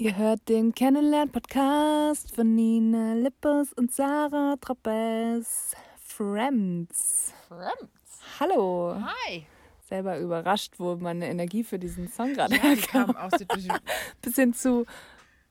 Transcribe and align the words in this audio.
Ihr 0.00 0.16
hört 0.16 0.48
den 0.48 0.72
Kennenlern-Podcast 0.76 2.32
von 2.32 2.54
Nina 2.54 3.14
Lippes 3.14 3.72
und 3.72 3.92
Sarah 3.92 4.54
Troppes. 4.60 5.74
Friends. 6.00 7.34
Friends. 7.48 8.20
Hallo. 8.38 8.94
Hi. 9.26 9.44
Selber 9.88 10.20
überrascht, 10.20 10.74
wo 10.78 10.94
meine 10.94 11.26
Energie 11.28 11.64
für 11.64 11.80
diesen 11.80 12.06
Song 12.06 12.32
gerade 12.34 12.54
Ja, 12.54 12.62
herkam. 12.62 13.16
aus. 13.16 13.32
Bisschen 14.22 14.54
zu, 14.54 14.86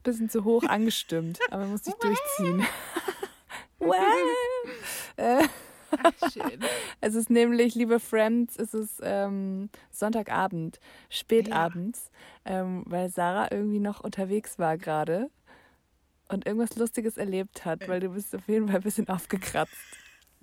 bisschen 0.04 0.30
zu 0.30 0.46
hoch 0.46 0.64
angestimmt, 0.64 1.40
aber 1.52 1.66
musste 1.66 1.90
ich 1.90 1.98
durchziehen. 1.98 2.66
wow. 3.80 3.98
äh, 5.18 5.46
schön. 6.32 6.60
es 7.02 7.16
ist 7.16 7.30
nämlich, 7.30 7.76
liebe 7.76 8.00
Friends, 8.00 8.56
es 8.58 8.74
ist 8.74 9.00
ähm, 9.04 9.70
Sonntagabend, 9.92 10.80
spätabends, 11.10 12.12
ähm, 12.46 12.84
weil 12.86 13.10
Sarah 13.10 13.48
irgendwie 13.52 13.80
noch 13.80 14.02
unterwegs 14.02 14.60
war 14.60 14.78
gerade 14.78 15.30
und 16.30 16.46
irgendwas 16.46 16.76
Lustiges 16.76 17.18
erlebt 17.18 17.66
hat, 17.66 17.88
weil 17.88 18.00
du 18.00 18.10
bist 18.10 18.36
auf 18.36 18.48
jeden 18.48 18.68
Fall 18.68 18.78
ein 18.78 18.84
bisschen 18.84 19.08
aufgekratzt. 19.10 19.74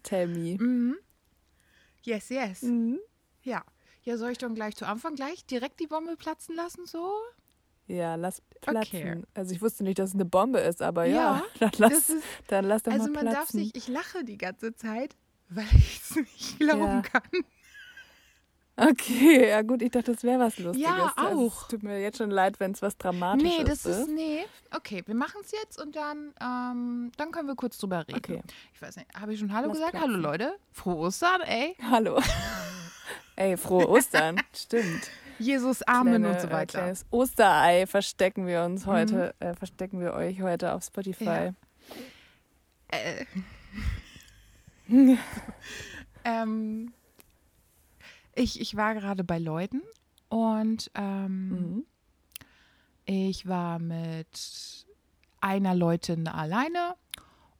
Tell 0.03 0.27
me. 0.29 0.57
Mhm. 0.63 0.97
Yes, 2.03 2.29
yes. 2.29 2.63
Mhm. 2.63 2.99
Ja. 3.43 3.65
Ja, 4.03 4.19
soll 4.19 4.33
ich 4.33 4.39
dann 4.39 4.55
gleich 4.55 4.77
zu 4.77 4.87
Anfang 4.87 5.15
gleich 5.15 5.47
direkt 5.47 5.81
die 5.81 5.87
Bombe 5.87 6.17
platzen 6.17 6.55
lassen, 6.55 6.85
so? 6.85 7.11
Ja, 7.87 8.15
lass 8.17 8.43
platzen. 8.61 8.99
Okay. 8.99 9.23
Also 9.35 9.55
ich 9.55 9.63
wusste 9.63 9.85
nicht, 9.85 9.99
dass 9.99 10.11
es 10.11 10.15
eine 10.15 10.25
Bombe 10.27 10.59
ist, 10.61 10.83
aber 10.83 11.05
ja, 11.07 11.37
Ja, 11.37 11.43
dann, 11.61 11.71
lass, 11.79 12.11
ist, 12.11 12.25
dann 12.49 12.65
lass 12.67 12.83
doch 12.83 12.93
also 12.93 13.05
mal 13.05 13.13
man 13.13 13.33
platzen. 13.33 13.61
darf 13.61 13.73
sich, 13.73 13.75
ich 13.77 13.89
lache 13.89 14.25
die 14.25 14.37
ganze 14.39 14.75
Zeit, 14.75 15.17
weil 15.49 15.67
ich 15.77 16.01
es 16.03 16.17
nicht 16.17 16.59
glauben 16.59 16.81
Ja. 16.83 17.03
kann. 17.03 17.23
Okay, 18.77 19.51
ja 19.51 19.63
gut, 19.63 19.83
ich 19.83 19.93
dachte, 19.93 20.13
das 20.15 20.25
wäre 20.25 20.41
was 20.41 20.59
Lustiges. 20.59 20.89
Ja, 20.89 21.13
Also, 21.15 21.47
auch. 21.47 21.63
es 21.63 21.69
tut 21.69 21.85
mir 21.85 22.01
jetzt 22.03 22.19
schon 22.19 22.31
leid, 22.33 22.59
wenn 22.59 22.73
es 22.73 22.83
was 22.83 22.97
Dramatisches 22.99 23.59
Nee, 23.59 23.63
das 23.65 23.87
ist, 23.87 23.99
ist. 23.99 24.09
nee. 24.11 24.45
Okay, 24.75 25.05
wir 25.07 25.15
machen 25.15 25.41
es 25.45 25.53
jetzt 25.53 25.81
und 25.81 25.95
dann, 25.95 26.35
ähm, 26.41 27.13
dann 27.17 27.31
können 27.31 27.47
wir 27.47 27.55
kurz 27.55 27.79
drüber 27.79 28.01
reden. 28.09 28.17
Okay. 28.19 28.43
Ich 28.73 28.83
weiß 28.83 28.97
nicht, 28.97 29.07
habe 29.15 29.33
ich 29.33 29.39
schon 29.39 29.53
Hallo 29.53 29.69
Lass 29.69 29.77
gesagt? 29.77 29.93
platzen. 29.93 30.11
Hallo 30.15 30.21
Leute. 30.23 30.57
Frohe 30.73 30.97
Ostern, 30.97 31.41
ey. 31.43 31.77
Hallo. 31.89 32.21
Ey, 33.37 33.57
frohe 33.57 33.89
Ostern. 33.89 34.41
Stimmt. 34.55 35.09
Jesus, 35.41 35.83
Amen 35.83 36.23
Kleine, 36.23 36.29
und 36.35 36.41
so 36.41 36.47
Äh, 36.49 36.53
weiter. 36.53 36.79
kleines 36.79 37.07
Osterei 37.11 37.87
verstecken 37.87 38.47
wir 38.47 38.63
uns 38.65 38.87
heute, 38.87 39.35
äh, 39.41 39.55
verstecken 39.55 40.01
wir 40.01 40.15
euch 40.15 40.41
heute 40.43 40.73
auf 40.73 40.83
Spotify. 40.85 41.25
Ja. 41.25 41.55
Äh. 42.89 43.25
ähm, 46.25 46.93
ich, 48.35 48.61
ich 48.61 48.77
war 48.77 48.95
gerade 48.95 49.25
bei 49.25 49.39
Leuten 49.39 49.83
und 50.29 50.91
ähm, 50.95 51.49
Mhm. 51.49 51.87
ich 53.07 53.47
war 53.47 53.79
mit 53.79 54.87
einer 55.41 55.75
Leutin 55.75 56.27
alleine 56.29 56.97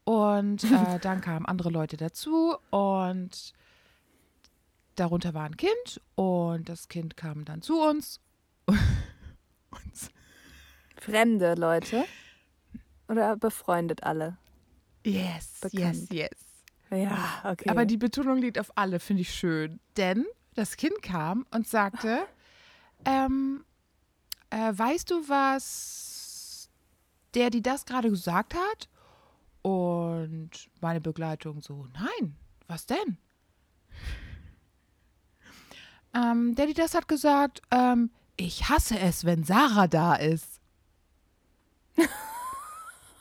und 0.05 0.65
äh, 0.65 0.99
dann 1.01 1.21
kamen 1.21 1.47
andere 1.47 1.71
Leute 1.71 1.97
dazu 1.97 2.57
und 2.71 3.53
darunter 4.97 5.35
war 5.35 5.45
ein 5.45 5.57
Kind 5.57 6.01
und 6.15 6.69
das 6.69 6.89
Kind 6.89 7.17
kam 7.17 7.45
dann 7.45 7.63
zu 7.63 7.81
uns. 7.81 8.21
und 8.67 10.11
Fremde 10.97 11.55
Leute 11.55 12.05
oder 13.09 13.37
befreundet 13.37 14.03
alle? 14.05 14.39
yes, 15.05 15.61
Bekannt. 15.61 16.11
yes, 16.11 16.31
yes. 16.33 16.44
Ja, 16.95 17.43
okay. 17.45 17.69
Aber 17.69 17.85
die 17.85 17.97
Betonung 17.97 18.39
liegt 18.39 18.59
auf 18.59 18.71
alle, 18.77 19.01
finde 19.01 19.23
ich 19.23 19.35
schön. 19.35 19.81
Denn 19.97 20.25
das 20.55 20.77
Kind 20.77 21.03
kam 21.03 21.47
und 21.51 21.67
sagte, 21.67 22.27
ähm, 23.05 23.65
äh, 24.51 24.73
weißt 24.73 25.11
du, 25.11 25.29
was 25.29 26.71
der, 27.35 27.51
die 27.51 27.63
das 27.63 27.85
gerade 27.85 28.11
gesagt 28.11 28.55
hat? 28.55 28.89
Und 29.63 30.51
meine 30.81 31.01
Begleitung 31.01 31.61
so, 31.61 31.87
nein, 31.95 32.37
was 32.67 32.87
denn? 32.87 33.19
Ähm, 36.15 36.55
der, 36.55 36.67
die 36.67 36.75
das 36.75 36.95
hat 36.95 37.09
gesagt, 37.09 37.63
ähm, 37.71 38.11
ich 38.37 38.69
hasse 38.69 38.99
es, 38.99 39.25
wenn 39.25 39.45
Sarah 39.45 39.87
da 39.87 40.15
ist. 40.15 40.61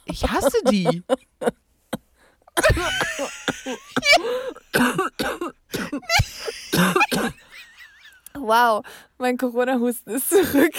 Ich 0.06 0.30
hasse 0.30 0.58
die. 0.70 1.02
Wow, 8.36 8.84
mein 9.18 9.38
Corona-Husten 9.38 10.12
ist 10.12 10.30
zurück. 10.30 10.76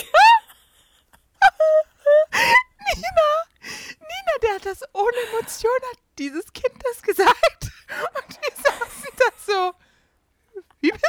Nina, 4.00 4.38
der 4.42 4.54
hat 4.54 4.66
das 4.66 4.82
ohne 4.92 5.16
Emotion, 5.32 5.72
hat 5.90 5.98
dieses 6.18 6.52
Kind 6.52 6.74
das 6.82 7.02
gesagt. 7.02 7.70
Und 7.90 8.38
wir 8.40 8.52
saßen 8.56 9.10
da 9.16 9.24
so. 9.44 9.72
Wie 10.80 10.90
bitte? 10.90 11.08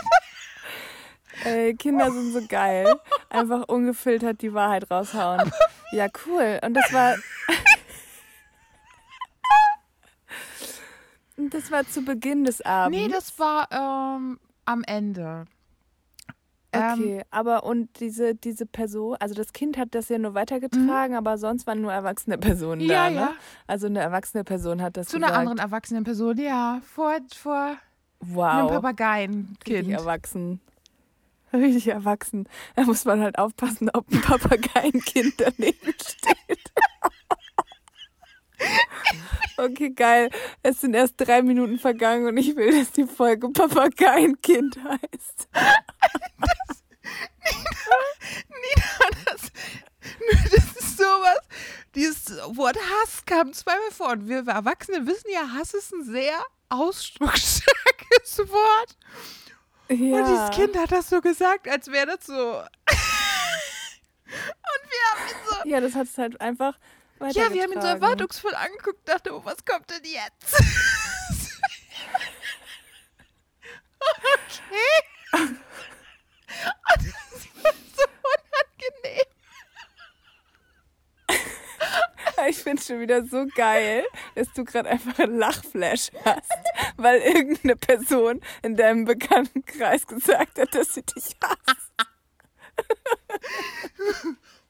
Ey, 1.44 1.76
Kinder 1.76 2.12
sind 2.12 2.32
so 2.34 2.48
geil. 2.48 3.00
Einfach 3.30 3.68
ungefiltert 3.68 4.42
die 4.42 4.54
Wahrheit 4.54 4.90
raushauen. 4.90 5.52
Ja, 5.92 6.08
cool. 6.26 6.60
Und 6.64 6.74
das 6.74 6.92
war. 6.94 7.16
das 11.38 11.72
war 11.72 11.88
zu 11.88 12.04
Beginn 12.04 12.44
des 12.46 12.62
Abends. 12.62 12.98
Nee, 12.98 13.08
das 13.10 13.38
war 13.40 13.68
ähm, 13.72 14.40
am 14.66 14.84
Ende. 14.86 15.46
Ähm, 16.72 16.92
Okay, 16.94 17.24
aber 17.32 17.64
und 17.64 18.00
diese, 18.02 18.36
diese 18.36 18.66
Person, 18.66 19.16
also 19.20 19.34
das 19.34 19.54
Kind 19.54 19.78
hat 19.78 19.96
das 19.96 20.10
ja 20.10 20.18
nur 20.18 20.34
weitergetragen, 20.34 21.16
aber 21.16 21.38
sonst 21.38 21.68
waren 21.68 21.82
nur 21.82 21.94
erwachsene 21.94 22.38
Personen 22.38 22.82
Mhm. 22.84 22.90
Ja, 22.90 23.04
da, 23.06 23.10
ne? 23.10 23.16
ja. 23.16 23.34
Also 23.68 23.88
eine 23.88 24.00
erwachsene 24.00 24.44
Person 24.44 24.82
hat 24.82 24.98
das 24.98 25.08
Zu 25.08 25.18
gesagt. 25.18 25.32
einer 25.32 25.40
anderen 25.40 25.60
erwachsenen 25.60 26.04
Person, 26.04 26.38
ja. 26.38 26.82
Vor, 26.94 27.16
vor 27.34 27.56
einem 27.56 27.78
Wow, 28.20 28.54
richtig 28.62 28.72
Papageienkind. 28.74 29.90
erwachsen. 29.92 30.60
Richtig 31.54 31.88
erwachsen. 31.88 32.50
Da 32.76 32.84
muss 32.84 33.06
man 33.06 33.22
halt 33.22 33.38
aufpassen, 33.40 33.90
ob 33.94 34.12
ein 34.12 34.20
Papageienkind 34.20 35.36
daneben 35.38 35.94
steht. 36.02 36.72
Okay, 39.58 39.92
geil. 39.92 40.30
Es 40.64 40.82
sind 40.82 40.94
erst 40.94 41.16
drei 41.18 41.42
Minuten 41.42 41.80
vergangen 41.80 42.28
und 42.28 42.38
ich 42.38 42.56
will, 42.56 42.80
dass 42.80 42.92
die 42.92 43.06
Folge 43.06 43.50
Papageienkind 43.50 44.78
heißt. 44.84 45.48
Nina, 48.50 48.86
das, 49.26 49.52
das 50.52 50.76
ist 50.76 50.98
sowas. 50.98 51.40
Dieses 51.94 52.38
Wort 52.58 52.78
Hass 52.78 53.26
kam 53.26 53.54
zweimal 53.54 53.92
vor. 53.92 54.10
Und 54.10 54.28
wir 54.28 54.46
Erwachsene 54.48 55.06
wissen 55.08 55.30
ja, 55.32 55.52
Hass 55.54 55.74
ist 55.74 55.94
ein 55.94 56.04
sehr 56.04 56.44
ausdrucksstarkes 56.70 58.40
Wort. 58.50 58.98
Ja. 59.90 60.18
Und 60.18 60.28
dieses 60.28 60.50
Kind 60.52 60.78
hat 60.78 60.92
das 60.92 61.10
so 61.10 61.22
gesagt, 61.22 61.68
als 61.70 61.88
wäre 61.88 62.18
das 62.18 62.26
so. 62.26 62.34
Und 64.26 64.82
wir 64.90 65.04
haben 65.12 65.30
so. 65.48 65.70
Ja, 65.70 65.80
das 65.80 65.94
hat 65.94 66.08
es 66.08 66.18
halt 66.18 66.42
einfach 66.42 66.78
Ja, 67.20 67.52
wir 67.54 67.64
haben 67.64 67.72
ihn 67.72 67.82
so 67.82 67.88
erwartungsvoll 67.88 68.54
angeguckt 68.56 69.00
und 69.00 69.08
dachte, 69.08 69.34
oh, 69.36 69.44
was 69.46 69.64
kommt 69.64 69.90
denn 69.90 70.04
jetzt? 70.04 70.54
okay. 74.02 75.02
Und 75.34 75.60
das 76.98 77.64
war 77.64 77.74
so 77.96 78.04
unangenehm. 79.02 79.26
Ich 82.50 82.58
finde 82.58 82.84
schon 82.84 83.00
wieder 83.00 83.26
so 83.26 83.48
geil, 83.56 84.06
dass 84.36 84.52
du 84.54 84.66
gerade 84.66 84.90
einfach 84.90 85.18
einen 85.20 85.38
Lachflash 85.38 86.12
hast, 86.26 86.52
weil 86.98 87.22
irgendeine 87.22 87.76
Person 87.78 88.42
in 88.62 88.76
deinem 88.76 89.06
Bekanntenkreis 89.06 90.06
gesagt 90.06 90.60
hat, 90.60 90.76
dass 90.76 90.94
sie 90.94 91.04
dich 91.04 91.36
hasst. 91.42 91.92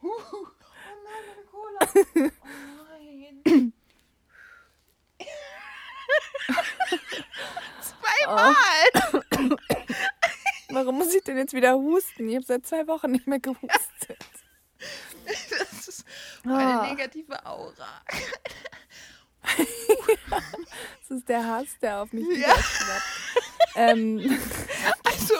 Oh 0.02 0.08
nein, 1.04 1.26
meine 1.26 1.44
Cola. 1.52 1.80
Oh 2.42 2.86
nein. 3.44 3.74
Zweimal. 8.26 9.58
Warum 10.70 10.98
muss 10.98 11.14
ich 11.14 11.24
denn 11.24 11.38
jetzt 11.38 11.54
wieder 11.54 11.76
husten? 11.76 12.28
Ich 12.28 12.36
habe 12.36 12.46
seit 12.46 12.66
zwei 12.66 12.86
Wochen 12.88 13.12
nicht 13.12 13.28
mehr 13.28 13.40
gehustet. 13.40 14.18
Das 15.26 15.88
ist 15.88 16.06
meine 16.44 16.82
Ah. 16.82 16.88
negative 16.88 17.46
Aura. 17.46 18.02
Das 21.08 21.20
ist 21.20 21.30
der 21.30 21.46
Hass, 21.46 21.68
der 21.82 22.02
auf 22.02 22.12
mich 22.12 22.26
Ja. 22.40 22.56
ähm, 23.76 24.40
Also, 25.04 25.36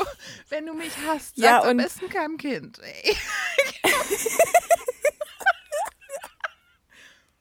wenn 0.50 0.68
du 0.68 0.74
mich 0.76 0.92
hast, 1.08 1.36
Ja, 1.38 1.54
sag 1.56 1.64
am 1.64 1.70
und- 1.72 1.78
besten 1.78 2.08
keinem 2.10 2.38
Kind. 2.38 2.80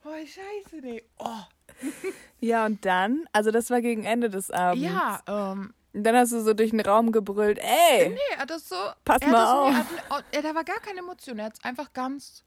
Oh, 0.06 0.16
scheiße, 0.18 0.76
nee. 0.82 1.02
Oh. 1.18 1.40
ja, 2.40 2.66
und 2.66 2.84
dann, 2.84 3.26
also 3.32 3.50
das 3.50 3.70
war 3.70 3.80
gegen 3.80 4.04
Ende 4.04 4.30
des 4.30 4.50
Abends. 4.50 4.84
Ja, 4.84 5.20
ähm, 5.26 5.74
Und 5.92 6.04
dann 6.04 6.16
hast 6.16 6.32
du 6.32 6.40
so 6.42 6.54
durch 6.54 6.70
den 6.70 6.80
Raum 6.80 7.12
gebrüllt, 7.12 7.58
ey, 7.58 8.10
nee, 8.10 8.18
er 8.32 8.38
hat 8.38 8.50
das 8.50 8.68
so. 8.68 8.76
Pass 9.04 9.20
mal 9.22 9.32
das, 9.32 9.48
auf. 9.50 9.68
Er 9.70 9.76
hat, 9.78 9.86
oh, 10.10 10.20
er, 10.32 10.42
da 10.42 10.54
war 10.54 10.64
gar 10.64 10.80
keine 10.80 10.98
Emotion. 11.00 11.38
Er 11.38 11.46
hat 11.46 11.64
einfach 11.64 11.92
ganz 11.92 12.42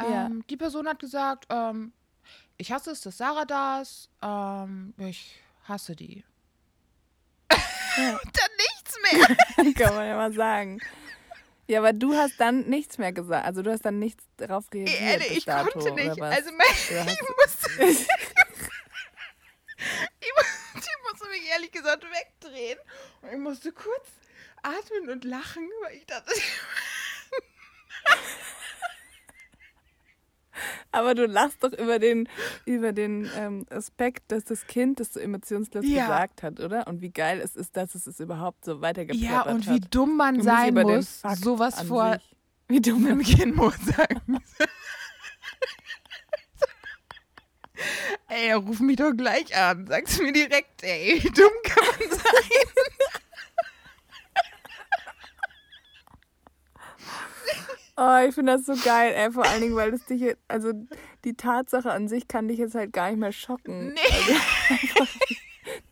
Ja. 0.00 0.26
Ähm, 0.26 0.44
Die 0.48 0.56
Person 0.56 0.88
hat 0.88 0.98
gesagt, 0.98 1.46
ähm, 1.50 1.92
ich 2.58 2.70
hasse 2.72 2.90
es, 2.92 3.00
dass 3.00 3.16
Sarah 3.18 3.44
da 3.44 3.80
ist. 3.80 4.08
Ähm, 4.22 4.94
ich 4.98 5.40
hasse 5.64 5.94
die. 5.96 6.24
Ja. 7.50 7.56
Dann 8.32 8.50
nichts 8.56 8.96
mehr. 9.02 9.74
Kann 9.74 9.94
man 9.94 10.06
ja 10.06 10.16
mal 10.16 10.32
sagen. 10.32 10.80
Ja, 11.68 11.78
aber 11.80 11.92
du 11.92 12.14
hast 12.14 12.38
dann 12.38 12.68
nichts 12.68 12.98
mehr 12.98 13.12
gesagt. 13.12 13.46
Also 13.46 13.62
du 13.62 13.70
hast 13.70 13.82
dann 13.84 13.98
nichts 13.98 14.24
darauf 14.36 14.64
reagiert. 14.74 15.18
Bis 15.20 15.30
ich 15.38 15.44
dato, 15.44 15.70
konnte 15.78 15.92
nicht. 15.92 16.20
Also 16.20 16.50
mein, 16.50 16.66
ich, 17.06 17.20
musste, 17.20 17.84
ich, 17.84 18.08
mu- 20.36 20.78
ich 20.78 20.96
musste 21.10 21.28
mich 21.30 21.41
ehrlich 21.54 21.72
gesagt 21.72 22.04
wegdrehen. 22.04 22.78
Und 23.22 23.30
ich 23.32 23.38
musste 23.38 23.72
kurz 23.72 24.06
atmen 24.62 25.10
und 25.10 25.24
lachen, 25.24 25.68
weil 25.82 25.96
ich 25.96 26.06
dachte, 26.06 26.32
Aber 30.94 31.14
du 31.14 31.24
lachst 31.26 31.64
doch 31.64 31.72
über 31.72 31.98
den, 31.98 32.28
über 32.66 32.92
den 32.92 33.30
ähm, 33.34 33.64
Aspekt, 33.70 34.30
dass 34.30 34.44
das 34.44 34.66
Kind 34.66 35.00
das 35.00 35.14
so 35.14 35.20
emotionslos 35.20 35.86
Ja. 35.86 36.02
gesagt 36.06 36.42
hat, 36.42 36.60
oder? 36.60 36.86
Und 36.86 37.00
wie 37.00 37.10
geil 37.10 37.40
es 37.42 37.56
ist, 37.56 37.74
dass 37.76 37.94
es 37.94 38.06
es 38.06 38.20
überhaupt 38.20 38.64
so 38.66 38.74
ja, 38.74 38.80
weitergeplappert 38.82 39.54
und 39.54 39.66
hat. 39.66 39.74
wie 39.74 39.80
dumm 39.80 40.16
man 40.18 40.36
Und 40.36 40.42
sein 40.42 40.74
muss, 40.74 41.22
sowas 41.42 41.80
vor 41.82 42.12
sich. 42.14 42.36
Wie 42.68 42.80
dumm 42.82 43.06
einem 43.06 43.22
Kind 43.22 43.56
muss 43.56 43.74
sagen. 43.96 44.20
Ey, 48.34 48.52
ruf 48.52 48.80
mich 48.80 48.96
doch 48.96 49.12
gleich 49.12 49.54
an. 49.54 49.86
Sag's 49.86 50.18
mir 50.18 50.32
direkt, 50.32 50.82
ey. 50.82 51.22
Wie 51.22 51.30
dumm 51.30 51.52
kann 51.64 51.84
man 51.84 52.18
sein? 52.18 52.24
Oh, 57.94 58.26
ich 58.26 58.34
finde 58.34 58.56
das 58.56 58.64
so 58.64 58.74
geil, 58.82 59.12
ey. 59.14 59.30
Vor 59.32 59.44
allen 59.44 59.60
Dingen, 59.60 59.76
weil 59.76 59.92
es 59.92 60.06
dich, 60.06 60.34
also 60.48 60.72
die 61.24 61.34
Tatsache 61.34 61.92
an 61.92 62.08
sich 62.08 62.26
kann 62.26 62.48
dich 62.48 62.58
jetzt 62.58 62.74
halt 62.74 62.94
gar 62.94 63.10
nicht 63.10 63.18
mehr 63.18 63.32
schocken. 63.32 63.92
Nee. 63.92 64.00
Also 64.00 64.32
einfach 64.70 65.08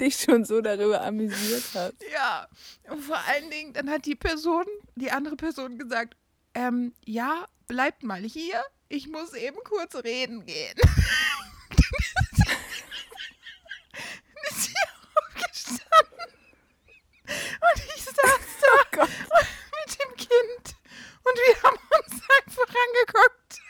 dich 0.00 0.16
schon 0.16 0.46
so 0.46 0.62
darüber 0.62 1.02
amüsiert 1.02 1.74
hat. 1.74 1.94
Ja, 2.10 2.48
und 2.88 3.02
vor 3.02 3.18
allen 3.28 3.50
Dingen, 3.50 3.74
dann 3.74 3.90
hat 3.90 4.06
die 4.06 4.16
Person, 4.16 4.64
die 4.96 5.10
andere 5.10 5.36
Person 5.36 5.76
gesagt, 5.78 6.16
ähm, 6.54 6.94
ja, 7.04 7.46
bleibt 7.68 8.02
mal 8.02 8.22
hier, 8.22 8.64
ich 8.88 9.08
muss 9.08 9.34
eben 9.34 9.58
kurz 9.62 9.94
reden 9.96 10.46
gehen. 10.46 10.74
Dann 12.36 12.56
ist 14.48 14.62
sie 14.64 14.74
aufgestanden 15.14 16.30
und 17.34 17.82
ich 17.96 18.04
saß 18.04 18.14
da 18.60 18.98
Gott. 18.98 19.10
mit 19.86 19.98
dem 20.00 20.16
Kind 20.16 20.76
und 21.24 21.36
wir 21.36 21.62
haben 21.62 21.78
uns 21.98 22.22
einfach 22.38 22.68
angeguckt. 22.68 23.60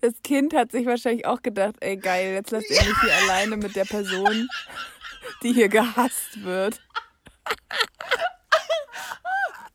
Das 0.00 0.14
Kind 0.30 0.54
hat 0.54 0.70
sich 0.70 0.86
wahrscheinlich 0.86 1.26
auch 1.26 1.42
gedacht, 1.42 1.74
ey 1.80 1.96
geil, 1.96 2.34
jetzt 2.34 2.52
lasst 2.52 2.70
ihr 2.70 2.80
mich 2.80 3.00
hier 3.00 3.12
alleine 3.16 3.56
mit 3.56 3.74
der 3.74 3.84
Person, 3.84 4.48
die 5.42 5.52
hier 5.52 5.68
gehasst 5.68 6.44
wird. 6.44 6.80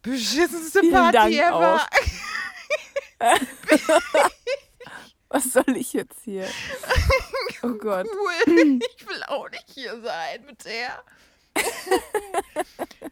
Beschissenste 0.02 0.80
Vielen 0.80 0.94
Party 0.94 1.12
Dank 1.12 1.34
ever. 1.36 1.86
Was 5.28 5.52
soll 5.52 5.75
ich 5.75 5.92
jetzt 5.92 6.24
hier? 6.24 6.48
Oh 7.62 7.74
Gott. 7.74 8.07
Cool. 8.07 8.80
Ich 8.98 9.06
will 9.06 9.24
auch 9.28 9.50
nicht 9.50 9.69
hier 9.74 10.02
sein 10.02 10.46
mit 10.46 10.63
der. 10.63 11.04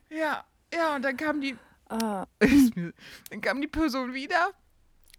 ja, 0.17 0.45
ja, 0.73 0.95
und 0.95 1.01
dann 1.01 1.17
kam 1.17 1.41
die, 1.41 1.57
Ah, 1.89 2.25
dann 2.39 3.41
kam 3.41 3.59
die 3.59 3.67
Person 3.67 4.13
wieder. 4.13 4.51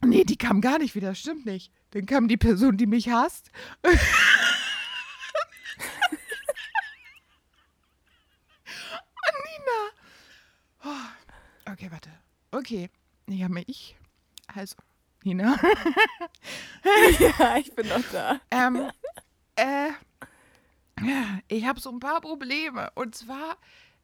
Nee, 0.03 0.25
die 0.25 0.39
kam 0.39 0.63
gar 0.63 0.79
nicht 0.79 0.95
wieder, 0.95 1.15
stimmt 1.15 1.45
nicht. 1.45 1.71
Dann 1.95 2.07
kam 2.07 2.27
die 2.27 2.37
Person, 2.37 2.77
die 2.77 2.87
mich 2.87 3.09
hasst. 3.09 3.53
Nina. 3.85 4.01
Oh, 10.85 11.71
okay, 11.71 11.89
warte. 11.93 12.11
Okay, 12.51 12.91
ja, 13.29 13.49
mich. 13.49 13.97
Also, 14.49 14.75
Nina. 15.23 15.57
ja, 17.21 17.57
ich 17.59 17.73
bin 17.77 17.87
noch 17.87 18.03
da. 18.11 18.41
Ähm, 18.51 18.91
äh, 19.55 19.91
ich 21.47 21.65
habe 21.65 21.79
so 21.79 21.91
ein 21.93 22.01
paar 22.01 22.21
Probleme. 22.21 22.91
Und 22.97 23.15
zwar, 23.15 23.57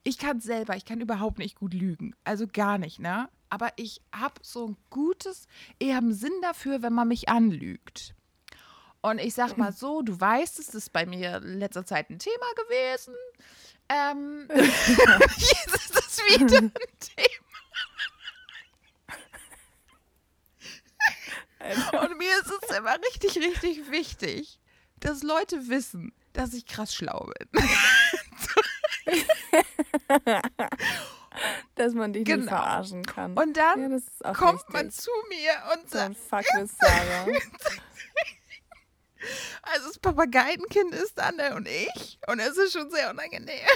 ich 0.05 0.17
kann 0.17 0.41
selber, 0.41 0.77
ich 0.77 0.85
kann 0.85 1.01
überhaupt 1.01 1.39
nicht 1.39 1.57
gut 1.57 1.75
lügen. 1.75 2.15
Also 2.23 2.47
gar 2.47 2.79
nicht, 2.79 3.01
ne? 3.01 3.29
Aber 3.51 3.73
ich 3.77 4.01
habe 4.15 4.41
so 4.43 4.69
ein 4.69 4.77
gutes, 4.89 5.47
eher 5.79 5.99
einen 5.99 6.15
Sinn 6.15 6.33
dafür, 6.41 6.83
wenn 6.83 6.93
man 6.93 7.09
mich 7.09 7.29
anlügt. 7.29 8.15
Und 9.03 9.19
ich 9.19 9.35
sag 9.35 9.57
mal 9.57 9.73
so, 9.73 10.03
du 10.03 10.21
weißt 10.21 10.59
es, 10.59 10.75
ist 10.75 10.93
bei 10.93 11.07
mir 11.07 11.37
in 11.37 11.59
letzter 11.59 11.85
Zeit 11.85 12.11
ein 12.11 12.19
Thema 12.19 12.47
gewesen. 12.57 13.15
Ähm, 13.89 14.49
jetzt 14.55 15.75
ist 15.75 15.97
es 15.97 16.19
wieder 16.29 16.59
ein 16.59 16.73
Thema. 17.01 17.47
Und 22.03 22.19
mir 22.19 22.41
ist 22.41 22.53
es 22.63 22.77
immer 22.77 22.97
richtig, 23.13 23.37
richtig 23.37 23.91
wichtig, 23.91 24.59
dass 25.01 25.23
Leute 25.23 25.69
wissen, 25.69 26.13
dass 26.33 26.55
ich 26.55 26.65
krass 26.67 26.95
schlau 26.95 27.31
bin. 27.39 27.49
Dass 31.75 31.95
man 31.95 32.13
dich 32.13 32.27
nicht 32.27 32.37
Genau. 32.37 32.49
verarschen 32.49 33.05
kann. 33.05 33.37
Und 33.37 33.57
dann 33.57 34.01
ja, 34.23 34.33
kommt 34.33 34.55
richtig. 34.61 34.73
man 34.75 34.91
zu 34.91 35.11
mir 35.29 35.53
und 35.75 35.91
so 35.91 35.99
sagt, 35.99 36.17
Fuck 36.17 36.45
with 36.61 36.77
Sarah. 36.79 37.27
also 39.63 39.89
das 39.89 39.99
Papageienkind 39.99 40.95
ist 40.95 41.19
Anne 41.19 41.55
und 41.55 41.69
ich. 41.69 42.19
Und 42.27 42.39
es 42.41 42.57
ist 42.57 42.73
schon 42.73 42.91
sehr 42.91 43.11
unangenehm. 43.11 43.67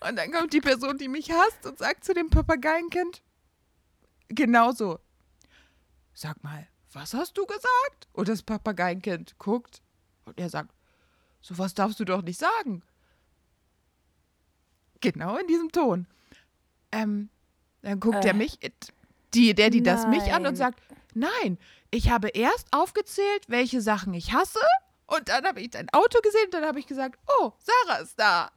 und 0.08 0.16
dann 0.16 0.32
kommt 0.32 0.52
die 0.52 0.60
Person, 0.60 0.98
die 0.98 1.08
mich 1.08 1.30
hasst 1.30 1.66
und 1.66 1.78
sagt 1.78 2.04
zu 2.04 2.14
dem 2.14 2.30
Papageienkind, 2.30 3.22
genauso, 4.28 4.98
sag 6.12 6.42
mal, 6.42 6.68
was 6.92 7.14
hast 7.14 7.36
du 7.36 7.44
gesagt? 7.46 8.08
Und 8.12 8.28
das 8.28 8.42
Papageienkind 8.42 9.38
guckt 9.38 9.82
und 10.24 10.38
er 10.38 10.48
sagt, 10.48 10.70
sowas 11.40 11.74
darfst 11.74 11.98
du 12.00 12.04
doch 12.04 12.22
nicht 12.22 12.38
sagen. 12.38 12.82
Genau 15.12 15.36
in 15.36 15.46
diesem 15.46 15.70
Ton. 15.70 16.06
Ähm, 16.92 17.28
dann 17.82 18.00
guckt 18.00 18.24
Äh. 18.24 18.28
er 18.28 18.34
mich, 18.34 18.58
die, 19.34 19.54
der, 19.54 19.68
die 19.70 19.82
das 19.82 20.06
mich 20.06 20.22
an 20.32 20.38
und 20.38 20.42
Nein. 20.44 20.56
sagt, 20.56 20.80
nein, 21.14 21.58
ich 21.90 22.10
habe 22.10 22.28
erst 22.28 22.68
aufgezählt, 22.72 23.42
welche 23.48 23.80
Sachen 23.80 24.14
ich 24.14 24.32
hasse 24.32 24.60
und 25.06 25.28
dann 25.28 25.44
habe 25.44 25.60
ich 25.60 25.70
dein 25.70 25.88
Auto 25.90 26.20
gesehen 26.22 26.46
und 26.46 26.54
dann 26.54 26.64
habe 26.64 26.78
ich 26.78 26.86
gesagt, 26.86 27.18
oh, 27.40 27.52
Sarah 27.58 27.98
ist 28.00 28.18
da. 28.18 28.50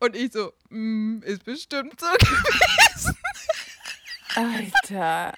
Und 0.00 0.14
ich 0.16 0.32
so, 0.32 0.52
mm, 0.68 1.22
ist 1.22 1.44
bestimmt 1.44 1.98
so 1.98 2.06
gewesen. 2.18 3.16
Alter. 4.34 5.32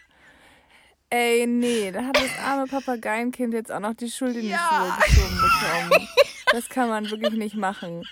Ey, 1.11 1.47
nee, 1.47 1.90
da 1.93 2.05
hat 2.05 2.17
das 2.17 2.38
arme 2.45 2.67
Papageienkind 2.67 3.52
jetzt 3.55 3.71
auch 3.71 3.81
noch 3.81 3.95
die 3.95 4.11
Schuld 4.11 4.35
in 4.37 4.43
die 4.43 4.49
Ja. 4.49 4.99
Schuhe 5.07 5.07
geschoben 5.07 5.40
bekommen. 5.40 6.09
Das 6.52 6.69
kann 6.69 6.88
man 6.88 7.11
wirklich 7.11 7.35
nicht 7.35 7.55
machen. 7.57 8.05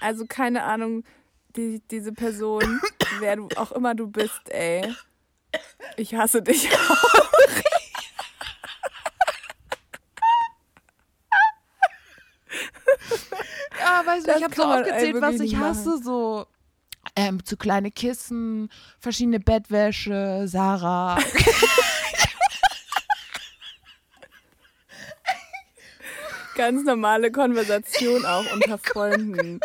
Also 0.00 0.26
keine 0.26 0.62
Ahnung, 0.64 1.04
die, 1.56 1.82
diese 1.90 2.12
Person, 2.12 2.80
wer 3.20 3.36
du 3.36 3.48
auch 3.56 3.72
immer 3.72 3.94
du 3.94 4.06
bist, 4.08 4.48
ey. 4.50 4.94
Ich 5.96 6.14
hasse 6.14 6.42
dich 6.42 6.68
auch. 6.72 7.26
Ja, 13.80 14.04
weißt 14.04 14.26
du, 14.26 14.30
Das 14.30 14.38
ich 14.38 14.44
habe 14.44 14.54
so 14.54 14.62
aufgezählt, 14.64 15.20
was 15.20 15.40
ich 15.40 15.56
hasse, 15.56 15.98
so 16.02 16.46
ähm, 17.14 17.44
zu 17.44 17.56
kleine 17.56 17.90
Kissen, 17.90 18.70
verschiedene 18.98 19.40
Bettwäsche, 19.40 20.44
Sarah. 20.46 21.18
Ganz 26.56 26.84
normale 26.84 27.30
Konversation 27.30 28.24
auch 28.24 28.50
unter 28.52 28.78
Freunden. 28.82 29.60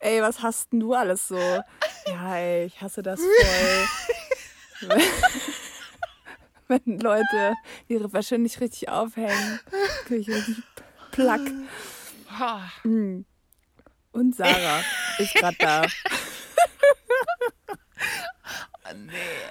Ey, 0.00 0.22
was 0.22 0.42
hast 0.42 0.72
denn 0.72 0.80
du 0.80 0.94
alles 0.94 1.28
so? 1.28 1.38
Ja, 2.06 2.36
ey, 2.36 2.64
ich 2.64 2.80
hasse 2.80 3.02
das 3.02 3.20
voll. 3.20 4.88
Wenn 6.68 6.98
Leute 7.00 7.54
ihre 7.86 8.10
Wäsche 8.14 8.38
nicht 8.38 8.60
richtig 8.62 8.88
aufhängen, 8.88 9.60
kriege 10.06 10.20
ich 10.20 10.28
richtig 10.30 10.64
Plack. 11.10 11.42
Mm. 12.84 13.20
Und 14.12 14.36
Sarah 14.36 14.80
ist 15.18 15.34
gerade 15.34 15.56
da. 15.58 15.82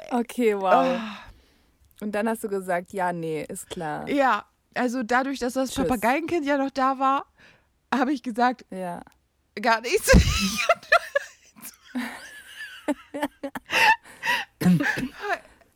Okay, 0.10 0.60
wow. 0.60 1.00
Und 2.02 2.12
dann 2.14 2.28
hast 2.28 2.44
du 2.44 2.50
gesagt, 2.50 2.92
ja, 2.92 3.14
nee, 3.14 3.46
ist 3.48 3.70
klar. 3.70 4.10
Ja, 4.10 4.46
also 4.74 5.04
dadurch, 5.04 5.38
dass 5.38 5.54
das 5.54 5.70
Tschüss. 5.70 5.88
Papageienkind 5.88 6.44
ja 6.44 6.58
noch 6.58 6.72
da 6.72 6.98
war, 6.98 7.26
habe 7.94 8.14
ich 8.14 8.24
gesagt, 8.24 8.66
Ja. 8.72 9.04
Gar 9.62 9.82
nichts. 9.82 10.12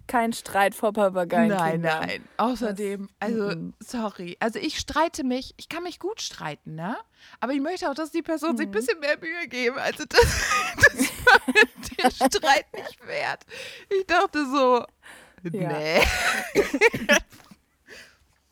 Kein 0.07 0.33
Streit 0.33 0.75
vor 0.75 0.91
Papageien. 0.91 1.47
Nein, 1.47 1.81
nein. 1.81 2.27
Außerdem, 2.35 3.07
also, 3.19 3.43
mhm. 3.55 3.73
sorry. 3.79 4.35
Also, 4.41 4.59
ich 4.59 4.77
streite 4.77 5.23
mich, 5.23 5.53
ich 5.55 5.69
kann 5.69 5.83
mich 5.83 5.99
gut 5.99 6.21
streiten, 6.21 6.75
ne? 6.75 6.97
Aber 7.39 7.53
ich 7.53 7.61
möchte 7.61 7.89
auch, 7.89 7.93
dass 7.93 8.11
die 8.11 8.21
Person 8.21 8.57
sich 8.57 8.65
ein 8.67 8.69
Mhm. 8.71 8.73
bisschen 8.73 8.99
mehr 8.99 9.17
Mühe 9.19 9.47
geben. 9.47 9.77
Also, 9.77 10.03
das, 10.09 10.19
das 10.75 11.09
war 11.25 11.39
der 12.27 12.27
Streit 12.29 12.73
nicht 12.73 13.07
wert. 13.07 13.45
Ich 13.89 14.05
dachte 14.05 14.45
so, 14.51 14.85
Ja. 15.57 15.67
nee. 15.71 16.01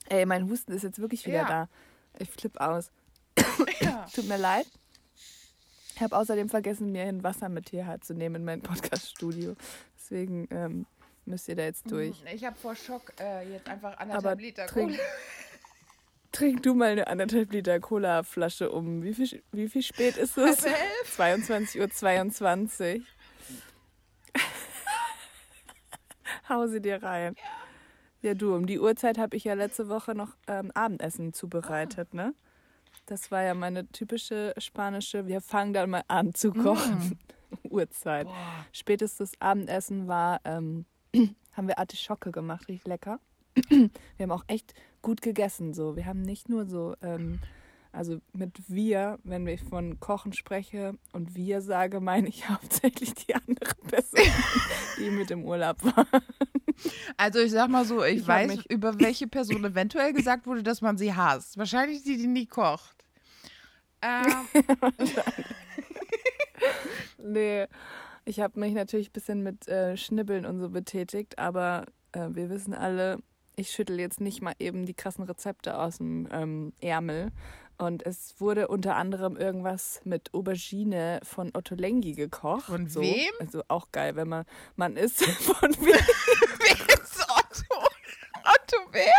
Ey, 0.08 0.26
mein 0.26 0.50
Husten 0.50 0.72
ist 0.72 0.84
jetzt 0.84 1.00
wirklich 1.00 1.26
wieder 1.26 1.40
Ja. 1.40 1.48
da. 1.48 1.70
Ich 2.20 2.30
flipp 2.32 2.58
aus. 2.62 2.90
Ja. 3.82 4.08
Tut 4.16 4.28
mir 4.30 4.38
leid. 4.38 4.66
Ich 6.00 6.04
habe 6.04 6.16
außerdem 6.16 6.48
vergessen, 6.48 6.94
mir 6.94 7.04
ein 7.04 7.24
Wasser 7.26 7.50
mit 7.50 7.72
hierher 7.72 8.00
zu 8.00 8.14
nehmen 8.14 8.36
in 8.36 8.46
mein 8.46 8.62
Podcast-Studio. 8.62 9.58
Deswegen 9.98 10.48
ähm, 10.50 10.86
müsst 11.26 11.50
ihr 11.50 11.58
da 11.58 11.64
jetzt 11.64 11.92
durch. 11.92 12.24
Ich 12.34 12.46
habe 12.46 12.56
vor 12.58 12.74
Schock 12.74 13.12
äh, 13.20 13.52
jetzt 13.52 13.68
einfach 13.68 13.92
Aber 13.98 14.04
anderthalb 14.04 14.40
Liter 14.40 14.66
trink, 14.66 14.92
Cola. 14.92 15.04
trink 16.32 16.64
du 16.64 16.74
mal 16.74 16.92
eine 16.92 17.08
anderthalb 17.08 17.52
Liter 17.52 17.82
Cola-Flasche 17.82 18.72
um. 18.72 19.04
Wie 19.04 19.14
viel, 19.14 19.44
wie 19.52 19.68
viel 19.68 19.82
spät 19.82 20.16
ist 20.16 20.38
es? 20.38 20.66
Halb 20.66 20.74
elf? 20.74 21.20
22.22 21.20 21.82
Uhr. 21.82 21.90
22. 21.90 23.04
Hau 26.48 26.68
sie 26.68 26.80
dir 26.80 27.04
rein. 27.04 27.36
Ja, 28.22 28.36
du, 28.36 28.56
um 28.56 28.68
die 28.68 28.80
Uhrzeit 28.80 29.18
habe 29.18 29.36
ich 29.36 29.44
ja 29.44 29.54
letzte 29.54 29.90
Woche 29.90 30.16
noch 30.16 30.38
ähm, 30.48 30.72
Abendessen 30.74 31.34
zubereitet, 31.34 32.14
ne? 32.14 32.34
Das 33.10 33.32
war 33.32 33.42
ja 33.42 33.56
meine 33.56 33.88
typische 33.88 34.54
spanische, 34.60 35.26
wir 35.26 35.42
fangen 35.42 35.74
dann 35.74 35.90
mal 35.90 36.04
an 36.08 36.36
zu 36.36 36.52
kochen. 36.52 37.18
Uhrzeit. 37.64 38.28
Boah. 38.28 38.66
Spätestes 38.72 39.32
Abendessen 39.40 40.08
war, 40.08 40.42
ähm, 40.46 40.86
haben 41.54 41.68
wir 41.68 41.80
Artischocke 41.80 42.32
gemacht, 42.32 42.68
richtig 42.68 42.88
lecker. 42.88 43.20
wir 43.70 43.90
haben 44.20 44.32
auch 44.32 44.44
echt 44.46 44.76
gut 45.02 45.24
gegessen. 45.24 45.74
So. 45.74 45.96
Wir 45.96 46.06
haben 46.06 46.22
nicht 46.22 46.50
nur 46.50 46.68
so, 46.68 46.94
ähm, 47.02 47.40
also 47.92 48.20
mit 48.32 48.62
wir, 48.68 49.18
wenn 49.24 49.48
ich 49.48 49.64
von 49.64 50.00
Kochen 50.00 50.34
spreche 50.34 50.94
und 51.12 51.34
wir 51.34 51.62
sage, 51.62 52.02
meine 52.02 52.28
ich 52.30 52.48
hauptsächlich 52.50 53.16
die 53.16 53.34
andere 53.34 53.74
Person, 53.88 54.22
die 55.00 55.10
mit 55.10 55.32
im 55.32 55.46
Urlaub 55.46 55.84
war. 55.84 56.06
Also 57.18 57.40
ich 57.40 57.52
sag 57.52 57.72
mal 57.72 57.86
so, 57.86 58.04
ich, 58.04 58.20
Ich 58.20 58.28
weiß, 58.28 58.66
über 58.70 59.00
welche 59.00 59.26
Person 59.26 59.66
eventuell 59.66 60.14
gesagt 60.14 60.46
wurde, 60.46 60.62
dass 60.62 60.82
man 60.82 60.96
sie 60.96 61.16
hasst. 61.16 61.58
Wahrscheinlich 61.58 62.04
die, 62.04 62.16
die 62.16 62.28
nie 62.28 62.46
kocht. 62.46 62.99
Ähm, 64.02 64.48
Nee, 67.18 67.68
ich 68.26 68.40
habe 68.40 68.60
mich 68.60 68.74
natürlich 68.74 69.10
ein 69.10 69.14
bisschen 69.14 69.44
mit 69.44 69.68
äh, 69.68 69.98
Schnibbeln 69.98 70.46
und 70.46 70.60
so 70.60 70.70
betätigt, 70.70 71.38
aber 71.40 71.86
äh, 72.12 72.28
wir 72.32 72.50
wissen 72.50 72.74
alle, 72.74 73.20
ich 73.56 73.72
schüttel 73.72 74.00
jetzt 74.00 74.22
nicht 74.22 74.42
mal 74.42 74.54
eben 74.60 74.86
die 74.86 74.94
krassen 74.94 75.26
Rezepte 75.26 75.78
aus 75.78 75.98
dem 75.98 76.28
ähm, 76.32 76.74
Ärmel. 76.82 77.32
Und 77.78 78.06
es 78.06 78.36
wurde 78.40 78.68
unter 78.68 78.98
anderem 78.98 79.38
irgendwas 79.38 80.02
mit 80.04 80.34
Aubergine 80.34 81.22
von 81.24 81.52
Ottolenghi 81.56 82.14
gekocht. 82.14 82.66
Von 82.66 82.88
so. 82.88 83.02
wem? 83.02 83.32
Also 83.40 83.64
auch 83.70 83.88
geil, 83.94 84.18
wenn 84.18 84.28
man, 84.28 84.46
man 84.76 84.98
ist 84.98 85.24
von 85.24 85.72
wem. 85.72 85.88
wer 86.60 87.02
ist 87.02 87.22
Otto? 87.22 87.88
Otto 88.44 88.78
wer? 88.92 89.14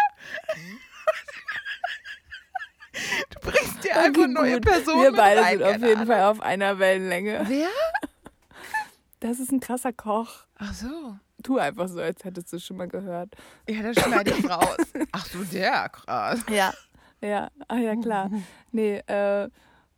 Du 3.31 3.41
bringst 3.41 3.85
dir 3.85 3.97
einfach 3.97 4.23
Okay, 4.23 4.30
neue 4.30 4.30
gut. 4.45 4.63
Personen 4.63 5.03
Wir 5.03 5.13
beide 5.13 5.45
sind 5.45 5.63
auf 5.63 5.73
jeden 5.75 5.85
Ahnung. 5.95 6.07
Fall 6.07 6.23
auf 6.25 6.41
einer 6.41 6.79
Wellenlänge. 6.79 7.45
Wer? 7.47 7.69
Das 9.21 9.39
ist 9.39 9.53
ein 9.53 9.61
krasser 9.61 9.93
Koch. 9.93 10.45
Ach 10.59 10.73
so. 10.73 11.17
Tu 11.43 11.59
einfach 11.59 11.89
so, 11.89 12.01
als 12.01 12.23
hättest 12.25 12.53
du 12.53 12.59
schon 12.59 12.77
mal 12.77 12.89
gehört. 12.89 13.35
Ja, 13.69 13.83
das 13.83 14.03
schneide 14.05 14.31
ich 14.31 14.49
raus. 14.49 14.77
Ach 15.13 15.27
so, 15.27 15.43
der, 15.45 15.89
krass. 15.89 16.45
Ja. 16.51 16.73
Ja, 17.23 17.49
ach 17.69 17.77
ja, 17.77 17.97
klar. 17.97 18.31
Nee, 18.73 18.97
äh, 19.07 19.49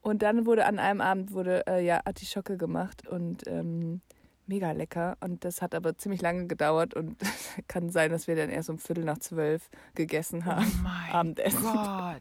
und 0.01 0.23
dann 0.23 0.45
wurde 0.45 0.67
an 0.67 0.81
einem 0.81 1.01
Abend 1.01 1.31
wurde 1.31 1.65
äh, 1.69 1.85
ja 1.85 2.01
Artischocke 2.05 2.57
gemacht 2.57 3.07
und 3.07 3.47
ähm, 3.47 4.01
mega 4.49 4.73
lecker. 4.73 5.17
Und 5.21 5.45
das 5.45 5.63
hat 5.63 5.77
aber 5.77 5.97
ziemlich 5.97 6.21
lange 6.21 6.49
gedauert 6.49 6.95
und 6.95 7.17
kann 7.69 7.91
sein, 7.91 8.11
dass 8.11 8.27
wir 8.27 8.35
dann 8.35 8.51
erst 8.51 8.71
um 8.71 8.79
Viertel 8.79 9.05
nach 9.05 9.19
zwölf 9.19 9.71
gegessen 9.95 10.43
Oh 10.45 10.51
haben. 10.51 10.81
mein 10.83 11.13
Abendessen. 11.13 11.63
Gott. 11.63 12.21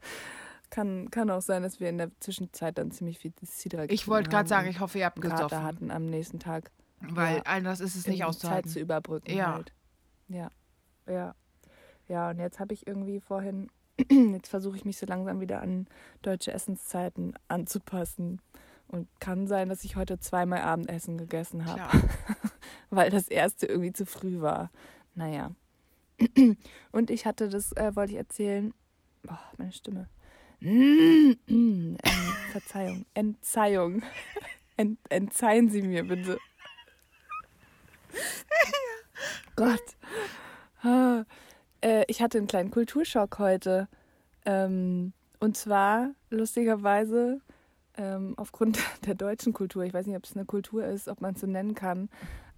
Kann, 0.72 1.12
kann 1.12 1.30
auch 1.30 1.42
sein, 1.42 1.62
dass 1.62 1.80
wir 1.80 1.90
in 1.90 2.00
der 2.00 2.10
Zwischenzeit 2.20 2.78
dann 2.80 2.90
ziemlich 2.92 3.20
viel 3.20 3.32
Cidra 3.46 3.84
Ich 3.90 4.08
wollte 4.08 4.30
gerade 4.32 4.50
sagen, 4.50 4.68
ich 4.70 4.80
hoffe, 4.80 4.98
ihr 5.00 5.06
habt 5.06 5.22
gesoffen. 5.22 5.64
hatten 5.64 5.92
am 5.92 6.06
nächsten 6.06 6.40
Tag. 6.40 6.72
Weil 7.02 7.38
Ja. 7.38 7.42
anders 7.44 7.80
ist 7.82 7.96
es 7.96 8.08
nicht 8.08 8.24
um 8.24 8.32
Zeit 8.32 8.36
auszuhalten. 8.38 8.70
zu 8.72 8.80
überbrücken 8.80 9.32
Ja. 9.36 9.54
halt. 9.56 9.74
Ja. 10.30 10.50
Ja. 11.08 11.36
Ja, 12.08 12.30
und 12.32 12.40
jetzt 12.40 12.60
habe 12.60 12.74
ich 12.74 12.88
irgendwie 12.88 13.20
vorhin, 13.20 13.70
jetzt 14.10 14.48
versuche 14.50 14.76
ich 14.78 14.86
mich 14.86 14.98
so 14.98 15.06
langsam 15.06 15.40
wieder 15.42 15.62
an 15.62 15.88
deutsche 16.24 16.52
Essenszeiten 16.54 17.34
anzupassen. 17.48 18.42
Und 18.88 19.08
kann 19.22 19.48
sein, 19.48 19.70
dass 19.70 19.84
ich 19.86 19.96
heute 19.96 20.20
zweimal 20.20 20.62
Abendessen 20.62 21.18
gegessen 21.18 21.66
habe, 21.66 21.82
weil 22.90 23.10
das 23.10 23.30
erste 23.30 23.66
irgendwie 23.66 23.94
zu 23.94 24.06
früh 24.06 24.42
war. 24.42 24.70
Naja. 25.16 25.52
Und 26.92 27.10
ich 27.10 27.26
hatte, 27.26 27.50
das 27.50 27.72
äh, 27.74 27.96
wollte 27.96 28.12
ich 28.14 28.18
erzählen. 28.18 28.74
Boah, 29.24 29.40
meine 29.58 29.72
Stimme. 29.72 30.08
Ähm, 30.62 31.98
Verzeihung. 32.52 33.06
Entzeihung. 33.14 34.04
Ent, 34.78 35.00
entzeihen 35.10 35.70
Sie 35.70 35.82
mir 35.82 36.04
bitte. 36.04 36.38
Gott. 39.56 39.98
Äh, 41.82 42.06
ich 42.08 42.22
hatte 42.22 42.38
einen 42.38 42.48
kleinen 42.48 42.72
Kulturschock 42.72 43.40
heute. 43.40 43.88
Ähm, 44.46 45.14
und 45.40 45.58
zwar, 45.58 46.12
lustigerweise, 46.30 47.42
ähm, 47.98 48.36
aufgrund 48.38 48.80
der 49.06 49.16
deutschen 49.16 49.54
Kultur, 49.54 49.84
ich 49.84 49.94
weiß 49.94 50.06
nicht, 50.06 50.16
ob 50.16 50.26
es 50.26 50.36
eine 50.36 50.46
Kultur 50.46 50.86
ist, 50.86 51.08
ob 51.08 51.22
man 51.22 51.36
es 51.36 51.42
so 51.42 51.48
nennen 51.48 51.76
kann, 51.76 52.10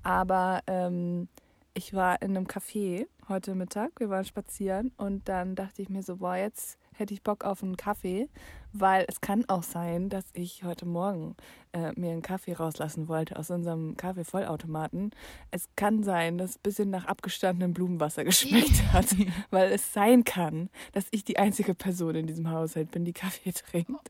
aber 0.03 0.61
ähm, 0.67 1.27
ich 1.73 1.93
war 1.93 2.21
in 2.21 2.35
einem 2.35 2.45
Café 2.45 3.07
heute 3.29 3.55
Mittag, 3.55 3.91
wir 3.99 4.09
waren 4.09 4.25
spazieren 4.25 4.91
und 4.97 5.27
dann 5.27 5.55
dachte 5.55 5.81
ich 5.81 5.89
mir 5.89 6.03
so, 6.03 6.17
boah, 6.17 6.35
jetzt 6.35 6.77
hätte 6.95 7.13
ich 7.13 7.23
Bock 7.23 7.43
auf 7.43 7.63
einen 7.63 7.77
Kaffee, 7.77 8.29
weil 8.71 9.05
es 9.07 9.21
kann 9.21 9.45
auch 9.47 9.63
sein, 9.63 10.09
dass 10.09 10.25
ich 10.33 10.63
heute 10.63 10.85
Morgen 10.85 11.35
äh, 11.73 11.91
mir 11.95 12.11
einen 12.11 12.21
Kaffee 12.21 12.53
rauslassen 12.53 13.07
wollte 13.07 13.37
aus 13.37 13.51
unserem 13.51 13.95
Kaffeevollautomaten. 13.97 15.11
Es 15.51 15.67
kann 15.75 16.03
sein, 16.03 16.37
dass 16.37 16.51
es 16.51 16.55
ein 16.57 16.63
bisschen 16.63 16.89
nach 16.89 17.05
abgestandenem 17.05 17.73
Blumenwasser 17.73 18.23
geschmeckt 18.23 18.83
hat, 18.93 19.15
weil 19.51 19.71
es 19.71 19.93
sein 19.93 20.23
kann, 20.23 20.69
dass 20.93 21.05
ich 21.11 21.23
die 21.23 21.37
einzige 21.37 21.75
Person 21.75 22.15
in 22.15 22.27
diesem 22.27 22.49
Haushalt 22.49 22.91
bin, 22.91 23.05
die 23.05 23.13
Kaffee 23.13 23.51
trinkt, 23.51 24.09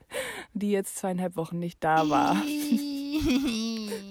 die 0.53 0.71
jetzt 0.71 0.97
zweieinhalb 0.97 1.35
Wochen 1.35 1.59
nicht 1.59 1.83
da 1.83 2.09
war. 2.09 2.37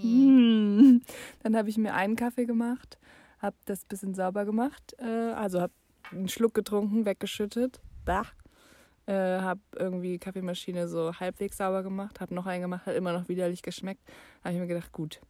Hm. 0.03 1.03
Dann 1.43 1.57
habe 1.57 1.69
ich 1.69 1.77
mir 1.77 1.95
einen 1.95 2.17
Kaffee 2.17 2.45
gemacht, 2.45 2.99
habe 3.39 3.57
das 3.65 3.85
bisschen 3.85 4.15
sauber 4.15 4.45
gemacht, 4.45 4.95
äh, 4.99 5.33
also 5.33 5.61
habe 5.61 5.73
einen 6.11 6.29
Schluck 6.29 6.55
getrunken, 6.55 7.05
weggeschüttet, 7.05 7.81
bah. 8.05 8.27
Äh, 9.13 9.43
habe 9.43 9.61
irgendwie 9.77 10.19
Kaffeemaschine 10.19 10.89
so 10.89 11.13
halbwegs 11.13 11.59
sauber 11.59 11.83
gemacht, 11.83 12.19
habe 12.23 12.35
noch 12.35 12.47
einen 12.47 12.63
gemacht, 12.63 12.87
hat 12.87 12.97
immer 12.97 13.13
noch 13.13 13.29
widerlich 13.29 13.61
geschmeckt. 13.61 14.01
Habe 14.43 14.55
ich 14.55 14.61
mir 14.61 14.67
gedacht, 14.67 14.91
gut, 14.91 15.21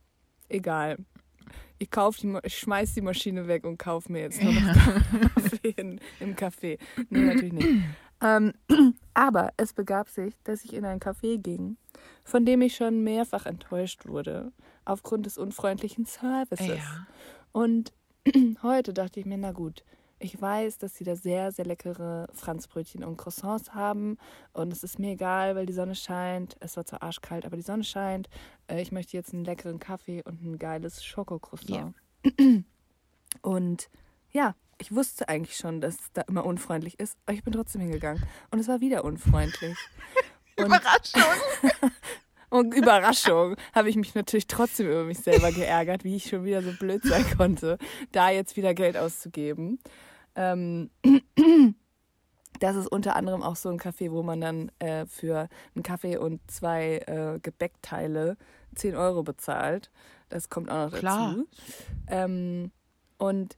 egal. 0.49 0.99
Ich 1.79 1.91
kauf 1.91 2.17
die, 2.17 2.39
ich 2.45 2.57
schmeiß 2.59 2.95
die 2.95 3.01
Maschine 3.01 3.49
weg 3.49 3.65
und 3.65 3.79
kaufe 3.79 4.13
mir 4.13 4.21
jetzt 4.21 4.41
noch 4.41 4.53
Kaffee 5.35 5.75
in, 5.77 5.99
im 6.21 6.37
Café. 6.37 6.79
Nee, 7.11 7.23
natürlich 7.23 7.53
nicht. 7.55 7.69
Ähm, 8.21 8.53
aber 9.15 9.53
es 9.57 9.73
begab 9.73 10.09
sich, 10.09 10.33
dass 10.45 10.65
ich 10.65 10.75
in 10.75 10.85
ein 10.85 11.01
Café 11.01 11.39
ging, 11.39 11.77
von 12.23 12.47
dem 12.47 12.63
ich 12.63 12.77
schon 12.77 13.03
mehrfach 13.03 13.47
enttäuscht 13.47 14.07
wurde, 14.07 14.53
aufgrund 14.85 15.27
des 15.27 15.39
unfreundlichen 15.39 16.07
Services. 16.07 16.69
Ja. 16.69 17.07
Und 17.51 17.93
heute 18.63 18.95
dachte 18.95 19.19
ich 19.19 19.27
mir, 19.27 19.39
na 19.39 19.51
gut, 19.51 19.83
ich 20.23 20.41
weiß, 20.41 20.79
dass 20.79 20.95
sie 20.95 21.05
da 21.05 21.17
sehr, 21.17 21.51
sehr 21.53 21.65
leckere 21.65 22.29
Franzbrötchen 22.33 23.03
und 23.03 23.17
Croissants 23.17 23.75
haben. 23.75 24.19
Und 24.53 24.73
es 24.73 24.85
ist 24.85 24.99
mir 24.99 25.13
egal, 25.13 25.57
weil 25.57 25.67
die 25.67 25.73
Sonne 25.73 25.95
scheint. 25.95 26.57
Es 26.61 26.77
war 26.77 26.85
zwar 26.85 27.03
arschkalt, 27.03 27.45
aber 27.45 27.57
die 27.57 27.63
Sonne 27.63 27.85
scheint. 27.85 28.29
Äh, 28.69 28.81
Ich 28.81 28.93
möchte 28.93 29.17
jetzt 29.17 29.35
einen 29.35 29.45
leckeren 29.45 29.81
Kaffee 29.81 30.23
und 30.25 30.43
ein 30.43 30.59
geiles 30.59 31.05
Schokocroissant. 31.05 31.97
Und 33.41 33.89
ja, 34.31 34.55
ich 34.79 34.95
wusste 34.95 35.29
eigentlich 35.29 35.57
schon, 35.57 35.81
dass 35.81 35.95
es 35.95 36.13
da 36.13 36.21
immer 36.23 36.45
unfreundlich 36.45 37.01
ist, 37.01 37.17
aber 37.25 37.35
ich 37.35 37.43
bin 37.43 37.55
trotzdem 37.55 37.81
hingegangen. 37.81 38.23
Und 38.51 38.59
es 38.59 38.69
war 38.69 38.81
wieder 38.81 39.05
unfreundlich. 39.05 39.77
Und 40.59 40.67
Überraschung. 40.67 41.91
und 42.51 42.75
Überraschung 42.75 43.57
habe 43.75 43.89
ich 43.89 43.97
mich 43.97 44.15
natürlich 44.15 44.47
trotzdem 44.47 44.87
über 44.87 45.05
mich 45.05 45.19
selber 45.19 45.51
geärgert, 45.51 46.05
wie 46.05 46.17
ich 46.17 46.29
schon 46.29 46.45
wieder 46.45 46.63
so 46.63 46.73
blöd 46.73 47.03
sein 47.05 47.25
konnte, 47.39 47.79
da 48.13 48.29
jetzt 48.29 48.57
wieder 48.57 48.75
Geld 48.75 48.99
auszugeben. 48.99 49.79
Ähm, 50.35 50.91
das 52.61 52.77
ist 52.77 52.87
unter 52.87 53.17
anderem 53.17 53.43
auch 53.43 53.57
so 53.57 53.69
ein 53.69 53.79
Café, 53.79 54.11
wo 54.13 54.23
man 54.23 54.41
dann 54.41 54.71
äh, 54.79 55.07
für 55.07 55.49
einen 55.75 55.83
Kaffee 55.83 56.17
und 56.17 56.41
zwei 56.51 56.99
äh, 57.07 57.41
Gebäckteile 57.41 58.37
10 58.75 58.97
Euro 58.97 59.23
bezahlt. 59.23 59.91
Das 60.29 60.49
kommt 60.49 60.71
auch 60.71 60.91
noch 60.91 60.99
Klar. 60.99 61.31
dazu. 61.31 61.49
Ähm, 62.07 62.71
und 63.19 63.57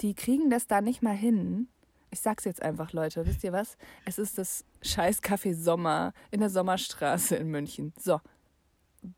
die 0.00 0.14
kriegen 0.14 0.50
das 0.50 0.66
da 0.66 0.80
nicht 0.80 1.02
mal 1.02 1.16
hin. 1.16 1.68
Ich 2.10 2.20
sag's 2.20 2.44
jetzt 2.44 2.62
einfach, 2.62 2.92
Leute. 2.92 3.26
Wisst 3.26 3.42
ihr 3.42 3.52
was? 3.52 3.76
Es 4.04 4.18
ist 4.18 4.38
das 4.38 4.64
scheiß 4.82 5.22
Café 5.22 5.54
Sommer 5.54 6.12
in 6.30 6.40
der 6.40 6.50
Sommerstraße 6.50 7.36
in 7.36 7.48
München. 7.48 7.92
So. 7.98 8.20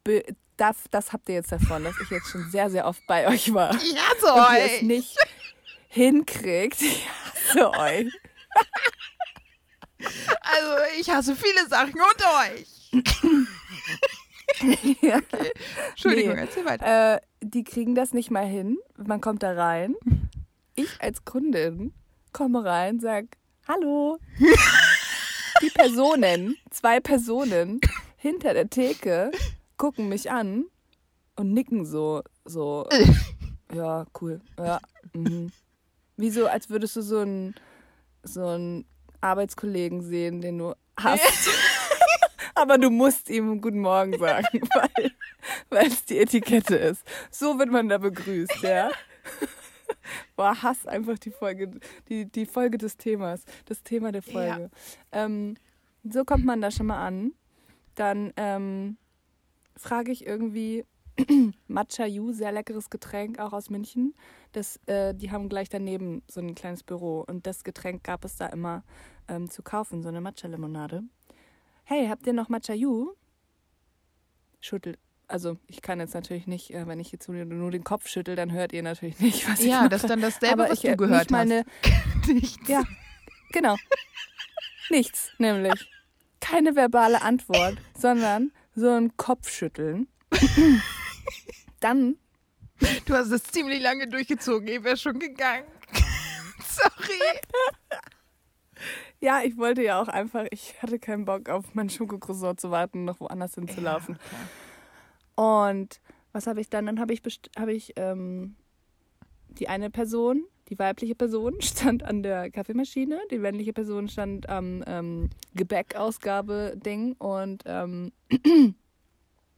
Be 0.05 0.25
das, 0.57 0.77
das 0.91 1.13
habt 1.13 1.29
ihr 1.29 1.35
jetzt 1.35 1.53
davon, 1.53 1.85
dass 1.85 2.01
ich 2.01 2.09
jetzt 2.09 2.29
schon 2.29 2.49
sehr, 2.51 2.71
sehr 2.71 2.87
oft 2.87 3.07
bei 3.07 3.29
euch 3.29 3.53
war. 3.53 3.75
Ich 3.75 3.95
hasse 3.95 4.33
Und 4.33 4.57
ihr 4.57 4.77
es 4.77 4.83
nicht 4.83 5.19
hinkriegt. 5.97 6.81
Ich 7.49 7.55
hasse 7.55 7.71
euch. 7.79 8.13
Also, 10.41 10.73
ich 11.01 11.11
hasse 11.11 11.37
viele 11.37 11.67
Sachen 11.69 11.95
und 11.95 12.25
euch. 12.43 12.91
Ja. 15.03 15.21
Entschuldigung, 15.91 16.35
Nee. 16.35 16.41
erzähl 16.41 16.65
weiter. 16.65 17.17
Äh, 17.17 17.21
die 17.43 17.63
kriegen 17.65 17.95
das 17.95 18.13
nicht 18.15 18.31
mal 18.31 18.47
hin. 18.47 18.79
Man 18.97 19.21
kommt 19.21 19.43
da 19.43 19.53
rein. 19.53 19.95
Ich 20.77 21.01
als 21.01 21.25
Kundin 21.25 21.93
komme 22.33 22.65
rein, 22.65 22.99
sag 23.01 23.25
Hallo. 23.69 24.19
Die 25.63 25.71
Personen, 25.71 26.57
zwei 26.71 27.01
Personen 27.01 27.81
hinter 28.17 28.55
der 28.55 28.71
Theke 28.71 29.31
gucken 29.77 30.09
mich 30.09 30.31
an 30.31 30.65
und 31.37 31.53
nicken 31.53 31.85
so, 31.85 32.23
so. 32.45 32.89
Ja, 33.75 34.07
cool. 34.21 34.41
Ja. 34.59 34.81
Mhm. 35.13 35.51
Wie 36.17 36.31
so, 36.31 36.47
als 36.47 36.71
würdest 36.71 36.97
du 36.97 37.03
so 37.03 37.19
einen 37.21 37.55
so 38.23 38.47
einen 38.47 38.85
Arbeitskollegen 39.21 40.03
sehen, 40.03 40.41
den 40.41 40.59
du 40.59 40.75
hast. 40.99 41.23
Aber 42.55 42.79
du 42.79 42.91
musst 42.91 43.29
ihm 43.29 43.61
Guten 43.61 43.81
Morgen 43.81 44.19
sagen, 44.19 44.61
weil 44.75 45.13
weil 45.69 45.87
es 45.87 46.05
die 46.05 46.19
Etikette 46.19 46.77
ist. 46.77 47.05
So 47.31 47.59
wird 47.59 47.71
man 47.71 47.89
da 47.89 47.99
begrüßt, 47.99 48.63
ja. 48.63 48.91
Boah, 50.37 50.63
Hass 50.63 50.87
einfach 50.87 51.19
die 51.19 51.31
Folge, 51.31 51.71
die, 52.09 52.27
die 52.27 52.47
Folge 52.47 52.79
des 52.79 52.97
Themas, 52.97 53.43
das 53.67 53.83
Thema 53.83 54.13
der 54.13 54.23
Folge. 54.23 54.71
Ähm, 55.13 55.57
so 56.05 56.25
kommt 56.25 56.45
man 56.45 56.61
da 56.61 56.71
schon 56.71 56.87
mal 56.87 57.05
an. 57.05 57.33
Dann 57.95 58.33
ähm, 58.37 58.97
frage 59.77 60.13
ich 60.13 60.27
irgendwie 60.27 60.85
Matcha 61.69 62.07
Yu, 62.07 62.33
sehr 62.33 62.53
leckeres 62.53 62.91
Getränk, 62.91 63.39
auch 63.39 63.53
aus 63.53 63.71
München. 63.71 64.15
Das, 64.53 64.79
äh, 64.87 65.15
die 65.15 65.31
haben 65.31 65.49
gleich 65.49 65.69
daneben 65.69 66.23
so 66.29 66.41
ein 66.41 66.55
kleines 66.55 66.83
Büro 66.83 67.25
und 67.27 67.47
das 67.47 67.65
Getränk 67.65 68.05
gab 68.05 68.25
es 68.25 68.37
da 68.37 68.47
immer 68.47 68.85
ähm, 69.29 69.51
zu 69.51 69.63
kaufen, 69.63 70.03
so 70.03 70.09
eine 70.09 70.21
Matcha-Limonade. 70.21 71.03
Hey, 71.85 72.09
habt 72.09 72.27
ihr 72.27 72.33
noch 72.33 72.49
Matcha 72.49 72.75
Yu? 72.75 73.13
Schüttelt. 74.61 74.99
Also 75.29 75.57
ich 75.67 75.83
kann 75.83 75.99
jetzt 75.99 76.15
natürlich 76.15 76.47
nicht, 76.47 76.73
äh, 76.73 76.87
wenn 76.87 77.01
ich 77.01 77.11
jetzt 77.11 77.29
nur, 77.29 77.45
nur 77.45 77.71
den 77.71 77.85
Kopf 77.85 78.07
schüttel, 78.09 78.37
dann 78.37 78.53
hört 78.53 78.73
ihr 78.73 78.83
natürlich 78.83 79.19
nicht, 79.19 79.49
was 79.49 79.61
ich 79.61 79.67
Ja, 79.67 79.89
das 79.89 80.03
ist 80.05 80.11
dann 80.11 80.21
dasselbe, 80.21 80.63
Aber 80.63 80.71
was 80.71 80.85
ich, 80.85 80.91
du 80.91 80.97
gehört 80.97 81.23
nicht 81.23 81.31
mal 81.31 81.41
eine, 81.41 81.65
hast. 81.83 82.29
Nichts. 82.29 82.69
ja, 82.69 82.83
genau. 83.53 83.77
Nichts, 84.91 85.33
nämlich. 85.39 85.91
Keine 86.41 86.77
verbale 86.77 87.23
Antwort, 87.23 87.77
sondern 87.99 88.53
so 88.75 88.91
ein 88.91 89.17
Kopfschütteln. 89.17 90.07
Dann, 91.81 92.17
Du 93.07 93.15
hast 93.15 93.31
es 93.31 93.45
ziemlich 93.45 93.83
lange 93.83 94.07
durchgezogen. 94.07 94.69
Ich 94.69 94.85
wäre 94.85 94.97
schon 94.97 95.19
gegangen. 95.19 95.65
Sorry. 96.69 97.41
ja, 99.21 99.41
ich 99.43 99.57
wollte 99.57 99.83
ja 99.83 100.01
auch 100.01 100.09
einfach, 100.09 100.47
ich 100.51 100.81
hatte 100.83 100.99
keinen 100.99 101.25
Bock 101.25 101.49
auf 101.49 101.75
mein 101.75 101.89
Schokocroissant 101.89 102.61
zu 102.61 102.71
warten, 102.71 103.05
noch 103.05 103.21
woanders 103.21 103.55
hinzulaufen. 103.55 104.19
Und 105.37 106.01
was 106.33 106.47
habe 106.47 106.61
ich 106.61 106.69
dann? 106.69 106.87
Dann 106.87 107.01
habe 107.01 107.15
ich, 107.15 107.23
habe 107.59 107.73
ich 107.73 107.95
ähm, 107.97 108.57
die 109.49 109.69
eine 109.69 109.89
Person, 109.89 110.45
die 110.69 110.79
weibliche 110.79 111.15
Person, 111.15 111.55
stand 111.63 112.03
an 112.03 112.23
der 112.23 112.51
Kaffeemaschine, 112.51 113.21
die 113.31 113.39
männliche 113.39 113.73
Person 113.73 114.09
stand 114.09 114.51
am 114.51 114.85
ähm, 114.87 115.31
Gebäckausgabe-Ding 115.55 117.15
und 117.15 117.63
ähm, 117.65 118.13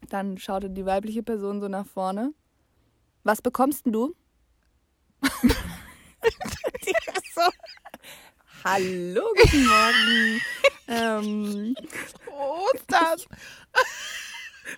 dann 0.09 0.39
schaute 0.39 0.71
die 0.71 0.87
weibliche 0.87 1.23
Person 1.23 1.61
so 1.61 1.69
nach 1.69 1.87
vorne. 1.87 2.33
Was 3.25 3.43
bekommst 3.43 3.87
denn 3.87 3.93
du? 3.93 4.15
die 5.23 6.93
war 7.07 7.23
so. 7.35 7.51
Hallo, 8.65 9.23
guten 9.37 9.67
Morgen. 9.67 10.41
ähm, 10.89 11.75
Ostern. 12.27 13.21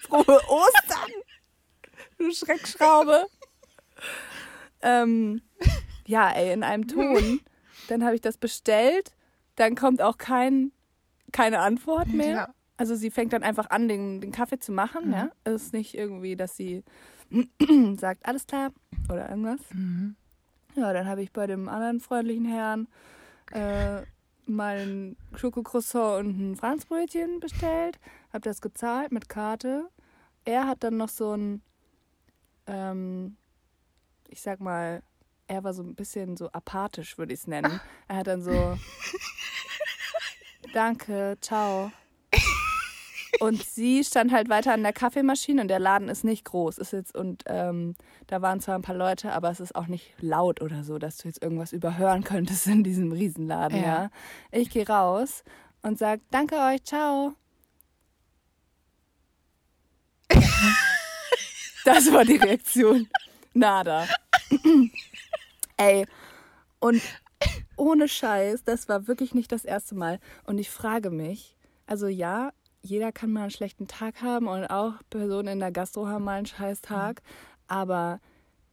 Frohe 0.03 0.41
Ostern! 0.49 1.11
Du 2.19 2.31
Schreckschraube. 2.33 3.27
ähm, 4.83 5.41
ja, 6.07 6.31
ey, 6.33 6.53
in 6.53 6.63
einem 6.63 6.87
Ton. 6.89 7.41
Dann 7.89 8.05
habe 8.05 8.15
ich 8.15 8.21
das 8.21 8.37
bestellt. 8.37 9.13
Dann 9.57 9.75
kommt 9.75 10.03
auch 10.03 10.19
kein, 10.19 10.73
keine 11.33 11.61
Antwort 11.61 12.09
mehr. 12.09 12.31
Ja. 12.31 12.55
Also 12.81 12.95
sie 12.95 13.11
fängt 13.11 13.35
dann 13.35 13.43
einfach 13.43 13.69
an, 13.69 13.89
den, 13.89 14.23
den 14.23 14.33
Kaffee 14.33 14.59
zu 14.59 14.73
machen. 14.73 15.09
Mhm. 15.09 15.13
Ja? 15.13 15.31
Es 15.45 15.65
ist 15.65 15.73
nicht 15.75 15.95
irgendwie, 15.95 16.35
dass 16.35 16.57
sie 16.57 16.83
sagt, 17.99 18.25
alles 18.25 18.47
klar 18.47 18.73
oder 19.11 19.29
irgendwas. 19.29 19.61
Mhm. 19.75 20.17
Ja, 20.77 20.95
dann 20.95 21.07
habe 21.07 21.21
ich 21.23 21.31
bei 21.31 21.47
dem 21.47 21.69
anderen 21.69 22.01
freundlichen 22.01 22.47
Herrn 22.47 22.89
äh, 23.53 24.01
mal 24.47 24.87
ein 24.87 25.17
Schokocroissant 25.37 26.25
und 26.25 26.53
ein 26.53 26.57
Franzbrötchen 26.57 27.39
bestellt, 27.39 27.99
habe 28.33 28.45
das 28.45 28.63
gezahlt 28.63 29.13
mit 29.13 29.29
Karte. 29.29 29.91
Er 30.47 30.67
hat 30.67 30.83
dann 30.83 30.97
noch 30.97 31.11
so 31.11 31.35
ein, 31.37 31.61
ähm, 32.67 33.37
ich 34.29 34.41
sag 34.41 34.59
mal, 34.59 35.03
er 35.49 35.65
war 35.65 35.75
so 35.75 35.83
ein 35.83 35.95
bisschen 35.95 36.39
so 36.39 36.51
apathisch, 36.53 37.19
würde 37.19 37.35
ich 37.35 37.41
es 37.41 37.47
nennen. 37.47 37.79
Er 38.09 38.17
hat 38.17 38.27
dann 38.27 38.41
so, 38.41 38.79
danke, 40.73 41.37
ciao. 41.43 41.93
Und 43.41 43.63
sie 43.63 44.05
stand 44.05 44.33
halt 44.33 44.51
weiter 44.51 44.75
an 44.75 44.83
der 44.83 44.93
Kaffeemaschine 44.93 45.63
und 45.63 45.69
der 45.69 45.79
Laden 45.79 46.11
ist 46.11 46.25
nicht 46.25 46.45
groß. 46.45 46.77
Ist 46.77 46.93
jetzt, 46.93 47.15
und 47.17 47.43
ähm, 47.47 47.95
da 48.27 48.43
waren 48.43 48.61
zwar 48.61 48.75
ein 48.75 48.83
paar 48.83 48.95
Leute, 48.95 49.33
aber 49.33 49.51
es 49.51 49.61
ist 49.61 49.75
auch 49.75 49.87
nicht 49.87 50.13
laut 50.21 50.61
oder 50.61 50.85
so, 50.85 50.99
dass 50.99 51.17
du 51.17 51.29
jetzt 51.29 51.43
irgendwas 51.43 51.73
überhören 51.73 52.23
könntest 52.23 52.67
in 52.67 52.85
diesem 52.85 53.13
Riesenladen, 53.13 53.79
ja. 53.81 53.83
Ja. 54.05 54.11
Ich 54.51 54.69
gehe 54.69 54.87
raus 54.87 55.43
und 55.81 55.99
sag, 55.99 56.21
danke 56.31 56.57
euch, 56.57 56.85
ciao. 56.85 57.35
Das 61.87 62.13
war 62.13 62.27
die 62.27 62.37
Reaktion. 62.37 63.09
Nada. 63.55 64.07
Ey, 65.79 66.07
und 66.79 67.01
ohne 67.77 68.07
Scheiß, 68.07 68.65
das 68.65 68.87
war 68.91 69.09
wirklich 69.09 69.33
nicht 69.33 69.51
das 69.51 69.65
erste 69.65 69.95
Mal. 69.95 70.21
Und 70.45 70.59
ich 70.59 70.69
frage 70.69 71.09
mich, 71.09 71.57
also 71.87 72.07
ja, 72.07 72.53
jeder 72.83 73.13
kann 73.13 73.33
mal 73.33 73.43
einen 73.43 73.51
schlechten 73.51 73.89
Tag 73.89 74.23
haben 74.23 74.49
und 74.49 74.67
auch 74.67 74.95
Personen 75.11 75.49
in 75.49 75.59
der 75.61 75.73
Gastro 75.73 76.07
haben 76.07 76.25
mal 76.25 76.39
einen 76.39 76.47
scheiß 76.47 76.81
Tag, 76.81 77.23
aber 77.67 78.21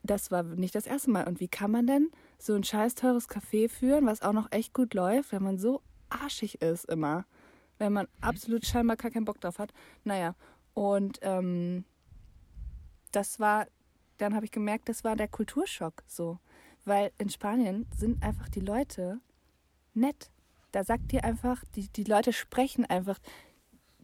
das 0.04 0.32
war 0.32 0.43
nicht 0.43 0.76
das 0.76 0.88
erste 0.88 1.12
Mal. 1.12 1.28
Und 1.28 1.39
wie 1.39 1.48
kann 1.48 1.72
man 1.72 1.86
denn 1.86 2.10
so 2.39 2.54
ein 2.54 2.63
scheiß 2.63 2.96
teures 2.96 3.30
Café 3.30 3.70
führen, 3.70 4.06
was 4.06 4.22
auch 4.22 4.34
noch 4.34 4.52
echt 4.52 4.74
gut 4.74 4.93
läuft, 4.93 5.32
wenn 5.32 5.43
man 5.43 5.58
so 5.58 5.82
arschig 6.10 6.62
ist 6.62 6.86
immer? 6.86 7.26
Wenn 7.78 7.93
man 7.93 8.08
absolut 8.22 8.65
scheinbar 8.65 8.98
gar 8.98 9.12
keinen 9.12 9.26
Bock 9.26 9.41
drauf 9.41 9.60
hat. 9.60 9.74
Naja, 10.04 10.36
und 10.74 11.20
ähm, 11.22 11.84
das 13.12 13.39
war, 13.39 13.67
dann 14.17 14.36
habe 14.36 14.46
ich 14.46 14.52
gemerkt, 14.52 14.89
das 14.89 15.04
war 15.04 15.15
der 15.15 15.28
Kulturschock 15.28 16.04
so. 16.08 16.39
Weil 16.86 17.12
in 17.17 17.30
Spanien 17.30 17.86
sind 17.96 18.24
einfach 18.24 18.50
die 18.50 18.62
Leute 18.62 19.20
nett. 19.93 20.32
Da 20.72 20.84
sagt 20.84 21.12
dir 21.12 21.24
einfach, 21.24 21.63
die, 21.76 21.89
die 21.89 22.04
Leute 22.04 22.34
sprechen 22.34 22.86
einfach, 22.86 23.20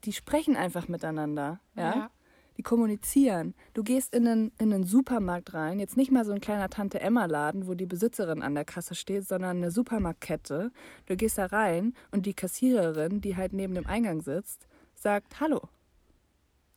die 0.04 0.14
sprechen 0.14 0.56
einfach 0.56 0.88
miteinander. 0.88 1.60
Ja? 1.76 1.96
Ja. 1.96 2.12
Die 2.58 2.62
kommunizieren. 2.64 3.56
Du 3.74 3.84
gehst 3.84 4.14
in 4.14 4.28
einen, 4.28 4.52
in 4.60 4.72
einen 4.72 4.84
Supermarkt 4.84 5.56
rein, 5.56 5.80
jetzt 5.80 5.98
nicht 5.98 6.12
mal 6.12 6.24
so 6.24 6.32
ein 6.34 6.42
kleiner 6.42 6.70
Tante-Emma-Laden, 6.70 7.68
wo 7.68 7.74
die 7.74 7.88
Besitzerin 7.88 8.44
an 8.44 8.54
der 8.54 8.64
Kasse 8.64 8.94
steht, 8.94 9.28
sondern 9.28 9.58
eine 9.58 9.72
Supermarktkette. 9.72 10.72
Du 11.08 11.16
gehst 11.16 11.40
da 11.40 11.48
rein 11.48 11.96
und 12.12 12.28
die 12.28 12.36
Kassiererin, 12.36 13.22
die 13.22 13.36
halt 13.36 13.54
neben 13.54 13.74
dem 13.74 13.88
Eingang 13.88 14.22
sitzt, 14.22 14.68
sagt 14.94 15.40
Hallo. 15.40 15.62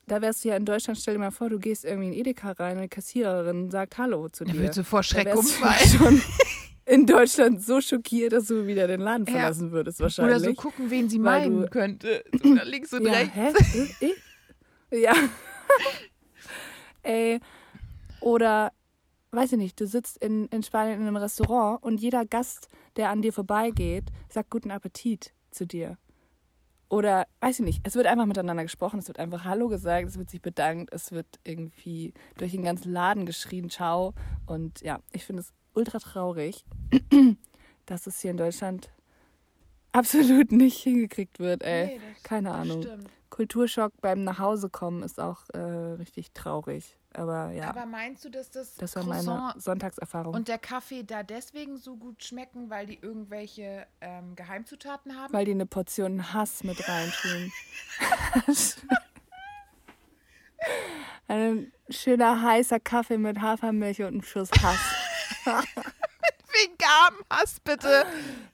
Da 0.07 0.23
wärst 0.23 0.45
du 0.45 0.49
ja 0.49 0.57
in 0.57 0.65
Deutschland, 0.65 0.99
stell 0.99 1.15
dir 1.15 1.21
mal 1.21 1.31
vor, 1.31 1.51
du 1.51 1.59
gehst 1.59 1.85
irgendwie 1.85 2.09
in 2.09 2.15
Edeka 2.15 2.53
rein 2.53 2.77
und 2.77 2.85
die 2.85 2.89
Kassiererin 2.89 3.71
sagt 3.71 3.99
Hallo 3.99 4.29
zu 4.29 4.45
dir. 4.45 4.55
Da 4.55 4.59
willst 4.61 4.79
du 4.79 4.85
vor 4.85 5.03
Schreck 5.03 5.35
umfallen. 5.35 6.23
in 6.87 7.05
Deutschland 7.07 7.63
so 7.63 7.81
schockiert, 7.81 8.33
dass 8.33 8.47
du 8.47 8.67
wieder 8.67 8.87
den 8.87 9.01
Laden 9.01 9.27
Ja. 9.27 9.33
verlassen 9.33 9.73
würdest 9.73 10.01
Oder 10.01 10.05
wahrscheinlich. 10.05 10.43
so 10.57 10.63
gucken, 10.63 10.91
wen 10.91 11.09
sie 11.09 11.19
meinen 11.19 11.63
du- 11.63 11.69
könnte. 11.69 12.25
So, 12.43 12.55
da 12.55 12.63
links 12.65 12.93
und 12.93 13.05
ja, 13.07 13.13
rechts. 13.13 13.35
hä? 13.35 13.53
Ich? 14.01 15.03
Ja. 15.03 15.15
Ey. 17.03 17.41
Oder, 18.21 18.73
weiß 19.31 19.53
ich 19.53 19.59
nicht, 19.59 19.79
du 19.81 19.87
sitzt 19.87 20.17
in, 20.19 20.47
in 20.47 20.63
Spanien 20.63 21.01
in 21.01 21.07
einem 21.07 21.17
Restaurant 21.17 21.83
und 21.83 22.01
jeder 22.01 22.25
Gast, 22.25 22.69
der 22.97 23.11
an 23.11 23.23
dir 23.23 23.33
vorbeigeht, 23.33 24.05
sagt 24.29 24.51
guten 24.51 24.71
Appetit 24.71 25.33
zu 25.51 25.67
dir. 25.67 25.99
Oder, 26.89 27.27
weiß 27.41 27.59
ich 27.61 27.65
nicht, 27.65 27.81
es 27.87 27.95
wird 27.97 28.07
einfach 28.07 28.27
miteinander 28.27 28.63
gesprochen, 28.63 29.01
es 29.01 29.09
wird 29.09 29.19
einfach 29.19 29.45
Hallo 29.45 29.69
gesagt, 29.69 30.09
es 30.09 30.19
wird 30.19 30.31
sich 30.31 30.41
bedankt, 30.41 30.93
es 30.93 31.11
wird 31.13 31.27
irgendwie 31.45 32.15
durch 32.39 32.53
den 32.53 32.63
ganzen 32.63 32.93
Laden 32.93 33.27
geschrien, 33.27 33.69
ciao. 33.71 34.15
Und 34.47 34.81
ja, 34.83 35.01
ich 35.13 35.25
finde 35.25 35.43
es 35.43 35.53
ultra 35.77 35.99
traurig, 35.99 36.65
dass 37.87 38.07
es 38.07 38.21
hier 38.21 38.33
in 38.33 38.37
Deutschland 38.37 38.91
absolut 39.93 40.53
nicht 40.53 40.79
hingekriegt 40.83 41.39
wird, 41.39 41.63
ey. 41.63 41.87
Nee, 41.87 42.01
Keine 42.23 42.53
Ahnung. 42.53 42.83
stimmt. 42.83 43.09
Kulturschock 43.31 43.93
beim 44.01 44.25
Nachhausekommen 44.25 45.03
ist 45.03 45.21
auch 45.21 45.43
äh, 45.53 45.59
richtig 45.59 46.33
traurig. 46.33 46.97
Aber 47.13 47.51
ja, 47.51 47.71
Aber 47.71 47.87
meinst 47.87 48.25
du, 48.25 48.31
dass 48.31 48.51
das, 48.51 48.75
das 48.77 48.95
war 48.97 49.05
meine 49.05 49.55
Sonntagserfahrung. 49.57 50.35
und 50.35 50.49
der 50.49 50.59
Kaffee 50.59 51.03
da 51.03 51.23
deswegen 51.23 51.77
so 51.77 51.97
gut 51.97 52.23
schmecken, 52.23 52.71
weil 52.71 52.87
die 52.87 52.99
irgendwelche 53.01 53.87
ähm, 54.01 54.37
Geheimzutaten 54.37 55.17
haben? 55.17 55.33
weil 55.33 55.45
die 55.45 55.53
eine 55.53 55.67
Portion 55.67 56.33
Hass 56.33 56.63
mit 56.63 56.79
reintun. 56.89 57.53
Ein 61.29 61.73
schöner 61.91 62.41
heißer 62.43 62.81
Kaffee 62.81 63.19
mit 63.19 63.41
Hafermilch 63.41 64.01
und 64.03 64.09
einem 64.09 64.23
Schuss 64.23 64.51
Hass. 64.63 64.79
Vegan 66.53 67.15
Hass, 67.31 67.61
bitte. 67.61 68.05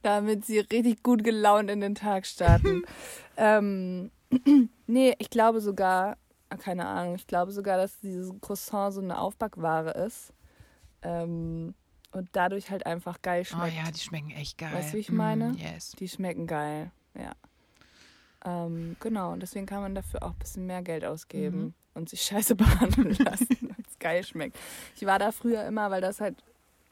damit 0.02 0.44
sie 0.44 0.58
richtig 0.60 1.02
gut 1.02 1.22
gelaunt 1.24 1.70
in 1.70 1.80
den 1.80 1.94
Tag 1.94 2.26
starten. 2.26 2.82
ähm, 3.36 4.10
nee, 4.86 5.14
ich 5.18 5.30
glaube 5.30 5.60
sogar, 5.60 6.16
ah, 6.48 6.56
keine 6.56 6.86
Ahnung, 6.86 7.14
ich 7.14 7.26
glaube 7.26 7.52
sogar, 7.52 7.76
dass 7.76 7.98
dieses 8.00 8.32
Croissant 8.40 8.94
so 8.94 9.00
eine 9.00 9.18
Aufbackware 9.18 9.90
ist. 10.04 10.32
Ähm, 11.02 11.74
und 12.12 12.28
dadurch 12.32 12.70
halt 12.70 12.84
einfach 12.86 13.22
geil 13.22 13.42
Oh 13.42 13.56
schmeckt. 13.56 13.74
ja, 13.76 13.90
die 13.90 14.00
schmecken 14.00 14.30
echt 14.32 14.58
geil. 14.58 14.72
Weißt 14.74 14.90
du, 14.92 14.96
wie 14.96 15.00
ich 15.00 15.10
meine? 15.10 15.50
Mm, 15.50 15.54
yes. 15.56 15.92
Die 15.92 16.08
schmecken 16.08 16.46
geil, 16.46 16.90
ja. 17.14 17.32
Ähm, 18.44 18.96
genau, 19.00 19.32
und 19.32 19.40
deswegen 19.40 19.66
kann 19.66 19.80
man 19.82 19.94
dafür 19.94 20.22
auch 20.22 20.30
ein 20.32 20.38
bisschen 20.38 20.66
mehr 20.66 20.82
Geld 20.82 21.04
ausgeben 21.04 21.58
Mhm. 21.62 21.74
und 21.94 22.08
sich 22.10 22.22
scheiße 22.22 22.54
behandeln 22.56 23.14
lassen, 23.24 23.46
wenn 23.60 23.84
es 23.88 23.98
geil 23.98 24.24
schmeckt. 24.24 24.58
Ich 24.96 25.06
war 25.06 25.18
da 25.18 25.30
früher 25.32 25.64
immer, 25.64 25.90
weil 25.90 26.00
das 26.00 26.20
halt 26.20 26.42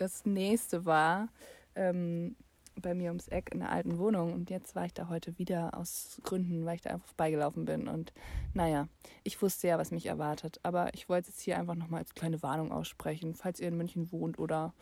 das 0.01 0.25
nächste 0.25 0.85
war, 0.85 1.29
ähm, 1.75 2.37
bei 2.81 2.95
mir 2.95 3.09
ums 3.09 3.29
Eck 3.29 3.51
in 3.53 3.61
der 3.61 3.71
alten 3.71 3.99
Wohnung. 3.99 4.33
Und 4.33 4.49
jetzt 4.49 4.75
war 4.75 4.87
ich 4.87 4.95
da 4.95 5.09
heute 5.09 5.39
wieder 5.39 5.77
aus 5.77 6.21
Gründen, 6.23 6.65
weil 6.65 6.77
ich 6.77 6.81
da 6.81 6.91
einfach 6.91 7.09
vorbeigelaufen 7.09 7.67
bin. 7.67 7.89
Und 7.89 8.13
naja, 8.55 8.89
ich 9.23 9.41
wusste 9.43 9.69
ja, 9.69 9.79
was 9.79 9.91
mich 9.91 10.07
erwartet. 10.07 10.61
Aber 10.63 10.95
ich 10.95 11.09
wollte 11.09 11.29
es 11.29 11.37
jetzt 11.37 11.43
hier 11.43 11.59
einfach 11.59 11.75
nochmal 11.75 12.01
als 12.01 12.15
kleine 12.15 12.43
Warnung 12.43 12.73
aussprechen, 12.73 13.35
falls 13.35 13.61
ihr 13.61 13.69
in 13.69 13.77
München 13.77 14.11
wohnt 14.13 14.39
oder 14.39 14.73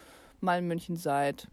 mal 0.41 0.61
in 0.61 0.69
München 0.69 0.97
seid 0.97 1.49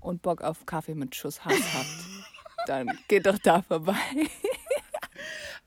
und 0.00 0.22
Bock 0.22 0.42
auf 0.42 0.66
Kaffee 0.66 0.94
mit 0.94 1.16
Schuss 1.16 1.44
Hass 1.44 1.74
habt, 1.74 2.06
dann 2.66 2.96
geht 3.08 3.26
doch 3.26 3.38
da 3.38 3.62
vorbei. 3.62 3.96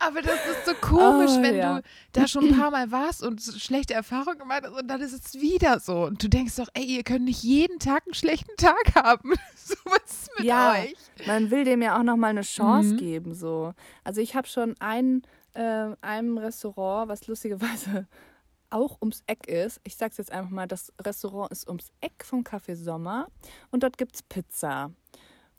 Aber 0.06 0.22
das 0.22 0.34
ist 0.36 0.66
so 0.66 0.74
komisch, 0.82 1.32
Oh, 1.38 1.42
wenn 1.44 1.56
ja. 1.56 1.78
du 1.80 1.84
da 2.14 2.28
schon 2.28 2.46
ein 2.46 2.58
paar 2.60 2.72
Mal 2.72 2.92
warst 2.92 3.24
und 3.24 3.42
schlechte 3.42 3.94
Erfahrungen 3.94 4.40
gemacht 4.40 4.64
hast 4.66 4.74
und 4.80 4.88
dann 4.88 5.00
ist 5.02 5.14
es 5.14 5.40
wieder 5.42 5.80
so. 5.80 6.06
Und 6.06 6.24
du 6.24 6.28
denkst 6.28 6.56
doch, 6.56 6.68
ey, 6.74 6.84
ihr 6.84 7.04
könnt 7.04 7.26
nicht 7.26 7.44
jeden 7.44 7.80
Tag 7.80 8.04
einen 8.08 8.14
schlechten 8.16 8.56
Tag 8.58 8.96
haben. 8.96 9.34
so 9.56 9.76
was 9.86 10.02
ist 10.12 10.30
mit 10.38 10.48
Ja. 10.48 10.74
euch? 10.74 10.96
Man 11.28 11.52
will 11.52 11.64
dem 11.66 11.82
ja 11.82 11.98
auch 12.00 12.04
nochmal 12.04 12.32
eine 12.32 12.42
Chance 12.42 12.94
Mhm. 12.94 12.98
geben. 12.98 13.36
So. 13.36 13.74
Also 14.04 14.22
ich 14.22 14.36
habe 14.36 14.48
schon 14.48 14.76
ein, 14.80 15.22
äh, 15.54 15.90
einem 16.02 16.38
Restaurant, 16.38 17.08
was 17.10 17.28
lustigerweise 17.28 18.08
auch 18.72 19.00
ums 19.02 19.22
Eck 19.28 19.48
ist. 19.48 19.82
Ich 19.84 19.98
sag's 19.98 20.18
jetzt 20.18 20.32
einfach 20.32 20.50
mal, 20.50 20.68
das 20.68 20.92
Restaurant 21.02 21.52
ist 21.52 21.68
ums 21.68 21.92
Eck 22.00 22.24
vom 22.26 22.42
Café 22.44 22.76
Sommer 22.76 23.28
und 23.70 23.84
dort 23.84 23.98
gibt's 23.98 24.24
Pizza. 24.24 24.92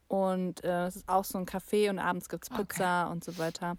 Und 0.09 0.63
äh, 0.65 0.87
es 0.87 0.97
ist 0.97 1.09
auch 1.09 1.25
so 1.25 1.39
ein 1.39 1.47
Café 1.47 1.89
und 1.91 1.99
abends 1.99 2.29
gibt's 2.29 2.51
Okay. 2.51 2.65
Pizza 2.65 3.11
und 3.11 3.23
so 3.25 3.39
weiter. 3.39 3.77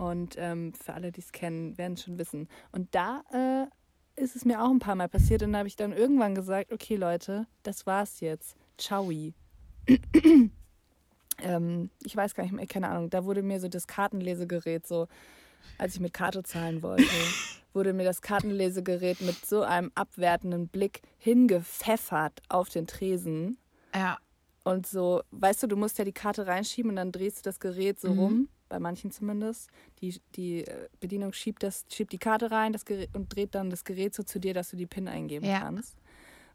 Und 0.00 0.36
ähm, 0.38 0.72
für 0.72 0.94
alle, 0.94 1.12
die 1.12 1.20
es 1.20 1.30
kennen, 1.30 1.76
werden 1.76 1.92
es 1.92 2.04
schon 2.04 2.18
wissen. 2.18 2.48
Und 2.72 2.94
da 2.94 3.22
äh, 3.34 3.66
ist 4.22 4.34
es 4.34 4.46
mir 4.46 4.62
auch 4.62 4.70
ein 4.70 4.78
paar 4.78 4.94
Mal 4.94 5.10
passiert 5.10 5.42
und 5.42 5.52
da 5.52 5.58
habe 5.58 5.68
ich 5.68 5.76
dann 5.76 5.92
irgendwann 5.92 6.34
gesagt, 6.34 6.72
okay 6.72 6.96
Leute, 6.96 7.46
das 7.64 7.84
war's 7.86 8.20
jetzt. 8.20 8.56
Ciao. 8.78 9.10
ähm, 11.42 11.90
ich 12.02 12.16
weiß 12.16 12.34
gar 12.34 12.44
nicht 12.44 12.52
mehr, 12.54 12.66
keine 12.66 12.88
Ahnung, 12.88 13.10
da 13.10 13.26
wurde 13.26 13.42
mir 13.42 13.60
so 13.60 13.68
das 13.68 13.86
Kartenlesegerät 13.86 14.86
so, 14.86 15.06
als 15.76 15.96
ich 15.96 16.00
mit 16.00 16.14
Karte 16.14 16.42
zahlen 16.44 16.82
wollte, 16.82 17.04
wurde 17.74 17.92
mir 17.92 18.04
das 18.04 18.22
Kartenlesegerät 18.22 19.20
mit 19.20 19.44
so 19.44 19.60
einem 19.60 19.90
abwertenden 19.94 20.68
Blick 20.68 21.02
hingepfeffert 21.18 22.40
auf 22.48 22.70
den 22.70 22.86
Tresen. 22.86 23.58
Ja. 23.94 24.16
Und 24.64 24.86
so, 24.86 25.20
weißt 25.30 25.62
du, 25.62 25.66
du 25.66 25.76
musst 25.76 25.98
ja 25.98 26.06
die 26.06 26.12
Karte 26.12 26.46
reinschieben 26.46 26.90
und 26.90 26.96
dann 26.96 27.12
drehst 27.12 27.38
du 27.38 27.42
das 27.42 27.60
Gerät 27.60 28.00
so 28.00 28.12
Mhm. 28.14 28.18
rum, 28.18 28.48
bei 28.70 28.78
manchen 28.78 29.10
zumindest. 29.10 29.68
Die, 30.00 30.18
die 30.36 30.64
äh, 30.64 30.88
Bedienung 31.00 31.34
schiebt, 31.34 31.62
das, 31.62 31.84
schiebt 31.92 32.12
die 32.12 32.18
Karte 32.18 32.50
rein 32.50 32.72
das 32.72 32.86
Gerät, 32.86 33.10
und 33.14 33.34
dreht 33.34 33.54
dann 33.54 33.68
das 33.68 33.84
Gerät 33.84 34.14
so 34.14 34.22
zu 34.22 34.38
dir, 34.38 34.54
dass 34.54 34.70
du 34.70 34.76
die 34.76 34.86
PIN 34.86 35.08
eingeben 35.08 35.44
Ja. 35.46 35.60
kannst. 35.60 35.96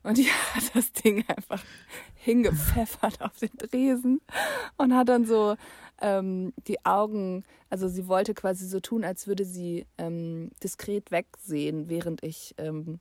Und 0.01 0.17
die 0.17 0.25
hat 0.56 0.75
das 0.75 0.91
Ding 0.93 1.23
einfach 1.28 1.63
hingepfeffert 2.15 3.21
auf 3.21 3.38
den 3.38 3.56
Tresen 3.58 4.21
und 4.78 4.95
hat 4.95 5.10
dann 5.10 5.25
so 5.25 5.56
ähm, 6.01 6.54
die 6.67 6.84
Augen, 6.86 7.43
also 7.69 7.88
sie 7.88 8.08
wollte 8.08 8.34
quasi 8.34 8.67
so 8.67 8.80
tun, 8.80 9.04
als 9.04 9.28
würde 9.28 9.45
sie 9.45 9.86
ähm, 9.97 10.51
diskret 10.63 11.12
wegsehen, 11.12 11.89
während 11.89 12.23
ich 12.23 12.54
ähm, 12.58 12.99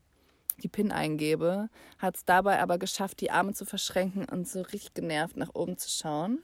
die 0.59 0.68
PIN 0.68 0.92
eingebe, 0.92 1.68
hat 1.98 2.16
es 2.16 2.24
dabei 2.24 2.61
aber 2.62 2.79
geschafft, 2.79 3.20
die 3.20 3.31
Arme 3.31 3.53
zu 3.55 3.64
verschränken 3.64 4.24
und 4.27 4.46
so 4.48 4.62
richtig 4.62 4.94
genervt 4.94 5.37
nach 5.37 5.50
oben 5.55 5.77
zu 5.77 5.90
schauen. 5.90 6.38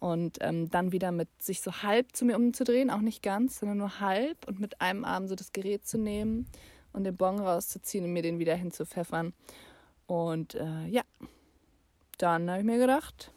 Und 0.00 0.38
ähm, 0.40 0.70
dann 0.70 0.92
wieder 0.92 1.10
mit 1.10 1.28
sich 1.42 1.60
so 1.60 1.82
halb 1.82 2.14
zu 2.14 2.24
mir 2.24 2.36
umzudrehen, 2.36 2.90
auch 2.90 3.00
nicht 3.00 3.22
ganz, 3.22 3.58
sondern 3.58 3.78
nur 3.78 4.00
halb 4.00 4.46
und 4.46 4.60
mit 4.60 4.80
einem 4.80 5.04
Arm 5.04 5.26
so 5.26 5.34
das 5.34 5.52
Gerät 5.52 5.86
zu 5.86 5.98
nehmen 5.98 6.46
und 6.92 7.04
den 7.04 7.16
Bon 7.16 7.40
rauszuziehen 7.40 8.04
und 8.04 8.12
mir 8.12 8.22
den 8.22 8.38
wieder 8.38 8.54
hinzupfeffern. 8.54 9.32
Und 10.06 10.54
äh, 10.54 10.86
ja, 10.86 11.02
dann 12.18 12.48
habe 12.48 12.60
ich 12.60 12.66
mir 12.66 12.78
gedacht, 12.78 13.32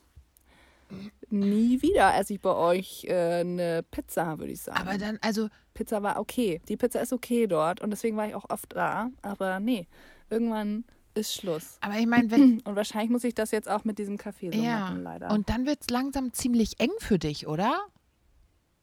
nie 1.30 1.82
wieder 1.82 2.16
esse 2.16 2.34
ich 2.34 2.42
bei 2.42 2.54
euch 2.54 3.06
äh, 3.06 3.40
eine 3.42 3.84
Pizza, 3.90 4.40
würde 4.40 4.54
ich 4.54 4.62
sagen. 4.62 4.80
Aber 4.80 4.98
dann, 4.98 5.18
also, 5.22 5.50
Pizza 5.74 6.04
war 6.04 6.20
okay. 6.20 6.62
Die 6.68 6.78
Pizza 6.78 7.02
ist 7.02 7.14
okay 7.14 7.48
dort 7.48 7.82
und 7.82 7.92
deswegen 7.92 8.18
war 8.18 8.28
ich 8.28 8.36
auch 8.36 8.50
oft 8.50 8.76
da. 8.76 9.10
Aber 9.22 9.60
nee, 9.60 9.88
irgendwann 10.30 10.86
ist 11.14 11.34
Schluss. 11.34 11.78
aber 11.82 11.98
ich 11.98 12.08
meine, 12.08 12.32
wenn. 12.32 12.60
Und 12.62 12.76
wahrscheinlich 12.76 13.10
muss 13.10 13.24
ich 13.24 13.34
das 13.34 13.52
jetzt 13.52 13.70
auch 13.70 13.84
mit 13.84 13.98
diesem 13.98 14.18
Kaffee 14.18 14.52
so 14.52 14.62
ja. 14.62 14.80
machen, 14.80 15.04
leider. 15.04 15.32
Und 15.32 15.50
dann 15.50 15.66
wird 15.66 15.80
es 15.82 15.90
langsam 15.90 16.34
ziemlich 16.34 16.80
eng 16.80 16.92
für 17.00 17.20
dich, 17.20 17.48
oder? 17.48 17.80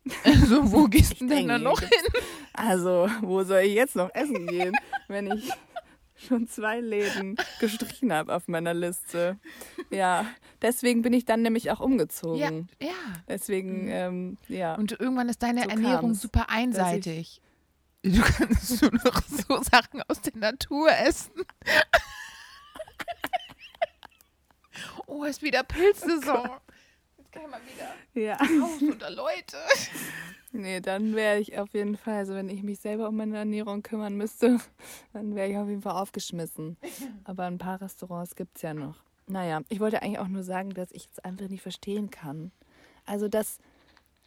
Also, 0.24 0.72
wo 0.72 0.86
gehst 0.86 1.20
du 1.20 1.26
denn 1.26 1.48
dann 1.48 1.62
noch 1.62 1.80
hin? 1.80 1.90
also, 2.54 3.08
wo 3.20 3.42
soll 3.44 3.60
ich 3.60 3.74
jetzt 3.74 3.94
noch 3.94 4.08
essen 4.14 4.46
gehen, 4.46 4.72
wenn 5.06 5.26
ich 5.30 5.50
schon 6.16 6.48
zwei 6.48 6.80
Läden 6.80 7.36
gestrichen 7.60 8.12
habe 8.12 8.34
auf 8.34 8.48
meiner 8.48 8.72
Liste? 8.72 9.38
Ja, 9.90 10.26
deswegen 10.62 11.02
bin 11.02 11.12
ich 11.12 11.24
dann 11.24 11.42
nämlich 11.42 11.70
auch 11.70 11.80
umgezogen. 11.80 12.68
Ja, 12.80 12.88
ja. 12.88 12.94
Deswegen, 13.28 13.88
ähm, 13.88 14.38
ja. 14.48 14.76
Und 14.76 14.92
irgendwann 14.98 15.28
ist 15.28 15.42
deine 15.42 15.64
So 15.64 15.68
Ernährung 15.68 16.10
kam's, 16.10 16.22
super 16.22 16.46
einseitig. 16.48 17.42
Du 18.08 18.22
kannst 18.22 18.80
nur 18.80 18.92
noch 18.92 19.22
so 19.26 19.62
Sachen 19.62 20.02
aus 20.08 20.22
der 20.22 20.36
Natur 20.36 20.90
essen. 20.90 21.44
Oh, 25.06 25.24
ist 25.24 25.42
wieder 25.42 25.62
Pilzsaison. 25.62 26.50
Jetzt 27.18 27.32
kann 27.32 27.42
ich 27.42 27.50
mal 27.50 27.60
wieder 27.62 28.22
ja. 28.22 28.36
raus 28.36 28.80
unter 28.80 29.10
Leute. 29.10 29.56
Nee, 30.52 30.80
dann 30.80 31.14
wäre 31.14 31.38
ich 31.38 31.58
auf 31.58 31.74
jeden 31.74 31.96
Fall, 31.96 32.14
also 32.14 32.34
wenn 32.34 32.48
ich 32.48 32.62
mich 32.62 32.80
selber 32.80 33.08
um 33.08 33.16
meine 33.16 33.36
Ernährung 33.36 33.82
kümmern 33.82 34.16
müsste, 34.16 34.58
dann 35.12 35.34
wäre 35.34 35.48
ich 35.48 35.56
auf 35.58 35.68
jeden 35.68 35.82
Fall 35.82 36.00
aufgeschmissen. 36.00 36.78
Aber 37.24 37.44
ein 37.44 37.58
paar 37.58 37.80
Restaurants 37.80 38.34
gibt 38.36 38.56
es 38.56 38.62
ja 38.62 38.72
noch. 38.72 38.96
Naja, 39.26 39.60
ich 39.68 39.80
wollte 39.80 40.02
eigentlich 40.02 40.18
auch 40.18 40.28
nur 40.28 40.42
sagen, 40.42 40.70
dass 40.70 40.90
ich 40.92 41.08
es 41.12 41.18
einfach 41.18 41.48
nicht 41.48 41.62
verstehen 41.62 42.10
kann. 42.10 42.50
Also, 43.04 43.28
dass, 43.28 43.58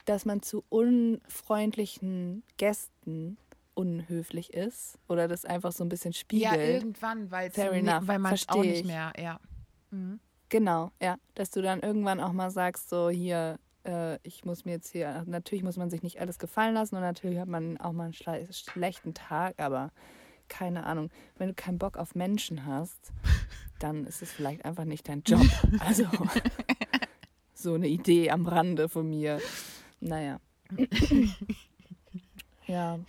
dass 0.06 0.26
man 0.26 0.44
zu 0.44 0.64
unfreundlichen 0.70 2.44
Gästen 2.58 3.38
unhöflich 3.74 4.54
ist 4.54 4.98
oder 5.08 5.28
das 5.28 5.46
einfach 5.46 5.72
so 5.72 5.84
ein 5.84 5.90
bisschen 5.90 6.14
spiegelt. 6.14 6.54
Ja, 6.54 6.60
irgendwann, 6.60 7.32
weil 7.32 7.52
weil 7.56 8.20
man 8.20 8.34
es 8.34 8.50
auch 8.50 8.62
nicht 8.62 8.82
ich. 8.82 8.86
mehr, 8.86 9.14
ja. 9.18 9.40
Mhm. 9.92 10.20
Genau, 10.50 10.92
ja. 11.02 11.18
Dass 11.36 11.50
du 11.52 11.62
dann 11.62 11.80
irgendwann 11.80 12.20
auch 12.20 12.34
mal 12.34 12.52
sagst, 12.52 12.90
so 12.90 13.10
hier, 13.10 13.58
äh, 13.86 14.18
ich 14.24 14.44
muss 14.44 14.66
mir 14.66 14.72
jetzt 14.72 14.92
hier, 14.92 15.24
natürlich 15.26 15.64
muss 15.64 15.78
man 15.78 15.90
sich 15.90 16.04
nicht 16.04 16.20
alles 16.20 16.40
gefallen 16.40 16.74
lassen 16.74 16.96
und 16.96 17.02
natürlich 17.02 17.40
hat 17.40 17.48
man 17.48 17.78
auch 17.78 17.94
mal 17.94 18.06
einen 18.06 18.14
schle 18.14 18.48
schlechten 18.52 19.14
Tag, 19.14 19.60
aber 19.60 19.92
keine 20.50 20.86
Ahnung, 20.86 21.10
wenn 21.38 21.48
du 21.48 21.54
keinen 21.54 21.78
Bock 21.78 21.98
auf 21.98 22.14
Menschen 22.16 22.66
hast, 22.66 23.14
dann 23.80 24.06
ist 24.06 24.22
es 24.22 24.32
vielleicht 24.32 24.66
einfach 24.66 24.86
nicht 24.86 25.08
dein 25.08 25.24
Job. 25.24 25.42
Also 25.80 26.06
so 27.54 27.76
eine 27.76 27.88
Idee 27.88 28.32
am 28.32 28.46
Rande 28.46 28.90
von 28.90 29.10
mir. 29.10 29.40
Naja. 30.00 30.40
Ja. 32.72 33.00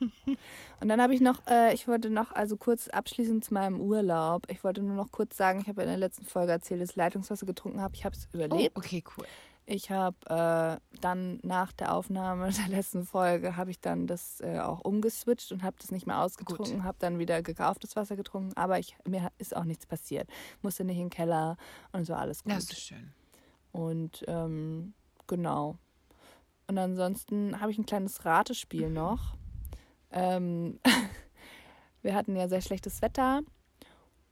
Und 0.80 0.88
dann 0.88 1.00
habe 1.00 1.14
ich 1.14 1.20
noch, 1.20 1.46
äh, 1.46 1.72
ich 1.74 1.86
wollte 1.86 2.10
noch, 2.10 2.32
also 2.32 2.56
kurz 2.56 2.88
abschließend 2.88 3.44
zu 3.44 3.54
meinem 3.54 3.80
Urlaub, 3.80 4.46
ich 4.50 4.64
wollte 4.64 4.82
nur 4.82 4.96
noch 4.96 5.10
kurz 5.12 5.36
sagen, 5.36 5.60
ich 5.60 5.68
habe 5.68 5.82
in 5.82 5.88
der 5.88 5.96
letzten 5.96 6.24
Folge 6.24 6.52
erzählt, 6.52 6.82
dass 6.82 6.90
ich 6.90 6.96
Leitungswasser 6.96 7.46
getrunken 7.46 7.80
habe. 7.80 7.94
Ich 7.94 8.04
habe 8.04 8.16
es 8.16 8.26
Oh, 8.32 8.36
überlebt. 8.36 8.76
okay, 8.76 9.04
cool. 9.16 9.24
Ich 9.64 9.92
habe 9.92 10.16
äh, 10.26 10.98
dann 11.00 11.38
nach 11.44 11.72
der 11.72 11.94
Aufnahme 11.94 12.50
der 12.66 12.68
letzten 12.68 13.06
Folge 13.06 13.56
habe 13.56 13.70
ich 13.70 13.80
dann 13.80 14.08
das 14.08 14.40
äh, 14.40 14.58
auch 14.58 14.80
umgeswitcht 14.80 15.52
und 15.52 15.62
habe 15.62 15.76
das 15.80 15.92
nicht 15.92 16.04
mehr 16.06 16.20
ausgetrunken, 16.20 16.82
habe 16.82 16.96
dann 16.98 17.20
wieder 17.20 17.42
gekauftes 17.42 17.94
Wasser 17.94 18.16
getrunken, 18.16 18.52
aber 18.56 18.80
ich, 18.80 18.96
mir 19.06 19.30
ist 19.38 19.54
auch 19.56 19.64
nichts 19.64 19.86
passiert. 19.86 20.28
Musste 20.62 20.82
nicht 20.84 20.96
in 20.98 21.04
den 21.04 21.10
Keller 21.10 21.56
und 21.92 22.06
so 22.06 22.14
alles 22.14 22.42
gut. 22.42 22.52
Das 22.54 22.64
ist 22.64 22.80
schön. 22.80 23.12
Und 23.70 24.24
ähm, 24.26 24.94
genau. 25.28 25.78
Und 26.72 26.78
ansonsten 26.78 27.60
habe 27.60 27.70
ich 27.70 27.76
ein 27.76 27.84
kleines 27.84 28.24
Ratespiel 28.24 28.88
noch. 28.88 29.34
Ähm, 30.10 30.80
wir 32.02 32.14
hatten 32.14 32.34
ja 32.34 32.48
sehr 32.48 32.62
schlechtes 32.62 33.02
Wetter 33.02 33.42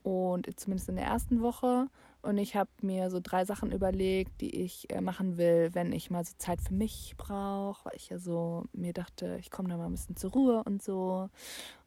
und 0.03 0.49
zumindest 0.59 0.89
in 0.89 0.97
der 0.97 1.05
ersten 1.05 1.43
Woche. 1.43 1.89
Und 2.23 2.39
ich 2.39 2.57
habe 2.57 2.71
mir 2.81 3.11
so 3.11 3.21
drei 3.23 3.45
Sachen 3.45 3.73
überlegt, 3.73 4.41
die 4.41 4.57
ich 4.57 4.91
äh, 4.91 5.03
machen 5.03 5.37
will, 5.37 5.75
wenn 5.75 5.93
ich 5.93 6.11
mal 6.11 6.25
so 6.25 6.33
Zeit 6.39 6.63
für 6.63 6.73
mich 6.73 7.13
brauche, 7.19 7.85
weil 7.85 7.97
ich 7.97 8.09
ja 8.09 8.17
so 8.19 8.65
mir 8.73 8.95
dachte, 8.95 9.37
ich 9.39 9.51
komme 9.51 9.69
da 9.69 9.77
mal 9.77 9.85
ein 9.85 9.93
bisschen 9.93 10.17
zur 10.17 10.33
Ruhe 10.33 10.65
und 10.65 10.83
so. 10.83 11.29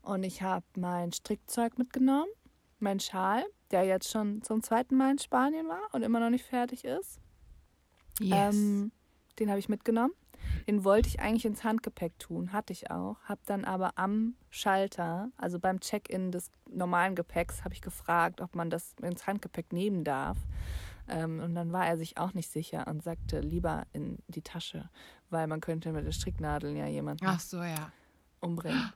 Und 0.03 0.21
ich 0.21 0.43
habe 0.43 0.65
mein 0.77 1.13
Strickzeug 1.13 1.79
mitgenommen, 1.79 2.29
mein 2.77 2.99
Schal, 2.99 3.43
der 3.71 3.85
jetzt 3.85 4.11
schon 4.11 4.43
zum 4.43 4.61
zweiten 4.61 4.97
Mal 4.97 5.13
in 5.13 5.17
Spanien 5.17 5.67
war 5.67 5.81
und 5.93 6.03
immer 6.03 6.19
noch 6.19 6.29
nicht 6.29 6.45
fertig 6.45 6.85
ist. 6.85 7.19
Yes. 8.19 8.55
Ähm, 8.55 8.91
den 9.39 9.49
habe 9.49 9.57
ich 9.57 9.67
mitgenommen. 9.67 10.13
Den 10.67 10.83
wollte 10.83 11.09
ich 11.09 11.19
eigentlich 11.19 11.45
ins 11.45 11.63
Handgepäck 11.63 12.17
tun, 12.19 12.53
hatte 12.53 12.71
ich 12.73 12.89
auch. 12.89 13.17
Habe 13.23 13.41
dann 13.45 13.65
aber 13.65 13.97
am 13.97 14.35
Schalter, 14.49 15.29
also 15.37 15.59
beim 15.59 15.79
Check-in 15.79 16.31
des 16.31 16.51
normalen 16.69 17.15
Gepäcks, 17.15 17.63
habe 17.63 17.73
ich 17.73 17.81
gefragt, 17.81 18.39
ob 18.39 18.55
man 18.55 18.69
das 18.69 18.95
ins 19.01 19.27
Handgepäck 19.27 19.73
nehmen 19.73 20.03
darf. 20.03 20.37
Ähm, 21.09 21.41
und 21.41 21.53
dann 21.53 21.73
war 21.73 21.85
er 21.85 21.97
sich 21.97 22.17
auch 22.17 22.33
nicht 22.33 22.49
sicher 22.49 22.87
und 22.87 23.03
sagte 23.03 23.41
lieber 23.41 23.83
in 23.91 24.19
die 24.27 24.41
Tasche, 24.41 24.89
weil 25.29 25.47
man 25.47 25.59
könnte 25.59 25.91
mit 25.91 26.05
der 26.05 26.13
Stricknadel 26.13 26.77
ja 26.77 26.87
jemanden 26.87 27.25
Ach 27.25 27.39
so, 27.41 27.61
ja. 27.61 27.91
umbringen. 28.39 28.91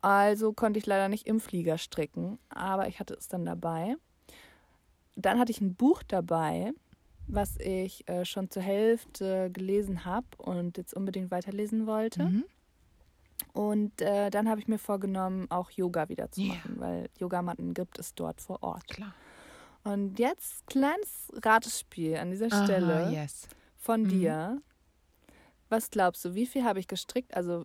Also 0.00 0.52
konnte 0.52 0.78
ich 0.78 0.84
leider 0.84 1.08
nicht 1.08 1.26
im 1.26 1.40
Flieger 1.40 1.78
stricken, 1.78 2.38
aber 2.50 2.88
ich 2.88 3.00
hatte 3.00 3.14
es 3.14 3.28
dann 3.28 3.46
dabei. 3.46 3.96
Dann 5.16 5.38
hatte 5.38 5.52
ich 5.52 5.60
ein 5.62 5.74
Buch 5.74 6.02
dabei, 6.02 6.72
was 7.26 7.56
ich 7.58 8.08
äh, 8.08 8.24
schon 8.24 8.50
zur 8.50 8.62
Hälfte 8.62 9.50
gelesen 9.50 10.04
habe 10.04 10.26
und 10.38 10.76
jetzt 10.76 10.94
unbedingt 10.94 11.30
weiterlesen 11.30 11.86
wollte. 11.86 12.24
Mhm. 12.24 12.44
Und 13.52 14.00
äh, 14.00 14.30
dann 14.30 14.48
habe 14.48 14.60
ich 14.60 14.68
mir 14.68 14.78
vorgenommen, 14.78 15.50
auch 15.50 15.70
Yoga 15.70 16.08
wieder 16.08 16.30
zu 16.30 16.42
Ja. 16.42 16.54
machen, 16.54 16.74
weil 16.78 17.08
Yogamatten 17.18 17.74
gibt 17.74 17.98
es 17.98 18.14
dort 18.14 18.40
vor 18.40 18.62
Ort. 18.62 18.86
Klar. 18.88 19.14
Und 19.84 20.18
jetzt 20.18 20.66
kleines 20.66 21.30
Ratespiel 21.44 22.16
an 22.16 22.30
dieser 22.30 22.48
Stelle 22.48 23.04
Aha, 23.06 23.10
yes. 23.10 23.48
von 23.76 24.02
Mhm. 24.02 24.08
dir. 24.08 24.62
Was 25.68 25.90
glaubst 25.90 26.24
du, 26.24 26.34
wie 26.34 26.46
viel 26.46 26.64
habe 26.64 26.78
ich 26.80 26.88
gestrickt? 26.88 27.34
Also 27.36 27.64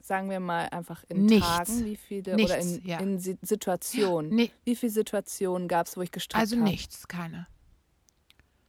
sagen 0.00 0.30
wir 0.30 0.40
mal 0.40 0.68
einfach 0.70 1.04
in 1.08 1.26
Nichts. 1.26 1.46
Tagen, 1.46 1.84
wie 1.84 1.96
viele 1.96 2.34
Nichts, 2.36 2.52
oder 2.52 2.60
in, 2.60 2.84
ja. 2.86 2.98
in 2.98 3.18
Si- 3.18 3.38
Situationen. 3.42 4.34
Nee, 4.34 4.50
Wie 4.64 4.74
viele 4.74 4.90
Situationen 4.92 5.68
gab 5.68 5.86
es, 5.86 5.96
wo 5.96 6.00
ich 6.02 6.10
gestrickt 6.12 6.40
also 6.40 6.56
habe? 6.56 6.64
nichts, 6.68 7.06
keine. 7.08 7.46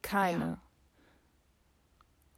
Keine. 0.09 0.57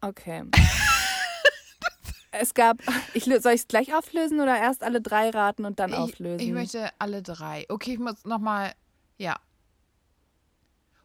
Okay. 0.01 0.43
es 2.31 2.53
gab, 2.53 2.77
ich, 3.13 3.25
soll 3.25 3.53
ich 3.53 3.61
es 3.61 3.67
gleich 3.67 3.93
auflösen 3.95 4.41
oder 4.41 4.57
erst 4.57 4.83
alle 4.83 4.99
drei 4.99 5.29
raten 5.29 5.63
und 5.63 5.79
dann 5.79 5.91
Ich, 5.91 5.97
auflösen? 5.97 6.39
ich 6.45 6.51
möchte 6.51 6.89
alle 6.99 7.21
drei. 7.21 7.65
Okay, 7.69 7.93
ich 7.93 7.99
muss 7.99 8.25
nochmal, 8.25 8.73
ja. 9.17 9.37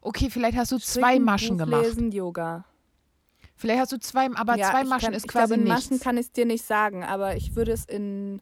Okay, 0.01 0.29
vielleicht 0.29 0.57
hast 0.57 0.73
du 0.73 0.79
zwei 0.79 1.11
Stricken, 1.11 1.25
Maschen 1.25 1.57
Buch 1.57 1.65
gemacht. 1.67 1.85
Lesen, 1.85 2.11
Yoga. 2.11 2.65
Vielleicht 3.55 3.81
hast 3.81 3.93
du 3.93 3.99
zwei, 4.01 4.29
aber 4.35 4.57
ja, 4.57 4.71
zwei 4.71 4.83
ich 4.83 4.89
Maschen 4.89 5.07
kann, 5.07 5.15
ist 5.15 5.25
ich 5.25 5.31
quasi 5.31 5.55
glaube, 5.55 5.63
in 5.63 5.69
nichts. 5.69 5.91
Maschen 5.91 6.01
kann 6.03 6.17
ich 6.17 6.27
es 6.27 6.33
dir 6.33 6.47
nicht 6.47 6.65
sagen, 6.65 7.05
aber 7.05 7.37
ich 7.37 7.55
würde 7.55 7.73
es 7.73 7.85
in, 7.85 8.41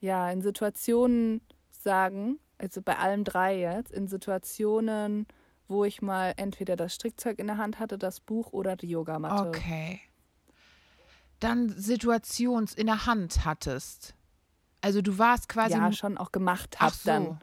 ja, 0.00 0.30
in 0.30 0.42
Situationen 0.42 1.40
sagen, 1.70 2.38
also 2.58 2.82
bei 2.82 2.96
allen 2.98 3.24
drei 3.24 3.58
jetzt, 3.58 3.92
in 3.92 4.06
Situationen, 4.06 5.26
wo 5.68 5.84
ich 5.84 6.02
mal 6.02 6.34
entweder 6.36 6.76
das 6.76 6.94
Strickzeug 6.94 7.38
in 7.38 7.46
der 7.46 7.58
Hand 7.58 7.78
hatte, 7.78 7.98
das 7.98 8.20
Buch 8.20 8.52
oder 8.52 8.76
die 8.76 8.88
Yogamatte. 8.88 9.48
Okay. 9.48 10.00
Dann 11.40 11.68
Situations 11.68 12.74
in 12.74 12.86
der 12.86 13.06
Hand 13.06 13.44
hattest. 13.44 14.14
Also 14.80 15.02
du 15.02 15.18
warst 15.18 15.48
quasi. 15.48 15.74
Ja, 15.74 15.92
schon 15.92 16.16
auch 16.16 16.32
gemacht 16.32 16.76
Ach 16.78 16.82
habe 16.82 16.94
so. 16.94 17.02
dann. 17.04 17.40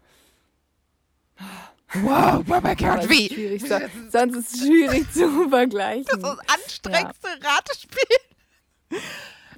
Wow, 1.95 2.47
Mama 2.47 2.57
Aber 2.57 2.75
Gott, 2.75 3.03
ist 3.03 3.09
wie? 3.09 3.27
schwierig, 3.27 3.61
so, 3.67 3.77
sonst 4.09 4.35
ist 4.35 4.53
es 4.55 4.59
schwierig 4.61 5.11
zu 5.11 5.49
vergleichen. 5.49 6.05
Das 6.09 6.17
ist 6.17 6.23
das 6.23 6.49
anstrengendste 6.49 7.27
Ratespiel. 7.41 8.17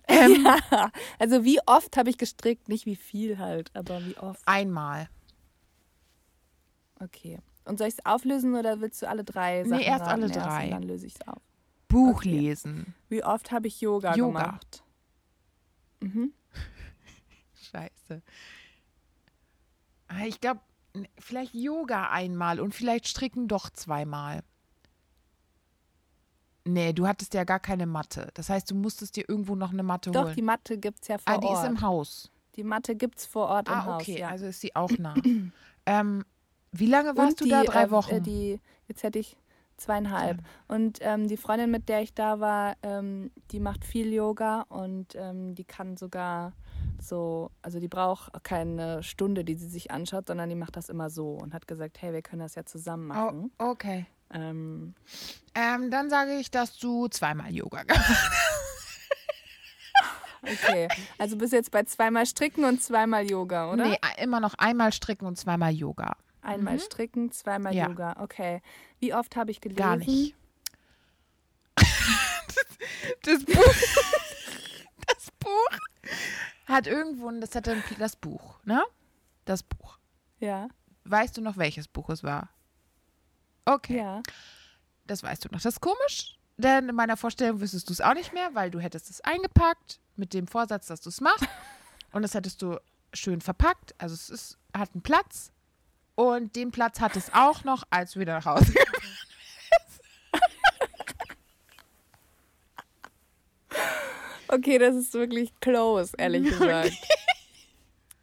Ähm, 0.08 0.46
ja, 0.46 0.92
also 1.18 1.44
wie 1.44 1.60
oft 1.66 1.98
habe 1.98 2.12
ich 2.12 2.20
gestrickt? 2.20 2.70
Nicht 2.70 2.86
wie 2.86 2.96
viel 2.96 3.40
halt, 3.40 3.72
aber 3.74 4.06
wie 4.06 4.16
oft. 4.18 4.40
Einmal. 4.46 5.10
Okay. 7.00 7.40
Und 7.66 7.78
soll 7.80 7.88
ich 7.88 7.96
es 7.98 8.06
auflösen 8.06 8.56
oder 8.56 8.80
willst 8.82 9.02
du 9.02 9.10
alle 9.10 9.24
drei 9.24 9.64
Nee, 9.64 9.70
Sachen 9.70 9.82
erst 9.82 10.02
raten 10.06 10.24
alle 10.24 10.32
drei. 10.32 10.64
Und 10.66 10.72
dann 10.72 10.84
löse 10.84 11.08
ich 11.08 11.16
es 11.16 11.28
auf. 11.28 11.42
Buch 11.88 12.18
Okay. 12.18 12.30
lesen. 12.40 12.94
Wie 13.10 13.24
oft 13.24 13.52
habe 13.52 13.68
ich 13.68 13.82
Yoga, 13.82 14.16
Yoga. 14.16 14.42
gemacht? 14.44 14.84
Mhm. 16.02 16.34
Scheiße. 17.72 18.22
Ah, 20.08 20.26
Ich 20.26 20.40
glaube, 20.40 20.62
vielleicht 21.20 21.54
Yoga 21.54 22.10
einmal 22.12 22.60
und 22.60 22.76
vielleicht 22.76 23.08
Stricken 23.08 23.48
doch 23.48 23.70
zweimal. 23.72 24.44
Nee, 26.68 26.94
du 26.94 27.08
hattest 27.08 27.34
ja 27.36 27.44
gar 27.44 27.60
keine 27.60 27.86
Matte. 27.86 28.30
Das 28.34 28.50
heißt, 28.50 28.72
du 28.72 28.76
musstest 28.76 29.16
dir 29.16 29.26
irgendwo 29.28 29.56
noch 29.56 29.72
eine 29.72 29.84
Matte 29.84 30.12
Doch, 30.12 30.26
holen. 30.26 30.36
die 30.36 30.42
Matte 30.42 30.78
gibt 30.80 31.02
es 31.04 31.08
ja 31.10 31.18
vor 31.20 31.34
ah, 31.34 31.38
die 31.38 31.46
Ort. 31.48 31.64
ist 31.64 31.70
im 31.70 31.82
Haus. 31.82 32.32
die 32.56 32.64
Matte 32.64 32.96
gibt 32.96 33.20
es 33.20 33.26
vor 33.26 33.48
Ort 33.50 33.68
im 33.68 33.74
Ah, 33.76 33.86
Haus. 33.86 34.02
okay, 34.02 34.20
Ja. 34.20 34.30
also 34.30 34.46
ist 34.48 34.62
sie 34.62 34.76
auch 34.76 34.90
nah. 34.98 35.14
ähm, 35.86 36.26
wie 36.80 36.88
lange 36.88 37.16
warst 37.18 37.42
du 37.42 37.46
da? 37.48 37.62
die, 37.62 37.68
Drei 37.68 37.84
äh, 37.84 37.92
Wochen? 37.92 38.16
Äh, 38.16 38.22
die, 38.22 38.60
jetzt 38.88 39.04
hätte 39.04 39.20
ich 39.20 39.38
zweieinhalb. 39.78 40.40
Und 40.68 41.00
ähm, 41.02 41.28
die 41.28 41.38
Freundin, 41.38 41.72
mit 41.72 41.90
der 41.90 42.02
ich 42.02 42.14
da 42.14 42.40
war, 42.40 42.76
ähm, 42.84 43.32
die 43.52 43.60
macht 43.60 43.84
viel 43.84 44.14
Yoga 44.14 44.62
und 44.70 45.16
ähm, 45.16 45.56
die 45.56 45.66
kann 45.66 45.98
sogar 45.98 46.54
so, 47.02 47.52
also 47.62 47.80
die 47.80 47.88
braucht 47.88 48.32
keine 48.44 49.04
Stunde, 49.04 49.44
die 49.44 49.56
sie 49.56 49.68
sich 49.68 49.92
anschaut, 49.92 50.28
sondern 50.28 50.50
die 50.50 50.56
macht 50.56 50.76
das 50.76 50.90
immer 50.90 51.10
so 51.10 51.32
und 51.32 51.54
hat 51.54 51.68
gesagt, 51.68 52.02
hey, 52.02 52.14
wir 52.14 52.22
können 52.22 52.42
das 52.42 52.56
ja 52.56 52.66
zusammen 52.66 53.08
machen. 53.08 53.52
oh, 53.60 53.72
okay. 53.72 54.06
Ähm, 54.34 54.96
Ähm, 55.54 55.92
dann 55.92 56.10
sage 56.10 56.34
ich, 56.38 56.52
dass 56.52 56.78
du 56.78 57.08
zweimal 57.08 57.54
Yoga 57.54 57.84
gemacht 57.84 58.10
hast. 58.10 58.32
okay, 60.68 60.88
also 61.18 61.38
bist 61.38 61.54
jetzt 61.54 61.72
bei 61.72 61.84
zweimal 61.84 62.26
Stricken 62.26 62.66
und 62.66 62.82
zweimal 62.82 63.30
Yoga, 63.30 63.72
oder? 63.72 63.88
Nee, 63.88 63.98
immer 64.18 64.40
noch 64.40 64.56
einmal 64.56 64.92
stricken 64.94 65.26
und 65.26 65.38
zweimal 65.38 65.74
Yoga. 65.74 66.16
Einmal 66.46 66.80
Stricken, 66.80 67.32
zweimal 67.32 67.74
Ja. 67.76 67.88
Yoga. 67.88 68.16
Okay. 68.20 68.62
Wie 69.00 69.14
oft 69.14 69.36
habe 69.36 69.52
ich 69.52 69.62
gelesen? 69.62 69.78
Gar 69.78 69.98
nicht. 69.98 70.36
das, 73.24 73.44
Buch, 73.44 73.76
das 75.08 75.32
Buch 75.40 75.78
hat 76.66 76.88
irgendwo, 76.88 77.30
das 77.40 77.54
hat 77.56 77.68
ein, 77.68 77.84
das 78.00 78.16
Buch, 78.16 78.60
ne? 78.64 78.84
Das 79.46 79.64
Buch. 79.64 79.98
Ja. 80.40 80.70
Weißt 81.04 81.38
du 81.38 81.42
noch, 81.42 81.58
welches 81.58 81.88
Buch 81.88 82.10
es 82.10 82.24
war? 82.24 82.50
Okay, 83.66 83.98
Ja. 83.98 84.22
das 85.06 85.24
weißt 85.24 85.46
du 85.46 85.50
noch. 85.50 85.62
Das 85.62 85.66
ist 85.76 85.82
komisch, 85.82 86.38
denn 86.58 86.90
in 86.90 86.96
meiner 86.96 87.18
Vorstellung 87.18 87.60
wüsstest 87.62 87.90
du 87.90 87.94
es 87.94 88.02
auch 88.02 88.14
nicht 88.14 88.34
mehr, 88.34 88.54
weil 88.54 88.72
du 88.72 88.80
hättest 88.80 89.10
es 89.10 89.22
eingepackt 89.22 90.00
mit 90.16 90.34
dem 90.34 90.48
Vorsatz, 90.48 90.88
dass 90.88 91.02
du 91.02 91.10
es 91.10 91.20
machst. 91.22 91.46
Und 92.12 92.22
das 92.22 92.34
hättest 92.34 92.62
du 92.62 92.80
schön 93.14 93.42
verpackt. 93.42 93.94
Also 93.98 94.14
es 94.16 94.30
ist, 94.30 94.58
hat 94.76 94.92
einen 94.94 95.02
Platz. 95.02 95.52
Und 96.16 96.56
den 96.56 96.72
Platz 96.72 97.00
hat 97.02 97.16
es 97.18 97.34
auch 97.34 97.64
noch, 97.66 97.84
als 97.90 98.16
wieder 98.18 98.34
nach 98.36 98.46
Hause 98.46 98.74
Okay, 104.48 104.78
das 104.78 104.96
ist 104.96 105.14
wirklich 105.14 105.52
close, 105.60 106.14
ehrlich 106.18 106.44
gesagt. 106.48 106.92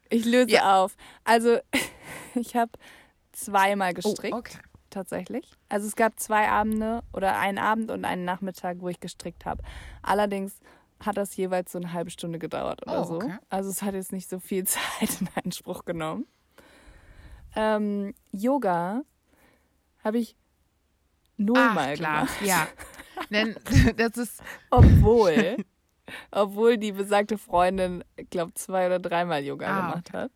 Ich 0.09 0.25
löse 0.25 0.51
Ja. 0.51 0.83
auf. 0.85 0.95
Also, 1.25 1.59
ich 2.35 2.55
habe 2.57 2.71
zweimal 3.33 3.91
Oh, 3.91 3.95
gestrickt, 3.95 4.35
okay. 4.35 4.59
tatsächlich. 4.91 5.51
Also 5.69 5.87
es 5.87 5.97
gab 5.97 6.21
zwei 6.21 6.49
Abende 6.49 7.03
oder 7.13 7.39
einen 7.39 7.59
Abend 7.59 7.91
und 7.91 8.05
einen 8.05 8.25
Nachmittag, 8.25 8.77
wo 8.81 8.89
ich 8.89 9.01
gestrickt 9.01 9.47
habe. 9.47 9.63
Allerdings 10.03 10.61
hat 11.05 11.17
das 11.17 11.35
jeweils 11.37 11.73
so 11.73 11.79
eine 11.79 11.93
halbe 11.93 12.11
Stunde 12.11 12.39
gedauert 12.39 12.83
oder 12.87 13.01
Oh, 13.01 13.05
so. 13.05 13.15
okay. 13.17 13.37
Also 13.49 13.71
es 13.71 13.83
hat 13.83 13.95
jetzt 13.95 14.13
nicht 14.13 14.29
so 14.29 14.39
viel 14.39 14.65
Zeit 14.67 15.21
in 15.21 15.29
Anspruch 15.45 15.85
genommen. 15.85 16.27
Ähm, 17.55 18.15
Yoga 18.33 19.03
habe 20.05 20.19
ich 20.19 20.37
nullmal 21.37 21.91
Ach, 21.93 21.95
klar, 21.97 22.21
gemacht. 22.27 22.43
ja. 22.47 22.69
Denn 23.31 23.57
das 23.97 24.17
ist, 24.17 24.43
Obwohl, 24.71 25.57
obwohl 26.31 26.77
die 26.79 26.93
besagte 26.93 27.39
Freundin, 27.39 28.05
ich 28.17 28.29
glaube, 28.31 28.55
zwei 28.55 28.87
oder 28.87 28.99
dreimal 28.99 29.43
Yoga 29.45 29.67
Ah, 29.69 29.81
gemacht 29.81 30.13
hat. 30.13 30.31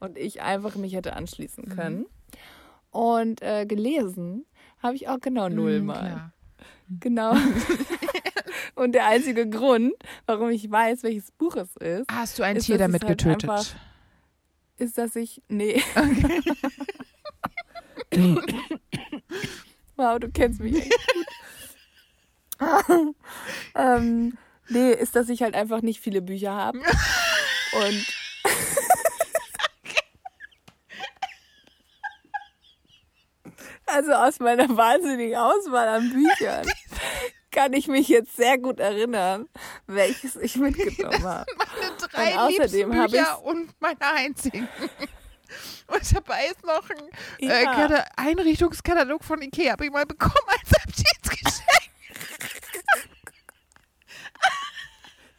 Und 0.00 0.16
ich 0.18 0.42
einfach 0.42 0.74
mich 0.76 0.94
hätte 0.94 1.14
anschließen 1.16 1.64
Mhm. 1.64 1.74
können. 1.74 2.06
Und 2.90 3.40
äh, 3.42 3.64
gelesen 3.66 4.44
habe 4.82 4.94
ich 4.96 5.08
auch 5.08 5.20
genau 5.20 5.48
mm, 5.48 5.54
nullmal. 5.54 6.08
klar. 6.08 6.32
Genau. 7.00 7.34
Und 8.74 8.92
der 8.92 9.06
einzige 9.06 9.48
Grund, 9.48 9.94
warum 10.26 10.50
ich 10.50 10.70
weiß, 10.70 11.02
welches 11.04 11.30
Buch 11.32 11.56
es 11.56 11.74
ist, 11.76 12.10
Hast 12.10 12.38
du 12.38 12.42
ein 12.42 12.56
Ist, 12.56 12.66
Tier 12.66 12.78
damit 12.78 13.02
halt 13.04 13.18
getötet? 13.18 13.76
Ist, 14.82 14.98
dass 14.98 15.16
ich. 15.16 15.40
Nee. 15.48 15.82
wow, 19.96 20.18
du 20.18 20.30
kennst 20.30 20.60
mich 20.60 20.90
ähm, 23.74 24.36
nee, 24.68 24.92
ist, 24.92 25.16
dass 25.16 25.30
ich 25.30 25.42
halt 25.42 25.54
einfach 25.54 25.82
nicht 25.82 26.00
viele 26.00 26.22
Bücher 26.22 26.52
habe. 26.52 26.78
Und. 26.78 28.06
also 33.86 34.12
aus 34.12 34.38
meiner 34.40 34.76
wahnsinnigen 34.76 35.36
Auswahl 35.36 35.88
an 35.88 36.12
Büchern 36.12 36.66
kann 37.52 37.72
ich 37.74 37.86
mich 37.86 38.08
jetzt 38.08 38.34
sehr 38.36 38.58
gut 38.58 38.80
erinnern, 38.80 39.48
welches 39.86 40.34
ich 40.36 40.56
mitgenommen 40.56 41.22
habe. 41.22 41.46
Meine 41.56 41.96
drei 41.98 42.32
Und 42.32 42.38
außerdem 42.38 42.96
hab 42.98 43.10
Lieblingsbücher 43.10 43.44
und 43.44 43.80
meine 43.80 44.00
einzigen. 44.00 44.68
Und 45.88 46.16
dabei 46.16 46.46
ist 46.46 46.64
noch 46.64 46.88
ein 46.88 47.08
äh, 47.40 47.62
Ja. 47.64 47.74
Kata- 47.74 48.06
Einrichtungskatalog 48.16 49.22
von 49.22 49.42
Ikea, 49.42 49.72
habe 49.72 49.84
ich 49.84 49.90
mal 49.90 50.06
bekommen 50.06 50.32
als 50.48 50.82
Abschiedsgeschenk. 50.82 51.90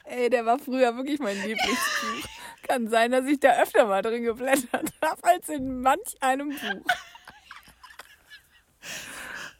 Ey, 0.06 0.30
der 0.30 0.45
war 0.45 0.60
früher 0.60 0.95
wirklich 0.95 1.19
mein 1.19 1.36
Lieblingsbuch. 1.38 2.30
Kann 2.67 2.88
sein, 2.89 3.12
dass 3.12 3.26
ich 3.26 3.39
da 3.39 3.60
öfter 3.63 3.88
mal 3.88 4.04
drin 4.04 4.21
geblättert 4.23 4.91
habe, 5.04 5.23
als 5.23 5.49
in 5.49 5.82
manch 5.82 6.15
einem 6.21 6.49
Buch. 6.49 6.86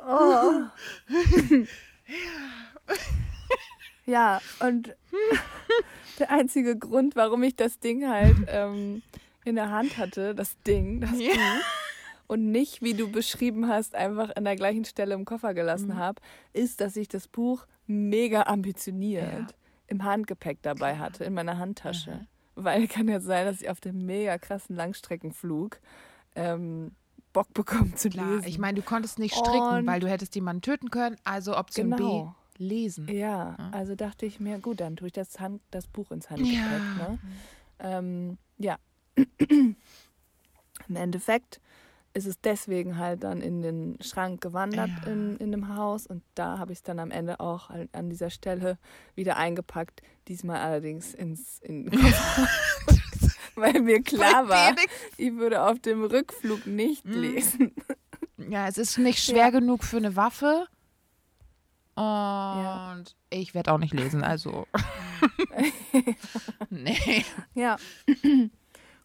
Oh. 0.06 0.52
Ja, 4.06 4.42
und 4.60 4.96
der 6.20 6.30
einzige 6.30 6.78
Grund, 6.78 7.16
warum 7.16 7.42
ich 7.44 7.56
das 7.56 7.80
Ding 7.80 8.08
halt 8.10 8.36
ähm, 8.48 9.02
in 9.46 9.56
der 9.56 9.70
Hand 9.72 9.98
hatte, 9.98 10.36
das 10.36 10.60
Ding, 10.64 11.00
das 11.02 11.12
Ja. 11.20 11.34
Buch, 11.34 11.64
und 12.28 12.52
nicht, 12.52 12.82
wie 12.82 12.94
du 12.94 13.10
beschrieben 13.12 13.68
hast, 13.68 13.96
einfach 13.96 14.36
an 14.36 14.44
der 14.46 14.56
gleichen 14.56 14.86
Stelle 14.86 15.14
im 15.14 15.26
Koffer 15.26 15.54
gelassen 15.54 15.90
Mhm. 15.90 15.98
habe, 15.98 16.22
ist, 16.54 16.82
dass 16.82 16.96
ich 16.96 17.08
das 17.08 17.28
Buch 17.28 17.66
mega 17.86 18.44
ambitioniert 18.44 19.32
Ja. 19.32 19.48
im 19.88 20.04
Handgepäck 20.04 20.60
dabei 20.62 20.98
hatte, 20.98 21.24
in 21.26 21.34
meiner 21.34 21.58
Handtasche. 21.58 22.12
Mhm. 22.12 22.28
Weil 22.56 22.88
kann 22.88 23.08
ja 23.08 23.20
sein, 23.20 23.46
dass 23.46 23.62
ich 23.62 23.70
auf 23.70 23.80
dem 23.82 24.06
mega 24.06 24.38
krassen 24.38 24.76
Langstreckenflug 24.76 25.80
ähm, 26.36 26.96
Bock 27.34 27.54
bekomme 27.54 27.96
zu 27.96 28.10
Klar, 28.10 28.36
lesen. 28.36 28.48
ich 28.48 28.60
meine, 28.60 28.76
du 28.80 28.82
konntest 28.86 29.20
nicht 29.20 29.34
stricken, 29.36 29.60
Und- 29.80 29.88
weil 29.88 30.00
du 30.00 30.08
hättest 30.08 30.36
jemanden 30.36 30.62
töten 30.62 30.90
können. 30.92 31.16
Also 31.24 31.58
Option 31.58 31.92
Genau. 31.92 32.36
B, 32.58 32.64
lesen. 32.64 33.08
Ja, 33.10 33.56
Ja. 33.58 33.70
also 33.72 33.96
dachte 33.96 34.26
ich 34.26 34.40
mir, 34.40 34.60
gut, 34.60 34.80
dann 34.80 34.96
tue 34.96 35.08
ich 35.08 35.14
das, 35.14 35.40
Hand, 35.40 35.62
das 35.72 35.88
Buch 35.88 36.12
ins 36.12 36.30
Handgepäck. 36.30 36.60
Ja. 37.00 37.10
Ne? 37.10 37.20
Ähm, 37.80 38.38
ja. 38.60 38.78
Im 40.88 40.96
Endeffekt 40.96 41.60
ist 42.16 42.28
es 42.28 42.40
deswegen 42.40 42.98
halt 43.00 43.24
dann 43.24 43.42
in 43.42 43.64
den 43.64 43.98
Schrank 44.02 44.40
gewandert 44.42 44.92
Ja. 45.04 45.12
in, 45.12 45.38
in 45.38 45.52
dem 45.52 45.76
Haus 45.76 46.06
und 46.06 46.22
da 46.36 46.60
habe 46.60 46.72
ich 46.72 46.78
es 46.80 46.84
dann 46.84 47.00
am 47.00 47.10
Ende 47.10 47.40
auch 47.40 47.70
halt 47.70 47.90
an 47.96 48.10
dieser 48.12 48.30
Stelle 48.30 48.78
wieder 49.16 49.38
eingepackt. 49.38 50.04
Diesmal 50.28 50.58
allerdings 50.62 51.14
ins 51.16 51.58
in. 51.60 51.90
Weil 53.56 53.82
mir 53.82 54.02
klar 54.02 54.48
war, 54.50 54.76
ich 55.18 55.34
würde 55.36 55.62
auf 55.64 55.80
dem 55.80 56.04
Rückflug 56.04 56.66
nicht 56.66 57.06
Mhm. 57.06 57.14
lesen. 57.22 57.76
Ja, 58.38 58.68
es 58.68 58.78
ist 58.78 58.98
nicht 58.98 59.24
schwer 59.24 59.38
Ja. 59.46 59.50
genug 59.52 59.84
für 59.84 59.98
eine 59.98 60.16
Waffe. 60.16 60.68
Und 61.96 63.16
ich 63.30 63.54
werde 63.54 63.72
auch 63.72 63.78
nicht 63.78 63.94
lesen, 63.94 64.24
also. 64.24 64.66
nee. 66.70 67.24
Ja. 67.54 67.78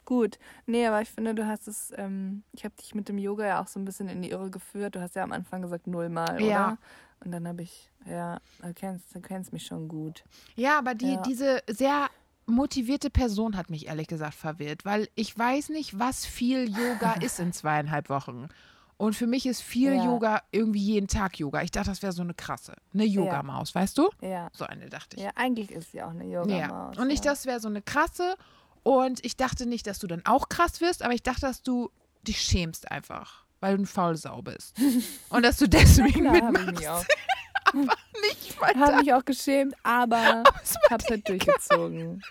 Gut. 0.04 0.38
Nee, 0.66 0.86
aber 0.86 1.02
ich 1.02 1.10
finde, 1.10 1.34
du 1.34 1.46
hast 1.46 1.68
es, 1.68 1.92
ähm, 1.96 2.42
ich 2.52 2.64
habe 2.64 2.74
dich 2.80 2.94
mit 2.94 3.08
dem 3.10 3.18
Yoga 3.18 3.46
ja 3.46 3.62
auch 3.62 3.66
so 3.68 3.78
ein 3.78 3.84
bisschen 3.84 4.08
in 4.08 4.22
die 4.22 4.30
Irre 4.30 4.50
geführt. 4.50 4.94
Du 4.96 5.00
hast 5.02 5.14
ja 5.16 5.22
am 5.22 5.32
Anfang 5.32 5.60
gesagt 5.60 5.86
nullmal, 5.86 6.40
Ja. 6.42 6.46
oder? 6.68 6.78
Und 7.24 7.32
dann 7.32 7.46
habe 7.46 7.62
ich, 7.62 7.90
ja, 8.06 8.38
du 8.62 8.72
kennst, 8.72 9.14
du 9.14 9.20
kennst 9.20 9.52
mich 9.52 9.66
schon 9.66 9.88
gut. 9.88 10.24
Ja, 10.56 10.78
aber 10.78 10.94
die, 10.94 11.12
Ja. 11.14 11.22
diese 11.22 11.62
sehr 11.68 12.06
motivierte 12.48 13.10
Person 13.10 13.56
hat 13.56 13.70
mich 13.70 13.86
ehrlich 13.86 14.06
gesagt 14.08 14.34
verwirrt, 14.34 14.84
weil 14.84 15.08
ich 15.14 15.36
weiß 15.38 15.68
nicht, 15.70 15.98
was 15.98 16.24
viel 16.26 16.68
Yoga 16.68 17.12
ist 17.20 17.38
in 17.38 17.52
zweieinhalb 17.52 18.08
Wochen. 18.08 18.48
Und 18.96 19.14
für 19.14 19.28
mich 19.28 19.46
ist 19.46 19.62
viel 19.62 19.94
Ja. 19.94 20.04
Yoga 20.06 20.42
irgendwie 20.50 20.80
jeden 20.80 21.06
Tag 21.06 21.38
Yoga. 21.38 21.62
Ich 21.62 21.70
dachte, 21.70 21.90
das 21.90 22.02
wäre 22.02 22.12
so 22.12 22.22
eine 22.22 22.34
krasse, 22.34 22.74
eine 22.92 23.04
Yogamaus, 23.04 23.72
weißt 23.74 23.96
du? 23.96 24.10
Ja. 24.22 24.48
So 24.52 24.64
eine 24.64 24.88
dachte 24.88 25.16
ich. 25.16 25.22
Ja, 25.22 25.30
eigentlich 25.36 25.70
ist 25.70 25.92
sie 25.92 26.02
auch 26.02 26.10
eine 26.10 26.24
Yoga-Maus. 26.24 26.96
Ja. 26.96 27.00
Und 27.02 27.06
nicht, 27.06 27.24
ja. 27.24 27.30
das 27.30 27.46
wäre 27.46 27.60
so 27.60 27.68
eine 27.68 27.80
krasse. 27.80 28.34
Und 28.82 29.24
ich 29.24 29.36
dachte 29.36 29.66
nicht, 29.66 29.86
dass 29.86 30.00
du 30.00 30.08
dann 30.08 30.24
auch 30.26 30.48
krass 30.48 30.80
wirst, 30.80 31.02
aber 31.04 31.14
ich 31.14 31.22
dachte, 31.22 31.42
dass 31.42 31.62
du 31.62 31.90
dich 32.26 32.40
schämst 32.40 32.90
einfach, 32.90 33.44
weil 33.60 33.76
du 33.76 33.82
ein 33.84 33.86
Faulsau 33.86 34.42
bist. 34.42 34.74
Und 35.28 35.44
dass 35.44 35.58
du 35.58 35.68
deswegen 35.68 36.22
Klar, 36.22 36.34
habe 36.34 36.58
ich 36.58 36.66
mitmachst. 36.66 36.78
mich 36.80 36.88
auch. 36.88 37.04
Nicht 38.22 38.60
mal 38.60 38.74
Habe 38.74 38.96
mich 38.98 39.12
auch 39.12 39.24
geschämt, 39.24 39.74
aber 39.82 40.16
war 40.44 40.44
hab's 40.90 41.08
halt 41.08 41.28
durchgezogen. 41.28 42.22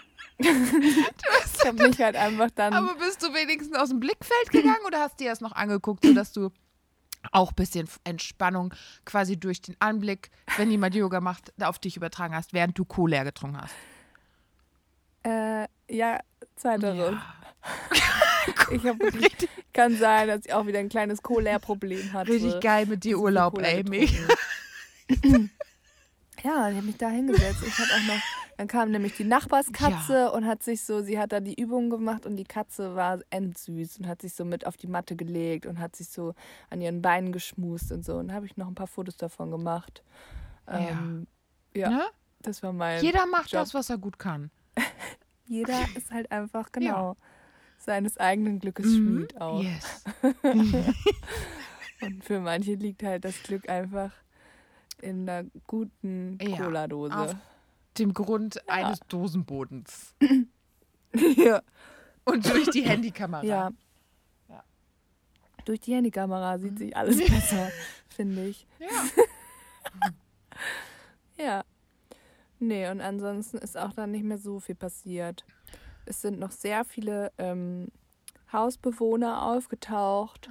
ich 0.38 1.66
habe 1.66 1.88
mich 1.88 2.00
halt 2.00 2.16
einfach 2.16 2.50
dann. 2.54 2.72
Aber 2.72 2.94
bist 2.96 3.22
du 3.22 3.32
wenigstens 3.32 3.76
aus 3.76 3.90
dem 3.90 4.00
Blickfeld 4.00 4.50
gegangen 4.50 4.84
oder 4.86 5.00
hast 5.00 5.20
du 5.20 5.24
dir 5.24 5.30
das 5.30 5.40
noch 5.40 5.52
angeguckt, 5.52 6.04
sodass 6.04 6.32
du 6.32 6.50
auch 7.32 7.52
ein 7.52 7.54
bisschen 7.54 7.88
Entspannung 8.04 8.74
quasi 9.04 9.38
durch 9.38 9.62
den 9.62 9.76
Anblick, 9.78 10.30
wenn 10.56 10.70
jemand 10.70 10.94
Yoga 10.94 11.20
macht, 11.20 11.52
auf 11.62 11.78
dich 11.78 11.96
übertragen 11.96 12.34
hast, 12.34 12.52
während 12.52 12.78
du 12.78 13.06
leer 13.06 13.24
getrunken 13.24 13.60
hast? 13.60 13.74
Äh, 15.22 15.66
ja, 15.88 16.20
zweiteres. 16.56 17.12
Ja. 17.12 17.22
Ich 18.70 18.84
habe 18.84 18.98
wirklich, 18.98 19.32
kann 19.72 19.96
sein, 19.96 20.28
dass 20.28 20.44
ich 20.44 20.52
auch 20.52 20.66
wieder 20.66 20.78
ein 20.78 20.88
kleines 20.90 21.22
Cola-Problem 21.22 22.12
hatte. 22.12 22.30
Richtig 22.30 22.60
geil 22.60 22.86
mit 22.86 23.04
dir 23.04 23.18
Urlaub, 23.18 23.54
Cola 23.54 23.68
Amy. 23.68 24.10
Ja, 26.42 26.68
ich 26.70 26.76
habe 26.76 26.82
mich 26.82 26.96
da 26.96 27.08
hingesetzt. 27.08 27.62
Ich 27.66 27.78
hatte 27.78 27.90
auch 27.94 28.14
noch, 28.14 28.22
dann 28.56 28.68
kam 28.68 28.90
nämlich 28.90 29.16
die 29.16 29.24
Nachbarskatze 29.24 30.32
und 30.32 30.46
hat 30.46 30.62
sich 30.62 30.82
so, 30.82 31.02
sie 31.02 31.18
hat 31.18 31.32
da 31.32 31.40
die 31.40 31.60
Übung 31.60 31.90
gemacht 31.90 32.26
und 32.26 32.36
die 32.36 32.44
Katze 32.44 32.94
war 32.94 33.20
endsüß 33.30 33.98
und 33.98 34.06
hat 34.06 34.22
sich 34.22 34.34
so 34.34 34.44
mit 34.44 34.66
auf 34.66 34.76
die 34.76 34.86
Matte 34.86 35.16
gelegt 35.16 35.66
und 35.66 35.78
hat 35.78 35.96
sich 35.96 36.08
so 36.08 36.34
an 36.70 36.80
ihren 36.80 37.02
Beinen 37.02 37.32
geschmust 37.32 37.92
und 37.92 38.04
so. 38.04 38.16
Und 38.16 38.28
da 38.28 38.34
habe 38.34 38.46
ich 38.46 38.56
noch 38.56 38.68
ein 38.68 38.74
paar 38.74 38.86
Fotos 38.86 39.16
davon 39.16 39.50
gemacht. 39.50 40.02
Ähm, 40.68 41.26
ja. 41.74 41.90
Ne? 41.90 42.02
das 42.40 42.62
war 42.62 42.72
mein. 42.72 43.02
Jeder 43.02 43.26
macht 43.26 43.52
Job. 43.52 43.62
das, 43.62 43.74
was 43.74 43.90
er 43.90 43.98
gut 43.98 44.18
kann. 44.18 44.50
Jeder 45.46 45.78
ist 45.96 46.10
halt 46.10 46.30
einfach 46.30 46.72
genau 46.72 47.16
seines 47.78 48.16
eigenen 48.18 48.60
Glückes 48.60 48.86
Mhm. 48.86 48.96
Schmied 49.18 49.40
auch. 49.40 49.62
Yes. 49.62 50.04
Und 52.00 52.24
für 52.24 52.40
manche 52.40 52.74
liegt 52.74 53.02
halt 53.02 53.24
das 53.24 53.42
Glück 53.42 53.68
einfach 53.68 54.12
in 55.02 55.28
einer 55.28 55.48
guten 55.66 56.38
Ja, 56.40 56.56
Cola-Dose. 56.56 57.14
auf- 57.16 57.36
Dem 57.98 58.12
Grund 58.14 58.68
eines 58.68 59.00
Dosenbodens. 59.08 60.14
Ja. 61.36 61.62
Und 62.24 62.48
durch 62.50 62.70
die 62.70 62.82
Handykamera. 62.82 63.44
ja. 63.44 63.70
Ja. 64.48 64.64
Durch 65.64 65.78
die 65.78 65.94
Handykamera 65.94 66.58
sieht 66.58 66.76
sich 66.78 66.96
alles 66.96 67.18
besser, 67.30 67.70
finde 68.08 68.46
ich. 68.46 68.66
Ja. 68.80 68.88
Ja. 71.36 71.64
Nee, 72.60 72.88
und 72.88 73.00
ansonsten 73.00 73.58
ist 73.58 73.76
auch 73.76 73.92
dann 73.92 74.12
nicht 74.12 74.24
mehr 74.24 74.38
so 74.38 74.60
viel 74.60 74.74
passiert. 74.76 75.44
Es 76.06 76.20
sind 76.22 76.38
noch 76.38 76.52
sehr 76.52 76.84
viele 76.84 77.32
ähm, 77.38 77.88
Hausbewohner 78.52 79.42
aufgetaucht. 79.42 80.48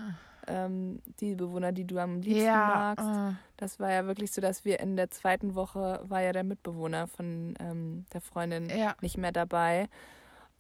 Ähm, 0.47 1.01
die 1.19 1.35
Bewohner, 1.35 1.71
die 1.71 1.85
du 1.85 1.97
am 1.99 2.21
liebsten 2.21 2.45
Ja. 2.45 2.67
magst. 2.95 3.05
äh, 3.07 3.33
Das 3.57 3.79
war 3.79 3.91
ja 3.91 4.05
wirklich 4.05 4.31
so, 4.31 4.41
dass 4.41 4.65
wir 4.65 4.79
in 4.79 4.95
der 4.95 5.09
zweiten 5.09 5.55
Woche 5.55 6.01
war 6.03 6.21
ja 6.21 6.31
der 6.33 6.43
Mitbewohner 6.43 7.07
von 7.07 7.53
ähm, 7.59 8.05
der 8.13 8.21
Freundin 8.21 8.69
Ja. 8.69 8.95
nicht 9.01 9.17
mehr 9.17 9.31
dabei. 9.31 9.87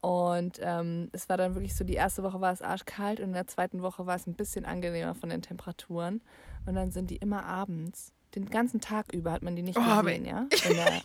Und 0.01 0.59
ähm, 0.61 1.09
es 1.13 1.29
war 1.29 1.37
dann 1.37 1.55
wirklich 1.55 1.75
so, 1.75 1.85
die 1.85 1.93
erste 1.93 2.23
Woche 2.23 2.41
war 2.41 2.51
es 2.51 2.61
arschkalt 2.61 3.19
und 3.19 3.27
in 3.27 3.33
der 3.33 3.47
zweiten 3.47 3.81
Woche 3.81 4.05
war 4.05 4.15
es 4.17 4.27
ein 4.27 4.33
bisschen 4.35 4.65
angenehmer 4.65 5.15
von 5.15 5.29
den 5.29 5.41
Temperaturen. 5.41 6.21
Und 6.65 6.75
dann 6.75 6.91
sind 6.91 7.09
die 7.09 7.15
immer 7.17 7.45
abends. 7.45 8.11
Den 8.35 8.49
ganzen 8.49 8.81
Tag 8.81 9.13
über 9.13 9.31
hat 9.31 9.43
man 9.43 9.55
die 9.55 9.61
nicht 9.63 9.77
Oh, 9.79 10.01
gesehen, 10.01 10.25
ja? 10.25 10.47
Wenn, 10.63 10.73
der, 10.75 11.01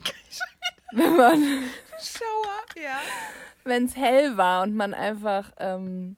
wenn 0.92 1.16
man 1.16 1.42
Schauer, 2.00 2.82
ja. 2.82 2.98
wenn 3.64 3.84
es 3.84 3.96
hell 3.96 4.36
war 4.36 4.62
und 4.62 4.74
man 4.74 4.94
einfach, 4.94 5.52
ähm, 5.58 6.16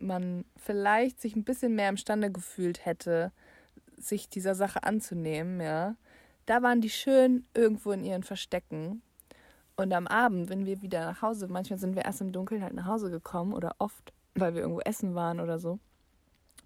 man 0.00 0.44
vielleicht 0.56 1.20
sich 1.20 1.36
ein 1.36 1.44
bisschen 1.44 1.74
mehr 1.74 1.88
imstande 1.88 2.30
gefühlt 2.30 2.84
hätte, 2.84 3.32
sich 3.96 4.28
dieser 4.28 4.54
Sache 4.54 4.84
anzunehmen, 4.84 5.60
ja, 5.60 5.96
da 6.46 6.62
waren 6.62 6.80
die 6.80 6.90
schön 6.90 7.46
irgendwo 7.54 7.92
in 7.92 8.04
ihren 8.04 8.22
Verstecken. 8.22 9.02
Und 9.76 9.92
am 9.92 10.06
Abend, 10.06 10.48
wenn 10.48 10.66
wir 10.66 10.82
wieder 10.82 11.04
nach 11.04 11.22
Hause, 11.22 11.46
manchmal 11.48 11.78
sind 11.78 11.94
wir 11.94 12.04
erst 12.04 12.20
im 12.20 12.32
Dunkeln 12.32 12.62
halt 12.62 12.74
nach 12.74 12.86
Hause 12.86 13.10
gekommen 13.10 13.52
oder 13.52 13.76
oft, 13.78 14.12
weil 14.34 14.54
wir 14.54 14.62
irgendwo 14.62 14.80
essen 14.80 15.14
waren 15.14 15.40
oder 15.40 15.58
so. 15.58 15.78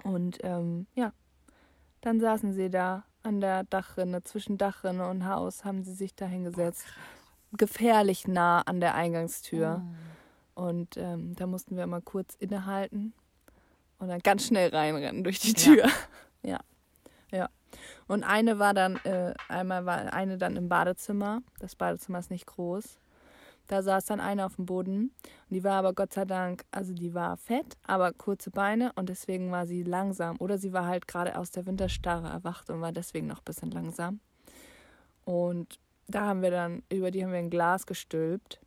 Und 0.05 0.39
ähm, 0.43 0.87
ja, 0.95 1.13
dann 2.01 2.21
saßen 2.21 2.53
sie 2.53 2.71
da 2.71 3.05
an 3.23 3.41
der 3.41 3.65
Dachrinne, 3.65 4.23
zwischen 4.23 4.57
Dachrinne 4.57 5.09
und 5.09 5.27
Haus, 5.27 5.65
haben 5.65 5.85
sie 5.85 5.95
sich 5.95 6.15
da 6.15 6.27
hingesetzt. 6.27 6.85
Gefährlich 7.53 8.27
nah 8.27 8.63
an 8.63 8.81
der 8.81 8.95
Eingangstür. 8.95 9.83
Und 10.55 10.97
ähm, 10.97 11.35
da 11.37 11.47
mussten 11.47 11.77
wir 11.77 11.85
immer 11.85 12.01
kurz 12.01 12.35
innehalten 12.37 13.15
und 14.03 14.09
dann 14.09 14.19
ganz 14.19 14.49
schnell 14.49 14.69
reinrennen 14.71 15.23
durch 15.23 15.39
die 15.39 15.55
Tür. 15.55 15.87
Ja. 15.87 15.91
Ja. 16.45 16.59
ja. 17.31 17.49
Und 18.09 18.25
eine 18.25 18.59
war 18.59 18.75
dann, 18.75 18.97
äh, 19.05 19.33
einmal 19.49 19.87
war 19.87 20.13
eine 20.13 20.39
dann 20.39 20.57
im 20.57 20.69
Badezimmer. 20.69 21.41
Das 21.61 21.77
Badezimmer 21.77 22.19
ist 22.19 22.33
nicht 22.33 22.47
groß. 22.47 22.99
Da 23.69 23.81
saß 23.81 24.07
dann 24.07 24.19
eine 24.19 24.45
auf 24.45 24.57
dem 24.57 24.67
Boden. 24.67 25.13
Und 25.23 25.51
die 25.51 25.63
war 25.63 25.75
aber 25.75 25.93
Gott 25.93 26.13
sei 26.13 26.25
Dank, 26.25 26.65
also 26.73 26.93
die 26.93 27.15
war 27.15 27.37
fett, 27.37 27.77
aber 27.85 28.13
kurze 28.13 28.51
Beine 28.51 28.93
und 28.97 29.09
deswegen 29.09 29.53
war 29.53 29.69
sie 29.69 29.85
langsam. 29.85 30.37
Oder 30.41 30.59
sie 30.59 30.73
war 30.73 30.87
halt 30.87 31.07
gerade 31.07 31.39
aus 31.39 31.53
der 31.53 31.65
Winterstarre 31.65 32.29
erwacht 32.29 32.71
und 32.71 32.81
war 32.81 32.91
deswegen 32.91 33.29
noch 33.29 33.39
ein 33.39 33.45
bisschen 33.45 33.71
langsam. 33.71 34.19
Und 35.25 35.79
da 36.09 36.23
haben 36.23 36.43
wir 36.43 36.51
dann, 36.51 36.83
über 36.91 37.13
die 37.13 37.23
haben 37.23 37.31
wir 37.31 37.39
ein 37.39 37.51
Glas 37.51 37.87
gestülpt. 37.87 38.61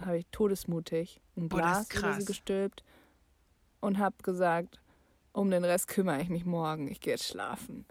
Habe 0.00 0.16
ich 0.16 0.26
todesmutig 0.32 1.20
ein 1.36 1.50
Glas 1.50 1.90
Boah, 1.90 1.98
über 1.98 2.14
sie 2.14 2.24
gestülpt 2.24 2.84
und 3.80 3.98
habe 3.98 4.16
gesagt, 4.22 4.80
um 5.32 5.50
den 5.50 5.64
Rest 5.64 5.88
kümmere 5.88 6.20
ich 6.20 6.28
mich 6.28 6.44
morgen. 6.44 6.88
Ich 6.88 7.00
gehe 7.00 7.14
jetzt 7.14 7.26
schlafen. 7.26 7.86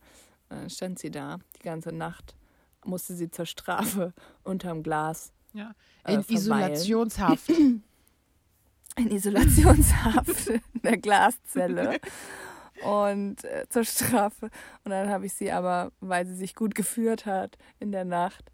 dann 0.50 0.70
stand 0.70 1.00
sie 1.00 1.12
da 1.12 1.40
die 1.58 1.64
ganze 1.64 1.92
Nacht, 1.92 2.36
musste 2.84 3.16
sie 3.16 3.30
zur 3.30 3.46
Strafe 3.46 4.14
unterm 4.44 4.84
Glas 4.84 5.32
ja. 5.54 5.74
Äh, 6.04 6.16
in 6.16 6.22
äh, 6.22 6.34
Isolationshaft. 6.34 7.50
In 8.98 9.12
Isolationshaft 9.12 10.48
in 10.74 10.82
der 10.82 10.98
Glaszelle. 10.98 12.00
Und 12.84 13.44
äh, 13.44 13.68
zur 13.70 13.84
Strafe. 13.84 14.50
Und 14.84 14.90
dann 14.90 15.08
habe 15.10 15.28
ich 15.28 15.34
sie 15.34 15.52
aber, 15.52 15.92
weil 16.00 16.26
sie 16.26 16.34
sich 16.34 16.56
gut 16.56 16.74
geführt 16.74 17.28
hat 17.28 17.60
in 17.80 17.92
der 17.92 18.06
Nacht, 18.06 18.52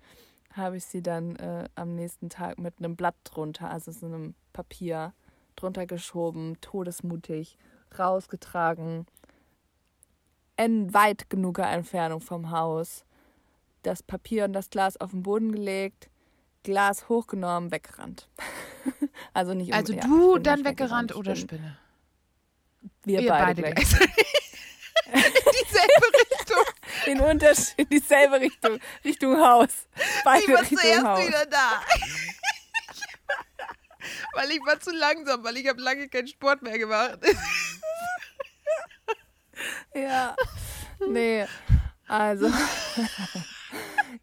habe 0.52 0.76
ich 0.76 0.84
sie 0.84 1.02
dann 1.02 1.38
äh, 1.38 1.70
am 1.76 1.96
nächsten 1.96 2.30
Tag 2.30 2.60
mit 2.60 2.74
einem 2.80 2.98
Blatt 2.98 3.16
drunter, 3.24 3.70
also 3.70 3.94
so 3.94 4.06
einem 4.06 4.36
Papier, 4.52 5.14
drunter 5.56 5.86
geschoben, 5.86 6.58
todesmutig, 6.62 7.58
rausgetragen, 7.98 9.06
in 10.58 10.94
weit 10.94 11.30
genuger 11.30 11.70
Entfernung 11.70 12.22
vom 12.22 12.52
Haus, 12.52 13.06
das 13.82 14.04
Papier 14.04 14.46
und 14.46 14.54
das 14.54 14.70
Glas 14.70 14.98
auf 14.98 15.12
den 15.12 15.24
Boden 15.24 15.52
gelegt, 15.52 16.10
Glas 16.64 17.10
hochgenommen, 17.10 17.72
weggerannt. 17.72 18.30
also 19.34 19.54
nicht 19.54 19.70
um, 19.70 19.74
Also 19.74 19.94
ja, 19.94 20.02
du 20.02 20.38
dann 20.40 20.64
weggerannt, 20.64 21.16
oder 21.16 21.36
Spinne? 21.36 21.78
Wir, 23.04 23.22
Wir 23.22 23.30
beide, 23.30 23.62
beide 23.62 23.76
gleich. 23.76 23.94
in 25.14 25.22
dieselbe 25.22 26.08
Richtung. 26.18 26.64
In, 27.06 27.20
Unterschied, 27.20 27.80
in 27.80 27.90
dieselbe 27.90 28.40
Richtung. 28.40 28.80
Richtung 29.04 29.38
Haus. 29.38 29.88
Beide 30.24 30.44
ich 30.44 30.50
war 30.50 30.62
Richtung 30.62 30.78
zuerst 30.78 31.04
Haus. 31.04 31.28
wieder 31.28 31.46
da. 31.48 31.82
Weil 34.34 34.52
ich 34.52 34.60
war 34.66 34.80
zu 34.80 34.92
langsam, 34.92 35.44
weil 35.44 35.58
ich 35.58 35.68
habe 35.68 35.82
lange 35.82 36.08
keinen 36.10 36.28
Sport 36.28 36.62
mehr 36.62 36.78
gemacht. 36.78 37.20
ja. 39.94 40.36
Nee. 41.08 41.46
Also. 42.08 42.50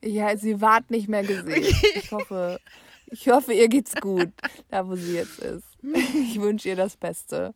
Ja, 0.02 0.36
sie 0.36 0.60
ward 0.60 0.90
nicht 0.90 1.08
mehr 1.08 1.22
gesehen. 1.22 1.74
Ich 1.94 2.10
hoffe, 2.12 2.60
ich 3.06 3.28
hoffe, 3.28 3.52
ihr 3.52 3.68
geht's 3.68 3.94
gut, 3.96 4.30
da 4.68 4.86
wo 4.86 4.94
sie 4.94 5.14
jetzt 5.14 5.38
ist. 5.40 5.64
Ich 5.82 6.40
wünsche 6.40 6.68
ihr 6.68 6.76
das 6.76 6.96
Beste. 6.96 7.54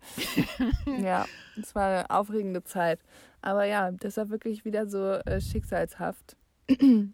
Ja, 1.00 1.26
es 1.60 1.74
war 1.74 1.88
eine 1.88 2.10
aufregende 2.10 2.64
Zeit. 2.64 3.00
Aber 3.40 3.64
ja, 3.64 3.92
das 3.92 4.16
war 4.16 4.30
wirklich 4.30 4.64
wieder 4.64 4.88
so 4.88 5.12
äh, 5.12 5.40
schicksalshaft. 5.40 6.36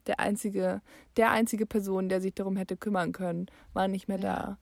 Der 0.07 0.21
einzige, 0.21 0.81
der 1.17 1.33
einzige 1.33 1.67
Person, 1.67 2.09
der 2.09 2.21
sich 2.21 2.35
darum 2.35 2.57
hätte 2.57 2.77
kümmern 2.77 3.11
können, 3.11 3.47
war 3.73 3.89
nicht 3.89 4.07
mehr 4.07 4.19
da. 4.19 4.59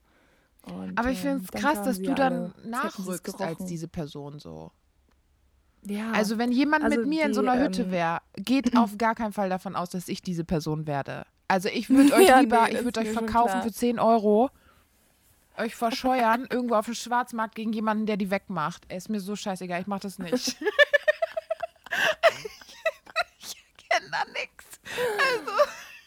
Und, 0.71 0.97
Aber 0.97 1.11
ich 1.11 1.19
finde 1.19 1.43
es 1.43 1.49
ähm, 1.53 1.59
krass, 1.61 1.83
dass 1.83 2.01
du 2.01 2.13
dann 2.13 2.53
nachrückst 2.65 3.41
als 3.41 3.65
diese 3.65 3.87
Person 3.87 4.39
so. 4.39 4.71
Ja. 5.83 6.11
Also 6.11 6.37
wenn 6.37 6.51
jemand 6.51 6.83
also 6.83 6.97
mit 6.97 7.07
mir 7.07 7.23
die, 7.23 7.29
in 7.29 7.33
so 7.33 7.41
einer 7.41 7.57
Hütte 7.59 7.83
ähm, 7.83 7.91
wäre, 7.91 8.19
geht 8.35 8.75
auf 8.77 8.97
gar 8.97 9.15
keinen 9.15 9.33
Fall 9.33 9.49
davon 9.49 9.75
aus, 9.75 9.89
dass 9.89 10.07
ich 10.07 10.21
diese 10.21 10.43
Person 10.43 10.87
werde. 10.87 11.25
Also 11.47 11.69
ich 11.69 11.89
würde 11.89 12.13
euch 12.15 12.27
ja, 12.27 12.39
lieber, 12.39 12.67
nee, 12.67 12.77
ich 12.77 12.83
würde 12.83 12.99
euch 13.01 13.11
verkaufen 13.11 13.61
für 13.61 13.71
10 13.71 13.99
Euro, 13.99 14.49
euch 15.57 15.75
verscheuern, 15.75 16.47
irgendwo 16.51 16.75
auf 16.75 16.85
dem 16.85 16.93
Schwarzmarkt 16.95 17.55
gegen 17.55 17.73
jemanden, 17.73 18.05
der 18.05 18.17
die 18.17 18.29
wegmacht. 18.31 18.83
Ey, 18.89 18.97
ist 18.97 19.09
mir 19.09 19.19
so 19.19 19.35
scheißegal, 19.35 19.81
ich 19.81 19.87
mach 19.87 19.99
das 19.99 20.19
nicht. 20.19 20.33
ich 23.39 23.55
kenne 23.89 24.11
da 24.11 24.23
nichts. 24.33 24.79
Also. 25.19 25.51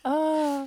Ah. 0.05 0.67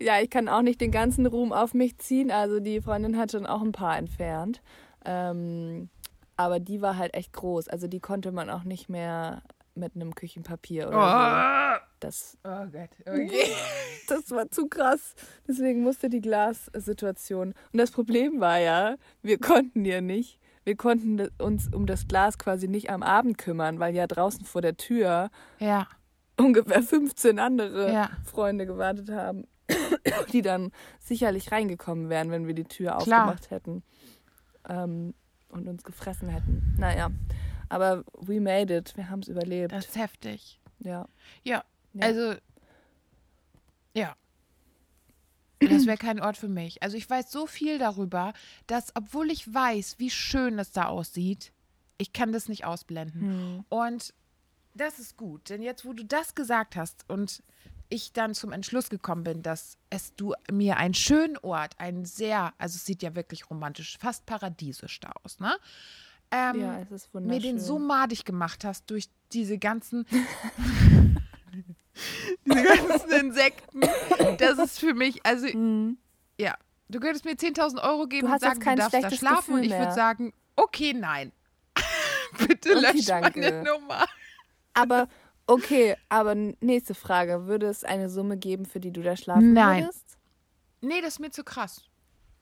Ja, 0.00 0.20
ich 0.20 0.30
kann 0.30 0.48
auch 0.48 0.62
nicht 0.62 0.80
den 0.80 0.90
ganzen 0.90 1.26
Ruhm 1.26 1.52
auf 1.52 1.74
mich 1.74 1.98
ziehen. 1.98 2.30
Also 2.30 2.60
die 2.60 2.80
Freundin 2.80 3.16
hat 3.16 3.32
schon 3.32 3.46
auch 3.46 3.62
ein 3.62 3.72
paar 3.72 3.96
entfernt. 3.96 4.62
Ähm, 5.04 5.88
aber 6.36 6.60
die 6.60 6.82
war 6.82 6.96
halt 6.96 7.14
echt 7.14 7.32
groß. 7.32 7.68
Also 7.68 7.86
die 7.86 8.00
konnte 8.00 8.32
man 8.32 8.50
auch 8.50 8.64
nicht 8.64 8.88
mehr 8.88 9.42
mit 9.76 9.94
einem 9.94 10.14
Küchenpapier 10.14 10.88
oder 10.88 10.96
oh. 10.96 11.80
so. 11.80 11.86
Das, 12.00 12.38
oh 12.44 12.66
Gott, 12.72 12.90
okay. 13.06 13.52
das 14.08 14.30
war 14.30 14.50
zu 14.50 14.68
krass. 14.68 15.14
Deswegen 15.46 15.82
musste 15.82 16.08
die 16.08 16.20
Glassituation. 16.20 17.54
Und 17.72 17.78
das 17.78 17.90
Problem 17.90 18.40
war 18.40 18.58
ja, 18.58 18.96
wir 19.22 19.38
konnten 19.38 19.84
ja 19.84 20.00
nicht, 20.00 20.38
wir 20.64 20.76
konnten 20.76 21.28
uns 21.38 21.72
um 21.72 21.86
das 21.86 22.08
Glas 22.08 22.38
quasi 22.38 22.68
nicht 22.68 22.90
am 22.90 23.02
Abend 23.02 23.38
kümmern, 23.38 23.78
weil 23.78 23.94
ja 23.94 24.06
draußen 24.06 24.44
vor 24.44 24.62
der 24.62 24.76
Tür 24.76 25.30
ja. 25.58 25.86
ungefähr 26.36 26.82
15 26.82 27.38
andere 27.38 27.92
ja. 27.92 28.10
Freunde 28.24 28.66
gewartet 28.66 29.10
haben, 29.10 29.46
die 30.32 30.42
dann 30.42 30.72
sicherlich 31.00 31.52
reingekommen 31.52 32.08
wären, 32.08 32.30
wenn 32.30 32.46
wir 32.46 32.54
die 32.54 32.64
Tür 32.64 32.96
Klar. 32.98 33.24
aufgemacht 33.24 33.50
hätten. 33.50 33.82
Ähm, 34.68 35.14
und 35.48 35.68
uns 35.68 35.84
gefressen 35.84 36.28
hätten. 36.28 36.74
Naja, 36.78 37.10
aber 37.68 38.04
we 38.14 38.40
made 38.40 38.74
it. 38.74 38.96
Wir 38.96 39.08
haben 39.08 39.20
es 39.20 39.28
überlebt. 39.28 39.72
Das 39.72 39.86
ist 39.86 39.96
heftig. 39.96 40.60
Ja. 40.80 41.08
Ja, 41.44 41.64
ja. 41.92 42.02
also, 42.02 42.34
ja. 43.94 44.14
Das 45.60 45.86
wäre 45.86 45.96
kein 45.96 46.20
Ort 46.20 46.36
für 46.36 46.48
mich. 46.48 46.82
Also 46.82 46.96
ich 46.96 47.08
weiß 47.08 47.30
so 47.32 47.46
viel 47.46 47.78
darüber, 47.78 48.34
dass, 48.66 48.94
obwohl 48.94 49.30
ich 49.30 49.52
weiß, 49.52 49.98
wie 49.98 50.10
schön 50.10 50.58
es 50.58 50.72
da 50.72 50.86
aussieht, 50.86 51.52
ich 51.96 52.12
kann 52.12 52.32
das 52.32 52.48
nicht 52.48 52.66
ausblenden. 52.66 53.20
Hm. 53.20 53.64
Und 53.70 54.12
das 54.74 54.98
ist 54.98 55.16
gut, 55.16 55.48
denn 55.48 55.62
jetzt, 55.62 55.86
wo 55.86 55.94
du 55.94 56.04
das 56.04 56.34
gesagt 56.34 56.76
hast 56.76 57.08
und 57.08 57.42
ich 57.88 58.12
dann 58.12 58.34
zum 58.34 58.52
Entschluss 58.52 58.88
gekommen 58.88 59.24
bin, 59.24 59.42
dass 59.42 59.76
es 59.90 60.14
du 60.14 60.34
mir 60.50 60.76
einen 60.76 60.94
schönen 60.94 61.36
Ort, 61.38 61.78
einen 61.78 62.04
sehr, 62.04 62.52
also 62.58 62.76
es 62.76 62.84
sieht 62.84 63.02
ja 63.02 63.14
wirklich 63.14 63.50
romantisch, 63.50 63.98
fast 63.98 64.26
paradiesisch 64.26 65.00
da 65.00 65.12
aus, 65.22 65.40
ne? 65.40 65.56
Ähm, 66.30 66.60
ja, 66.60 66.80
es 66.80 66.90
ist 66.90 67.14
wunderschön. 67.14 67.36
Mir 67.36 67.40
den 67.40 67.60
so 67.60 67.78
madig 67.78 68.24
gemacht 68.24 68.64
hast 68.64 68.90
durch 68.90 69.08
diese 69.32 69.58
ganzen, 69.58 70.06
diese 72.44 72.64
ganzen 72.64 73.10
Insekten. 73.10 73.80
Das 74.38 74.58
ist 74.58 74.80
für 74.80 74.94
mich, 74.94 75.24
also, 75.24 75.46
mhm. 75.46 75.98
ja, 76.38 76.56
du 76.88 76.98
könntest 76.98 77.24
mir 77.24 77.34
10.000 77.34 77.82
Euro 77.82 78.06
geben 78.06 78.30
und 78.30 78.40
sagen, 78.40 78.60
du 78.60 78.74
darfst 78.74 78.94
da 78.94 79.10
schlafen 79.10 79.36
Gefühl 79.36 79.58
und 79.58 79.64
ich 79.64 79.72
würde 79.72 79.94
sagen, 79.94 80.32
okay, 80.56 80.92
nein. 80.92 81.32
Bitte 82.38 82.76
okay, 82.76 82.80
lösch 82.80 83.06
danke. 83.06 83.40
meine 83.40 83.62
Nummer. 83.62 84.04
Aber 84.74 85.08
Okay, 85.46 85.96
aber 86.08 86.34
nächste 86.34 86.94
Frage. 86.94 87.46
Würde 87.46 87.66
es 87.66 87.84
eine 87.84 88.10
Summe 88.10 88.36
geben, 88.36 88.66
für 88.66 88.80
die 88.80 88.90
du 88.90 89.02
da 89.02 89.16
schlafen 89.16 89.52
nein. 89.52 89.84
würdest? 89.84 90.18
Nee, 90.80 91.00
das 91.00 91.14
ist 91.14 91.20
mir 91.20 91.30
zu 91.30 91.44
krass. 91.44 91.82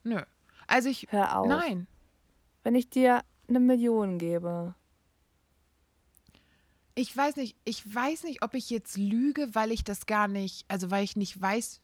Nö. 0.02 0.22
Also 0.66 0.88
ich. 0.88 1.06
Hör 1.10 1.38
auf. 1.38 1.46
Nein. 1.46 1.86
Wenn 2.62 2.74
ich 2.74 2.88
dir 2.88 3.22
eine 3.48 3.60
Million 3.60 4.18
gebe. 4.18 4.74
Ich 6.94 7.14
weiß 7.14 7.36
nicht, 7.36 7.56
ich 7.64 7.94
weiß 7.94 8.22
nicht, 8.24 8.42
ob 8.42 8.54
ich 8.54 8.70
jetzt 8.70 8.96
lüge, 8.96 9.54
weil 9.54 9.72
ich 9.72 9.82
das 9.82 10.06
gar 10.06 10.28
nicht, 10.28 10.64
also 10.68 10.90
weil 10.90 11.02
ich 11.02 11.16
nicht 11.16 11.40
weiß. 11.40 11.80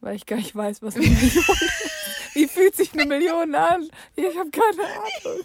Weil 0.00 0.16
ich 0.16 0.26
gar 0.26 0.36
nicht 0.36 0.54
weiß, 0.54 0.82
was 0.82 0.96
eine 0.96 1.06
Million 1.06 1.20
ist. 1.30 2.34
Wie 2.34 2.48
fühlt 2.48 2.74
sich 2.74 2.92
eine 2.92 3.06
Million 3.06 3.54
an? 3.54 3.88
Ich 4.14 4.36
habe 4.36 4.50
keine 4.50 4.82
Ahnung. 4.82 5.42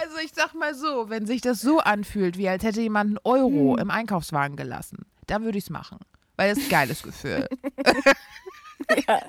Also 0.00 0.18
ich 0.24 0.32
sag 0.34 0.54
mal 0.54 0.74
so, 0.74 1.08
wenn 1.08 1.26
sich 1.26 1.40
das 1.40 1.60
so 1.60 1.78
anfühlt, 1.78 2.36
wie 2.36 2.48
als 2.48 2.64
hätte 2.64 2.80
jemand 2.80 3.10
einen 3.10 3.18
Euro 3.24 3.74
hm. 3.74 3.78
im 3.78 3.90
Einkaufswagen 3.90 4.56
gelassen, 4.56 5.06
dann 5.26 5.44
würde 5.44 5.58
ich 5.58 5.64
es 5.64 5.70
machen. 5.70 5.98
Weil 6.36 6.50
das 6.50 6.58
ist 6.58 6.64
ein 6.64 6.70
geiles 6.70 7.02
Gefühl. 7.02 7.48
ja, 9.08 9.22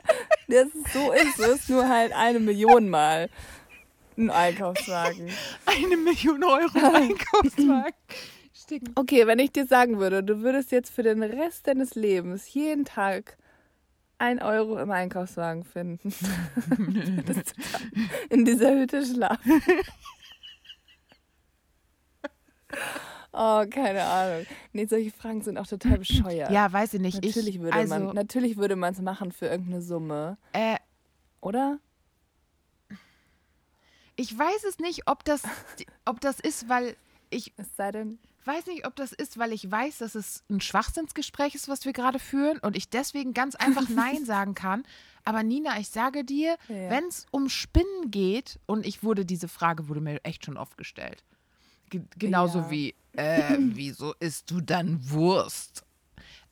das 0.48 0.68
ist, 0.68 0.94
so 0.94 1.12
ist 1.12 1.40
es, 1.40 1.70
nur 1.70 1.88
halt 1.88 2.12
eine 2.14 2.40
Million 2.40 2.90
Mal 2.90 3.30
ein 4.18 4.30
Einkaufswagen. 4.30 5.30
Eine 5.66 5.98
Million 5.98 6.44
Euro 6.44 6.76
im 6.76 6.96
Einkaufswagen. 6.96 7.94
Sticken. 8.54 8.92
Okay, 8.96 9.28
wenn 9.28 9.40
ich 9.40 9.52
dir 9.52 9.68
sagen 9.68 10.00
würde, 10.00 10.24
du 10.24 10.42
würdest 10.42 10.72
jetzt 10.72 10.92
für 10.92 11.04
den 11.04 11.22
Rest 11.22 11.68
deines 11.68 11.94
Lebens 11.94 12.52
jeden 12.54 12.86
Tag 12.86 13.38
ein 14.20 14.42
Euro 14.42 14.78
im 14.80 14.92
Einkaufswagen 14.92 15.64
finden. 15.64 16.14
in 18.30 18.46
dieser 18.46 18.74
Hütte 18.74 19.06
schlafen. 19.06 19.62
Oh, 23.32 23.66
keine 23.70 24.04
Ahnung. 24.04 24.46
Nee, 24.74 24.86
solche 24.86 25.12
Fragen 25.12 25.42
sind 25.42 25.58
auch 25.58 25.68
total 25.68 26.00
bescheuert. 26.00 26.50
Ja, 26.52 26.72
weiß 26.72 26.96
ich 26.96 27.02
nicht. 27.02 27.24
natürlich 27.24 27.56
ich, 27.56 27.62
würde 27.62 27.74
also, 27.78 27.94
man, 27.94 28.16
natürlich 28.16 28.58
würde 28.58 28.76
man 28.76 28.94
es 28.94 29.02
machen 29.02 29.32
für 29.32 29.46
irgendeine 29.48 29.82
Summe, 29.82 30.38
Äh, 30.54 30.78
oder? 31.42 31.80
ich 34.16 34.36
weiß 34.38 34.64
es 34.68 34.80
nicht, 34.80 35.04
ob 35.08 35.24
das, 35.24 35.44
ob 36.06 36.20
das 36.20 36.40
ist, 36.40 36.68
weil 36.68 36.96
ich 37.30 37.54
Es 37.58 37.76
sei 37.76 37.92
denn, 37.92 38.18
weiß 38.48 38.66
nicht, 38.68 38.88
ob 38.88 38.96
das 38.96 39.12
ist, 39.12 39.38
weil 39.38 39.52
ich 39.52 39.70
weiß, 39.70 39.98
dass 40.00 40.16
es 40.16 40.44
ein 40.50 40.62
Schwachsinnsgespräch 40.62 41.54
ist, 41.56 41.68
was 41.68 41.86
wir 41.86 41.94
gerade 41.94 42.18
führen 42.20 42.58
und 42.60 42.76
ich 42.78 42.90
deswegen 42.90 43.34
ganz 43.34 43.56
einfach 43.56 43.88
Nein 43.90 44.26
sagen 44.26 44.56
kann. 44.56 44.84
Aber 45.26 45.44
Nina, 45.44 45.78
ich 45.80 45.90
sage 45.90 46.24
dir, 46.24 46.58
Ja. 46.70 46.90
wenn 46.90 47.04
es 47.06 47.26
um 47.32 47.50
Spinnen 47.50 48.10
geht, 48.12 48.60
und 48.66 48.86
ich 48.86 49.04
wurde, 49.04 49.26
diese 49.26 49.48
Frage 49.50 49.90
wurde 49.90 50.00
mir 50.02 50.24
echt 50.24 50.46
schon 50.46 50.56
oft 50.58 50.78
gestellt. 50.78 51.24
Ge 51.90 52.02
genauso 52.18 52.60
Ja. 52.60 52.72
wie, 52.72 52.96
äh, 53.14 53.58
wieso 53.60 54.14
isst 54.20 54.50
du 54.50 54.62
dann 54.62 55.00
Wurst? 55.10 55.84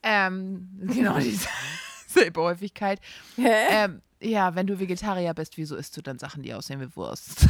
Ähm, 0.04 0.70
genau 0.94 1.18
diese 1.20 1.48
selbe 2.08 2.42
Häufigkeit. 2.42 3.00
Hä? 3.38 3.68
Ähm, 3.70 4.02
ja, 4.22 4.56
wenn 4.56 4.68
du 4.68 4.80
Vegetarier 4.80 5.34
bist, 5.34 5.58
wieso 5.58 5.76
isst 5.76 5.96
du 5.98 6.02
dann 6.02 6.20
Sachen, 6.20 6.44
die 6.44 6.54
aussehen 6.54 6.80
wie 6.82 6.96
Wurst? 6.96 7.48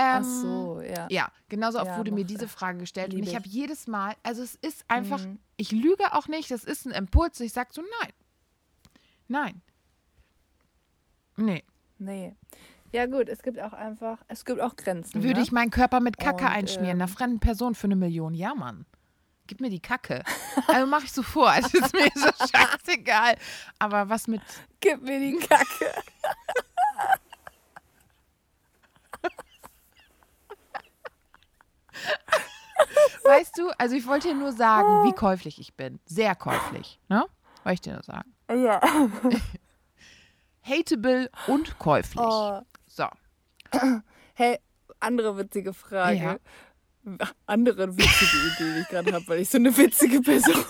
Ach 0.00 0.18
ähm, 0.18 0.22
so, 0.24 0.80
ja. 0.80 1.06
ja, 1.10 1.28
genauso 1.48 1.78
oft 1.78 1.88
Ja, 1.88 1.98
wurde 1.98 2.12
mir 2.12 2.24
diese 2.24 2.46
Frage 2.46 2.78
gestellt 2.78 3.12
und 3.14 3.22
ich 3.24 3.34
habe 3.34 3.48
jedes 3.48 3.88
Mal, 3.88 4.14
also 4.22 4.42
es 4.42 4.54
ist 4.54 4.84
einfach, 4.88 5.20
Mhm. 5.20 5.38
ich 5.56 5.72
lüge 5.72 6.12
auch 6.12 6.28
nicht, 6.28 6.50
das 6.52 6.62
ist 6.62 6.86
ein 6.86 6.92
Impuls, 6.92 7.40
ich 7.40 7.52
sage 7.52 7.70
so 7.72 7.82
nein. 8.00 8.12
Nein. 9.26 9.62
Nee. 11.36 11.64
Nee. 11.98 12.34
Ja, 12.92 13.06
gut, 13.06 13.28
es 13.28 13.42
gibt 13.42 13.60
auch 13.60 13.72
einfach, 13.72 14.18
es 14.28 14.44
gibt 14.44 14.60
auch 14.60 14.76
Grenzen. 14.76 15.22
Würde 15.22 15.40
ne? 15.40 15.42
ich 15.42 15.52
meinen 15.52 15.70
Körper 15.70 16.00
mit 16.00 16.18
Kacke 16.18 16.44
Und, 16.44 16.50
einschmieren, 16.50 16.96
ähm, 16.96 17.02
einer 17.02 17.08
fremden 17.08 17.40
Person 17.40 17.74
für 17.74 17.86
eine 17.88 17.96
Million? 17.96 18.34
Ja, 18.34 18.54
Mann. 18.54 18.86
Gib 19.46 19.60
mir 19.60 19.70
die 19.70 19.80
Kacke. 19.80 20.22
Also 20.68 20.86
mache 20.86 21.04
ich 21.04 21.12
so 21.12 21.22
vor, 21.22 21.52
es 21.58 21.72
ist 21.72 21.92
mir 21.92 22.10
so 22.14 22.28
scheißegal. 22.46 23.36
Aber 23.78 24.08
was 24.08 24.26
mit 24.28 24.40
Gib 24.80 25.02
mir 25.02 25.18
die 25.18 25.36
Kacke. 25.38 25.92
Weißt 33.24 33.58
du, 33.58 33.70
also 33.78 33.94
ich 33.94 34.06
wollte 34.06 34.28
dir 34.28 34.34
nur 34.34 34.52
sagen, 34.52 35.04
wie 35.04 35.12
käuflich 35.12 35.58
ich 35.58 35.74
bin. 35.74 36.00
Sehr 36.06 36.34
käuflich, 36.34 37.00
ne? 37.08 37.24
Wollte 37.64 37.74
ich 37.74 37.80
dir 37.80 37.92
nur 37.94 38.02
sagen. 38.02 38.34
Ja. 38.50 38.80
Hateable 40.62 41.30
und 41.46 41.78
käuflich. 41.78 42.20
Oh. 42.20 42.60
So. 42.86 43.06
Hey, 44.34 44.58
andere 45.00 45.36
witzige 45.36 45.72
Frage. 45.74 46.18
Ja. 46.18 46.38
Andere 47.46 47.96
witzige 47.96 48.36
Idee, 48.54 48.74
die 48.74 48.80
ich 48.80 48.88
gerade 48.88 49.12
habe, 49.12 49.26
weil 49.28 49.40
ich 49.40 49.48
so 49.48 49.56
eine 49.58 49.74
witzige 49.76 50.20
Person 50.20 50.54
bin. 50.54 50.64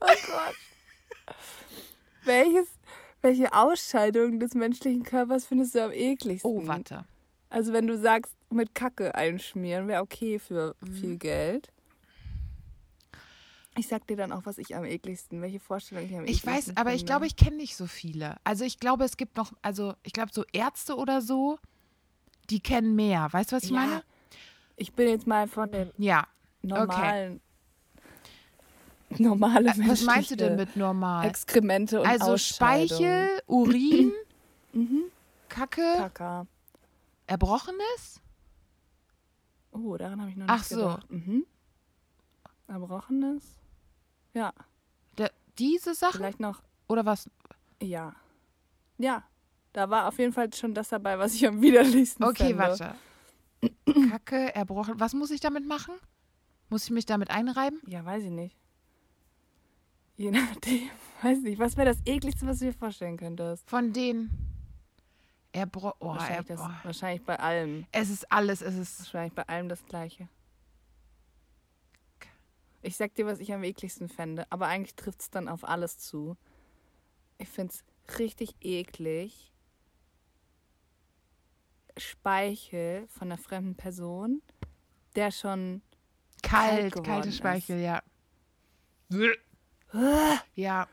oh 0.00 0.06
Gott. 0.26 0.56
Welches, 2.24 2.68
welche 3.22 3.52
Ausscheidung 3.52 4.38
des 4.40 4.54
menschlichen 4.54 5.02
Körpers 5.02 5.46
findest 5.46 5.74
du 5.74 5.84
am 5.84 5.92
ekligsten? 5.92 6.50
Oh, 6.50 6.66
warte. 6.66 7.04
Also 7.50 7.72
wenn 7.72 7.86
du 7.86 7.98
sagst, 7.98 8.34
mit 8.50 8.74
Kacke 8.74 9.14
einschmieren, 9.14 9.88
wäre 9.88 10.02
okay 10.02 10.38
für 10.38 10.74
Mhm. 10.80 10.92
viel 10.94 11.16
Geld. 11.18 11.68
Ich 13.76 13.88
sag 13.88 14.06
dir 14.06 14.16
dann 14.16 14.32
auch, 14.32 14.42
was 14.44 14.58
ich 14.58 14.76
am 14.76 14.84
ekligsten, 14.84 15.40
welche 15.40 15.58
Vorstellung 15.60 16.04
ich 16.04 16.14
am 16.14 16.24
Ich 16.24 16.38
ekligsten 16.38 16.72
weiß, 16.72 16.76
aber 16.76 16.90
ich 16.90 17.00
finde. 17.00 17.06
glaube, 17.12 17.26
ich 17.26 17.36
kenne 17.36 17.56
nicht 17.56 17.74
so 17.76 17.86
viele. 17.86 18.36
Also 18.44 18.64
ich 18.64 18.78
glaube, 18.78 19.04
es 19.04 19.16
gibt 19.16 19.36
noch, 19.36 19.52
also 19.62 19.94
ich 20.02 20.12
glaube, 20.12 20.30
so 20.32 20.44
Ärzte 20.52 20.96
oder 20.96 21.22
so, 21.22 21.58
die 22.50 22.60
kennen 22.60 22.94
mehr. 22.94 23.28
Weißt 23.32 23.52
du, 23.52 23.56
was 23.56 23.64
ich 23.64 23.70
Ja, 23.70 23.76
meine? 23.76 24.02
Ich 24.76 24.92
bin 24.92 25.08
jetzt 25.08 25.26
mal 25.26 25.46
von 25.48 25.70
den 25.72 25.90
Ja. 25.96 26.26
normalen. 26.62 27.40
Normale 29.20 29.70
Äh, 29.70 29.88
Was 29.88 30.02
meinst 30.02 30.30
du 30.30 30.36
denn 30.36 30.56
mit 30.56 30.76
normal? 30.76 31.26
Exkremente 31.28 32.00
und 32.00 32.06
Also. 32.06 32.36
Speichel, 32.36 33.28
Urin, 33.46 34.12
Mhm. 34.72 35.02
Kacke, 35.48 35.94
Kaka. 35.96 36.46
Erbrochenes? 37.26 38.20
Oh, 39.70 39.96
daran 39.96 40.20
habe 40.20 40.30
ich 40.30 40.36
noch 40.36 40.46
nicht 40.46 40.54
Ach 40.54 40.64
so. 40.64 40.76
gedacht. 40.76 41.10
Mhm. 41.10 41.46
Erbrochenes? 42.68 43.42
Ja, 44.34 44.52
Da, 45.16 45.28
diese 45.58 45.94
Sachen? 45.94 46.16
vielleicht 46.18 46.40
noch, 46.40 46.62
Oder 46.88 47.04
was? 47.04 47.28
ja. 47.82 48.14
Ja, 48.98 49.24
da 49.72 49.90
war 49.90 50.06
auf 50.08 50.18
jeden 50.18 50.32
Fall 50.32 50.52
schon 50.54 50.74
das 50.74 50.88
dabei, 50.90 51.18
was 51.18 51.34
ich 51.34 51.46
am 51.46 51.60
widerlichsten 51.60 52.22
Okay, 52.24 52.54
fände. 52.54 52.58
warte. 52.58 52.94
Kacke, 54.10 54.54
erbrochen. 54.54 54.98
Was 55.00 55.12
muss 55.14 55.30
ich 55.30 55.40
damit 55.40 55.66
machen? 55.66 55.94
Muss 56.68 56.84
ich 56.84 56.90
mich 56.90 57.04
damit 57.06 57.30
einreiben? 57.30 57.80
Ja, 57.86 58.04
weiß 58.04 58.24
ich 58.24 58.30
nicht. 58.30 58.56
Je 60.22 60.30
nachdem, 60.30 60.88
weiß 61.22 61.40
nicht. 61.40 61.58
Was 61.58 61.76
wäre 61.76 61.88
das 61.88 61.98
ekligste, 62.06 62.46
was 62.46 62.60
du 62.60 62.66
dir 62.66 62.72
vorstellen 62.72 63.16
könntest? 63.16 63.68
Von 63.68 63.92
den 63.92 64.30
erbro 65.50 65.94
oh, 65.98 66.10
wahrscheinlich, 66.10 66.36
erb 66.36 66.46
das, 66.46 66.60
oh. 66.60 66.70
wahrscheinlich 66.84 67.24
bei 67.24 67.40
allem. 67.40 67.86
Es 67.90 68.08
ist 68.08 68.30
alles, 68.30 68.62
es 68.62 68.76
ist 68.76 69.00
Wahrscheinlich 69.00 69.34
bei 69.34 69.42
allem 69.48 69.68
das 69.68 69.84
Gleiche. 69.84 70.28
Ich 72.82 72.96
sag 72.96 73.16
dir, 73.16 73.26
was 73.26 73.40
ich 73.40 73.52
am 73.52 73.64
ekligsten 73.64 74.08
fände, 74.08 74.46
aber 74.50 74.68
eigentlich 74.68 74.94
trifft 74.94 75.22
es 75.22 75.30
dann 75.30 75.48
auf 75.48 75.64
alles 75.64 75.98
zu. 75.98 76.36
Ich 77.38 77.48
finde 77.48 77.74
es 77.74 78.18
richtig 78.20 78.54
eklig. 78.60 79.52
Speichel 81.96 83.08
von 83.08 83.26
einer 83.26 83.38
fremden 83.38 83.74
Person, 83.74 84.40
der 85.16 85.32
schon. 85.32 85.82
kalt, 86.42 86.92
geworden 86.92 87.06
kalte 87.06 87.28
ist. 87.30 87.38
Speichel, 87.38 87.80
ja. 87.80 88.02
Ja, 90.54 90.88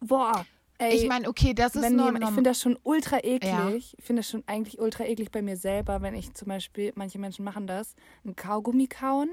Boah! 0.00 0.46
Ey, 0.78 0.96
ich 0.96 1.08
meine, 1.08 1.28
okay, 1.28 1.54
das 1.54 1.76
ist 1.76 1.92
nur 1.92 2.12
ich 2.20 2.28
finde 2.28 2.50
das 2.50 2.60
schon 2.60 2.78
ultra 2.82 3.18
eklig. 3.18 3.42
Ja. 3.42 3.70
Ich 3.70 4.04
finde 4.04 4.20
das 4.20 4.28
schon 4.30 4.42
eigentlich 4.46 4.80
ultra 4.80 5.04
eklig 5.04 5.30
bei 5.30 5.40
mir 5.40 5.56
selber, 5.56 6.02
wenn 6.02 6.14
ich 6.14 6.34
zum 6.34 6.48
Beispiel, 6.48 6.92
manche 6.96 7.18
Menschen 7.18 7.44
machen 7.44 7.66
das, 7.66 7.94
einen 8.24 8.34
Kaugummi 8.36 8.88
kauen, 8.88 9.30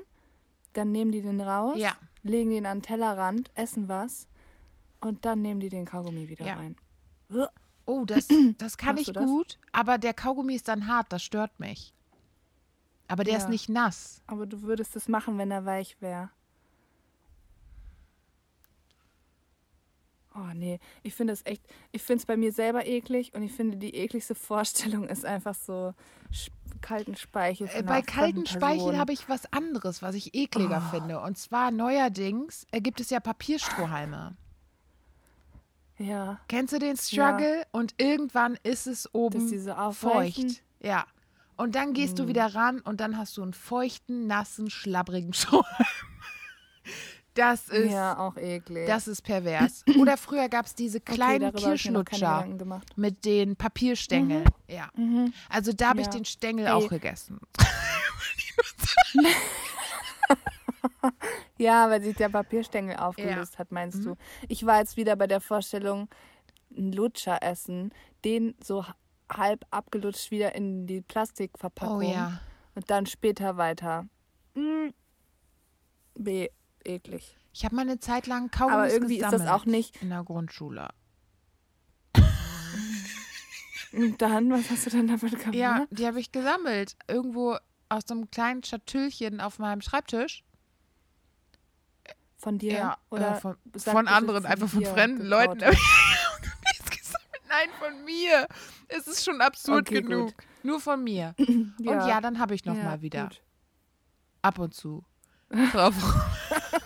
dann 0.74 0.92
nehmen 0.92 1.12
die 1.12 1.22
den 1.22 1.42
raus, 1.42 1.78
Ja. 1.80 1.94
legen 2.24 2.52
den 2.52 2.66
an 2.66 2.78
den 2.78 2.84
Tellerrand, 2.84 3.52
essen 3.56 3.90
was 3.90 4.28
und 5.02 5.26
dann 5.26 5.42
nehmen 5.42 5.60
die 5.60 5.70
den 5.70 5.86
Kaugummi 5.86 6.30
wieder 6.30 6.46
Ja. 6.46 6.56
rein. 6.56 6.76
Oh, 7.86 8.06
das, 8.06 8.28
das 8.58 8.78
kann 8.78 8.96
Machst 8.96 9.10
ich 9.10 9.16
gut, 9.16 9.60
aber 9.72 9.98
der 9.98 10.14
Kaugummi 10.14 10.54
ist 10.56 10.68
dann 10.68 10.88
hart, 10.88 11.12
das 11.12 11.24
stört 11.24 11.60
mich. 11.60 11.94
Aber 13.08 13.24
der 13.24 13.34
Ja. 13.34 13.40
ist 13.40 13.50
nicht 13.50 13.68
nass. 13.68 14.22
Aber 14.28 14.46
du 14.46 14.62
würdest 14.62 14.96
das 14.96 15.10
machen, 15.10 15.38
wenn 15.38 15.52
er 15.52 15.66
weich 15.66 15.98
wäre. 16.02 16.30
Oh 20.34 20.54
nee, 20.56 20.80
ich 21.04 21.14
finde 21.14 21.34
es 21.34 21.46
echt, 21.46 21.62
ich 21.92 22.02
finde 22.02 22.22
es 22.22 22.26
bei 22.26 22.38
mir 22.38 22.54
selber 22.54 22.86
eklig 22.86 23.34
und 23.34 23.44
ich 23.44 23.52
finde 23.52 23.76
die 23.78 23.94
ekligste 23.96 24.34
Vorstellung 24.34 25.08
ist 25.08 25.26
einfach 25.26 25.56
so 25.56 25.94
kalten 26.80 27.16
Speichel. 27.18 27.70
Äh, 27.74 27.84
bei 27.84 28.02
kalten 28.02 28.46
Speichel 28.46 28.98
habe 28.98 29.12
ich 29.12 29.28
was 29.28 29.52
anderes, 29.52 30.02
was 30.02 30.16
ich 30.16 30.34
ekliger 30.34 30.82
Oh. 30.88 30.90
finde. 30.96 31.20
Und 31.20 31.38
zwar 31.38 31.70
neuerdings 31.72 32.66
äh, 32.72 32.80
gibt 32.80 33.02
es 33.02 33.10
ja 33.10 33.20
Papierstrohhalme. 33.20 34.36
Ja, 35.98 36.40
Kennst 36.48 36.74
du 36.74 36.80
den 36.80 36.98
Struggle? 36.98 37.64
Und 37.72 37.94
irgendwann 37.98 38.58
ist 38.64 38.88
es 38.88 39.14
oben 39.14 39.50
feucht. 39.94 40.64
Ja. 40.82 41.06
Und 41.58 41.76
dann 41.76 41.94
gehst 41.94 42.18
Hm. 42.18 42.26
du 42.26 42.28
wieder 42.30 42.56
ran 42.56 42.80
und 42.80 43.02
dann 43.02 43.18
hast 43.18 43.38
du 43.38 43.44
einen 43.44 43.54
feuchten, 43.54 44.26
nassen, 44.26 44.70
schlabbrigen 44.72 45.34
Strohhalm. 45.34 45.86
Das 47.34 47.70
ist, 47.70 47.92
Ja, 47.92 48.18
auch 48.18 48.36
eklig. 48.36 48.88
das 48.88 49.08
ist 49.08 49.22
pervers. 49.22 49.86
Oder 49.98 50.18
früher 50.18 50.50
gab 50.50 50.66
es 50.66 50.76
diese 50.76 50.98
Okay, 50.98 51.14
kleinen 51.14 51.48
ich 51.56 51.64
keine 51.64 51.76
Kirschlutscher 51.78 52.46
mit 52.98 53.24
den 53.24 53.56
Papierstängeln. 53.56 54.44
Ja. 54.68 54.90
Mhm. 54.96 55.32
Also 55.50 55.72
da 55.72 55.90
habe 55.90 56.02
ich 56.02 56.08
Ja. 56.08 56.12
den 56.14 56.26
Stängel 56.26 56.66
Ey. 56.66 56.72
auch 56.72 56.90
gegessen. 56.90 57.40
Ja, 61.58 61.90
weil 61.90 62.02
sich 62.02 62.16
der 62.16 62.30
Papierstängel 62.30 62.98
aufgelöst 62.98 63.60
hat, 63.60 63.72
meinst 63.72 64.00
Mhm. 64.00 64.04
du? 64.04 64.16
Ich 64.50 64.66
war 64.66 64.80
jetzt 64.80 64.98
wieder 64.98 65.16
bei 65.16 65.28
der 65.28 65.40
Vorstellung, 65.42 66.10
einen 66.76 66.92
Lutscher 66.94 67.44
essen, 67.44 67.94
den 68.26 68.56
so 68.64 68.84
halb 69.32 69.66
abgelutscht 69.70 70.32
wieder 70.32 70.56
in 70.56 70.88
die 70.88 71.02
Plastikverpackung 71.02 71.98
Oh 71.98 72.02
ja. 72.02 72.40
und 72.76 72.90
dann 72.90 73.06
später 73.06 73.58
weiter. 73.58 74.06
Mm. 74.56 74.90
B, 76.16 76.50
eklig. 76.86 77.36
Ich 77.54 77.66
habe 77.66 77.76
mal 77.76 77.82
eine 77.82 78.00
Zeit 78.00 78.28
lang 78.28 78.50
Kaugummis 78.52 78.74
Aber 78.76 78.92
irgendwie 78.94 79.16
ist 79.18 79.24
das 79.24 79.32
gesammelt 79.32 79.54
auch 79.54 79.66
nicht- 79.66 80.02
in 80.02 80.10
der 80.10 80.24
Grundschule. 80.24 80.90
Und 83.94 84.22
dann, 84.22 84.50
was 84.52 84.70
hast 84.70 84.86
du 84.86 84.90
dann 84.92 85.08
damit 85.08 85.38
gemacht? 85.38 85.54
Ja, 85.56 85.86
die 85.92 86.08
habe 86.08 86.20
ich 86.20 86.32
gesammelt. 86.32 86.96
Irgendwo 87.08 87.58
aus 87.90 88.04
so 88.08 88.14
einem 88.14 88.32
kleinen 88.32 88.64
Schatüllchen 88.64 89.42
auf 89.42 89.60
meinem 89.60 89.82
Schreibtisch. 89.82 90.44
Von 92.38 92.58
dir? 92.58 92.74
Ja, 92.74 92.98
Oder 93.10 93.36
äh, 93.38 93.40
von, 93.42 93.58
von 93.78 94.08
anderen, 94.08 94.46
einfach 94.46 94.70
von 94.70 94.84
fremden 94.86 95.26
Leuten. 95.26 95.60
Nein, 97.50 97.70
von 97.80 98.06
mir. 98.06 98.48
Es 98.88 99.08
ist 99.08 99.26
schon 99.26 99.42
absurd 99.42 99.90
Okay, 99.90 100.02
genug. 100.02 100.28
gut. 100.38 100.46
Nur 100.64 100.80
von 100.80 101.04
mir. 101.04 101.36
Und 101.38 101.76
ja, 101.86 102.22
dann 102.22 102.40
habe 102.40 102.56
ich 102.56 102.64
noch 102.66 102.76
ja, 102.78 102.84
mal 102.84 103.02
wieder 103.02 103.24
gut. 103.24 103.42
ab 104.42 104.58
und 104.58 104.74
zu 104.74 105.04
drauf. 105.74 105.94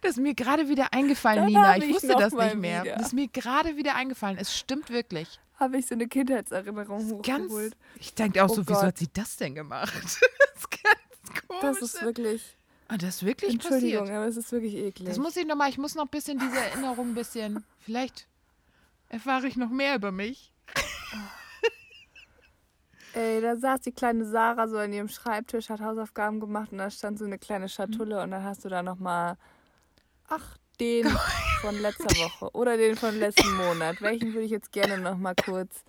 Das 0.00 0.12
ist 0.12 0.16
mir 0.18 0.34
gerade 0.34 0.68
wieder 0.70 0.94
eingefallen, 0.94 1.40
Dann 1.40 1.46
Nina. 1.48 1.76
Ich 1.76 1.84
ich 1.84 1.94
wusste 1.94 2.14
das 2.18 2.32
nicht 2.32 2.54
mehr. 2.56 2.82
wieder. 2.82 2.94
Das 2.96 3.08
ist 3.08 3.12
mir 3.12 3.28
gerade 3.28 3.76
wieder 3.76 3.94
eingefallen. 3.94 4.38
Es 4.38 4.56
stimmt 4.56 4.88
wirklich. 4.88 5.38
Habe 5.58 5.76
ich 5.76 5.86
so 5.86 5.94
eine 5.94 6.08
Kindheitserinnerung 6.08 7.20
Ganz. 7.22 7.50
hochgeholt. 7.52 7.76
Ich 7.96 8.14
denke 8.14 8.42
auch 8.42 8.48
Oh 8.48 8.54
so, 8.54 8.62
wieso 8.62 8.72
Gott. 8.74 8.84
hat 8.84 8.98
sie 8.98 9.08
das 9.12 9.36
denn 9.36 9.54
gemacht? 9.54 9.92
Das 10.54 10.62
ist 10.64 10.70
ganz 10.82 11.46
komisch. 11.46 11.60
Das 11.80 11.82
ist 11.82 12.02
wirklich. 12.02 12.56
Ah, 12.88 12.96
das 12.96 13.16
ist 13.16 13.24
wirklich 13.26 13.52
Entschuldigung, 13.52 14.00
passiert. 14.00 14.16
aber 14.16 14.26
es 14.26 14.36
ist 14.36 14.50
wirklich 14.52 14.74
eklig. 14.74 15.08
Das 15.08 15.18
muss 15.18 15.36
ich 15.36 15.46
noch 15.46 15.56
mal. 15.56 15.68
Ich 15.68 15.78
muss 15.78 15.94
noch 15.94 16.04
ein 16.04 16.08
bisschen 16.08 16.38
diese 16.38 16.58
Erinnerung 16.58 17.10
ein 17.10 17.14
bisschen. 17.14 17.64
Vielleicht 17.78 18.26
erfahre 19.10 19.46
ich 19.46 19.56
noch 19.56 19.70
mehr 19.70 19.94
über 19.94 20.10
mich. 20.12 20.52
Ey, 23.12 23.40
da 23.40 23.56
saß 23.56 23.80
die 23.80 23.92
kleine 23.92 24.24
Sarah 24.24 24.68
so 24.68 24.76
an 24.78 24.92
ihrem 24.92 25.08
Schreibtisch, 25.08 25.68
hat 25.68 25.80
Hausaufgaben 25.80 26.38
gemacht 26.38 26.70
und 26.72 26.78
da 26.78 26.90
stand 26.90 27.18
so 27.18 27.24
eine 27.24 27.38
kleine 27.38 27.68
Schatulle 27.68 28.22
und 28.22 28.30
dann 28.30 28.44
hast 28.44 28.64
du 28.64 28.68
da 28.68 28.82
nochmal, 28.82 29.36
ach, 30.28 30.56
den 30.78 31.06
von 31.60 31.76
letzter 31.80 32.16
Woche 32.16 32.50
oder 32.52 32.76
den 32.76 32.96
von 32.96 33.18
letzten 33.18 33.54
Monat. 33.56 34.00
Welchen 34.00 34.32
würde 34.32 34.44
ich 34.44 34.50
jetzt 34.50 34.72
gerne 34.72 34.96
nochmal 34.98 35.34
kurz 35.34 35.84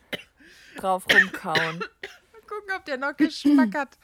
drauf 0.78 1.06
rumkauen? 1.14 1.80
Mal 1.80 2.42
gucken, 2.48 2.74
ob 2.76 2.86
der 2.86 2.98
noch 2.98 3.16
Geschmack 3.16 3.76
hat. 3.76 3.98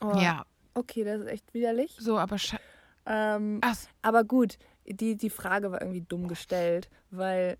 Oh, 0.00 0.12
Ja, 0.20 0.44
Okay, 0.74 1.04
das 1.04 1.20
ist 1.20 1.28
echt 1.28 1.54
widerlich. 1.54 1.94
so, 1.98 2.18
aber. 2.18 2.36
Ähm, 3.06 3.60
Ach, 3.62 3.76
aber 4.02 4.24
gut, 4.24 4.58
die, 4.86 5.16
die 5.16 5.30
Frage 5.30 5.70
war 5.70 5.80
irgendwie 5.80 6.00
dumm 6.02 6.26
gestellt, 6.26 6.90
weil 7.10 7.58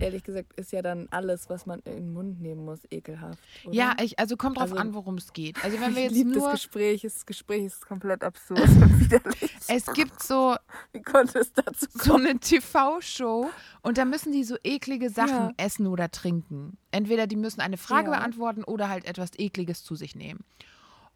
ehrlich 0.00 0.22
gesagt 0.24 0.52
ist 0.54 0.72
ja 0.72 0.82
dann 0.82 1.08
alles, 1.10 1.48
was 1.50 1.66
man 1.66 1.80
in 1.80 1.92
den 1.94 2.12
Mund 2.12 2.40
nehmen 2.40 2.64
muss, 2.64 2.80
ekelhaft. 2.90 3.38
Oder? 3.64 3.74
ja, 3.74 3.96
ich, 4.00 4.18
also 4.18 4.36
kommt 4.36 4.56
drauf 4.58 4.64
Also- 4.70 4.76
an, 4.76 4.94
worum 4.94 5.16
es 5.16 5.32
geht. 5.32 5.62
Also 5.64 5.78
wenn 5.80 5.94
wir 5.94 6.02
jetzt 6.04 6.12
liebe 6.14 6.30
das 6.32 6.42
nur. 6.42 6.52
Gespräch. 6.52 7.02
Das 7.02 7.26
Gespräch 7.26 7.64
ist 7.64 7.86
komplett 7.86 8.22
absurd 8.24 8.60
und 8.68 9.00
widerlich. 9.00 9.50
Es 9.68 9.86
gibt 9.92 10.22
so, 10.22 10.56
Wie 10.92 11.02
konnte 11.02 11.38
es 11.38 11.52
dazu 11.52 11.86
so 11.92 12.12
kommen? 12.12 12.26
eine 12.26 12.38
TV-Show 12.40 13.50
und 13.82 13.98
da 13.98 14.04
müssen 14.04 14.32
die 14.32 14.44
so 14.44 14.56
eklige 14.64 15.10
Sachen 15.10 15.28
Ja. 15.30 15.52
essen 15.56 15.86
oder 15.86 16.10
trinken. 16.10 16.76
Entweder 16.90 17.26
die 17.26 17.36
müssen 17.36 17.60
eine 17.60 17.76
Frage 17.76 18.10
Ja. 18.10 18.18
beantworten 18.18 18.64
oder 18.64 18.88
halt 18.88 19.04
etwas 19.06 19.30
Ekliges 19.38 19.82
zu 19.84 19.94
sich 19.94 20.14
nehmen. 20.14 20.40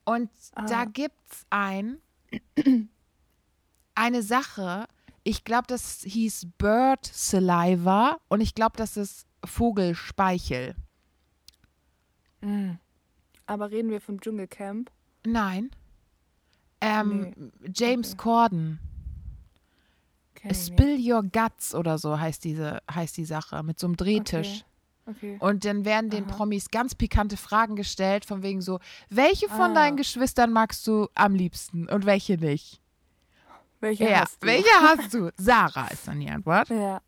Und 0.04 0.30
Ah. 0.54 0.64
da 0.66 0.84
gibt's 0.86 1.44
ein, 1.50 1.98
eine 3.94 4.22
Sache, 4.22 4.86
ich 5.28 5.44
glaube, 5.44 5.66
das 5.66 6.00
hieß 6.04 6.48
Bird 6.56 7.04
Saliva 7.04 8.18
und 8.28 8.40
ich 8.40 8.54
glaube, 8.54 8.76
das 8.76 8.96
ist 8.96 9.26
Vogelspeichel. 9.44 10.74
Aber 13.46 13.70
reden 13.70 13.90
wir 13.90 14.00
vom 14.00 14.20
Dschungelcamp? 14.20 14.90
Nein. 15.26 15.70
Ähm, 16.80 17.52
James 17.74 18.16
Corden. 18.16 18.78
Kenn 20.34 20.50
ich 20.52 20.56
nicht. 20.56 20.72
Spill 20.72 21.12
Your 21.12 21.24
Guts 21.24 21.74
oder 21.74 21.98
so 21.98 22.18
heißt 22.18 22.44
diese 22.44 22.80
heißt 22.90 23.16
die 23.16 23.24
Sache 23.24 23.62
mit 23.64 23.78
so 23.78 23.88
einem 23.88 23.96
Drehtisch. 23.96 24.64
Okay. 25.04 25.36
Und 25.40 25.64
dann 25.64 25.84
werden 25.84 26.10
den 26.10 26.24
Aha. 26.26 26.36
Promis 26.36 26.70
ganz 26.70 26.94
pikante 26.94 27.36
Fragen 27.36 27.76
gestellt, 27.76 28.24
von 28.24 28.42
wegen 28.42 28.60
so, 28.60 28.78
welche 29.08 29.48
von 29.48 29.72
Ah. 29.72 29.74
deinen 29.74 29.96
Geschwistern 29.96 30.52
magst 30.52 30.86
du 30.86 31.08
am 31.14 31.34
liebsten 31.34 31.88
und 31.88 32.06
welche 32.06 32.36
nicht? 32.36 32.80
Welche 33.80 34.08
ja, 34.10 34.20
hast 34.20 34.42
du? 34.42 34.46
welche 34.46 34.70
hast 34.80 35.14
du? 35.14 35.30
Sarah 35.36 35.88
ist 35.88 36.06
dann 36.08 36.20
die 36.20 36.28
Antwort. 36.28 36.68
Ja, 36.70 37.00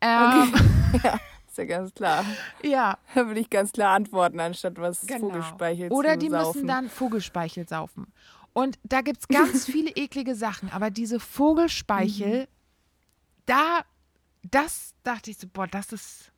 Ähm, 0.00 0.52
ja, 1.02 1.18
ist 1.48 1.58
ja 1.58 1.64
ganz 1.64 1.92
klar. 1.94 2.24
ja, 2.62 2.98
Da 3.14 3.26
würde 3.26 3.40
ich 3.40 3.50
ganz 3.50 3.72
klar 3.72 3.94
antworten, 3.94 4.38
anstatt 4.40 4.78
was 4.78 5.06
genau. 5.06 5.28
Vogelspeichel 5.28 5.90
Oder 5.92 6.12
zu 6.12 6.18
die 6.18 6.28
saufen. 6.30 6.46
müssen 6.60 6.68
dann 6.68 6.88
Vogelspeichel 6.88 7.68
saufen. 7.68 8.12
Und 8.52 8.78
da 8.84 9.00
gibt 9.00 9.20
es 9.20 9.28
ganz 9.28 9.64
viele 9.70 9.90
eklige 9.90 10.34
Sachen, 10.34 10.70
aber 10.70 10.90
diese 10.90 11.18
Vogelspeichel, 11.18 12.42
Mhm. 12.42 12.46
da, 13.46 13.80
das 14.42 14.94
dachte 15.02 15.30
ich 15.30 15.38
so, 15.38 15.48
boah, 15.48 15.66
das 15.66 15.92
ist, 15.92 16.32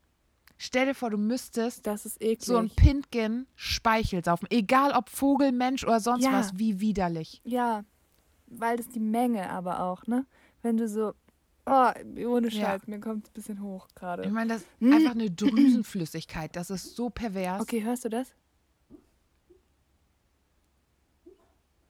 stell 0.56 0.86
dir 0.86 0.94
vor, 0.94 1.10
du 1.10 1.18
müsstest 1.18 1.86
Das 1.86 2.06
ist 2.06 2.22
eklig. 2.22 2.44
so 2.46 2.56
ein 2.56 2.70
Pintgen 2.70 3.46
Speichel 3.54 4.24
saufen. 4.24 4.46
Egal 4.50 4.92
ob 4.92 5.10
Vogel, 5.10 5.52
Mensch 5.52 5.84
oder 5.84 6.00
sonst 6.00 6.24
Ja. 6.24 6.32
was, 6.32 6.58
wie 6.58 6.80
widerlich. 6.80 7.40
ja, 7.44 7.84
weil 8.46 8.76
das 8.76 8.88
die 8.88 9.00
Menge 9.00 9.50
aber 9.50 9.80
auch, 9.80 10.06
ne? 10.06 10.26
Wenn 10.62 10.76
du 10.76 10.88
so, 10.88 11.14
oh, 11.66 11.90
ohne 12.26 12.48
Ja. 12.48 12.66
Scheiß, 12.66 12.86
mir 12.86 13.00
kommt 13.00 13.24
es 13.24 13.30
ein 13.30 13.34
bisschen 13.34 13.62
hoch 13.62 13.86
Ich 13.88 13.94
gerade. 13.94 14.28
meine, 14.30 14.54
das 14.54 14.62
ist 14.62 14.92
einfach 14.92 15.12
eine 15.12 15.30
Drüsenflüssigkeit. 15.30 16.54
Das 16.56 16.70
ist 16.70 16.96
so 16.96 17.10
pervers. 17.10 17.60
Okay, 17.60 17.82
hörst 17.82 18.04
du 18.04 18.08
das? 18.08 18.32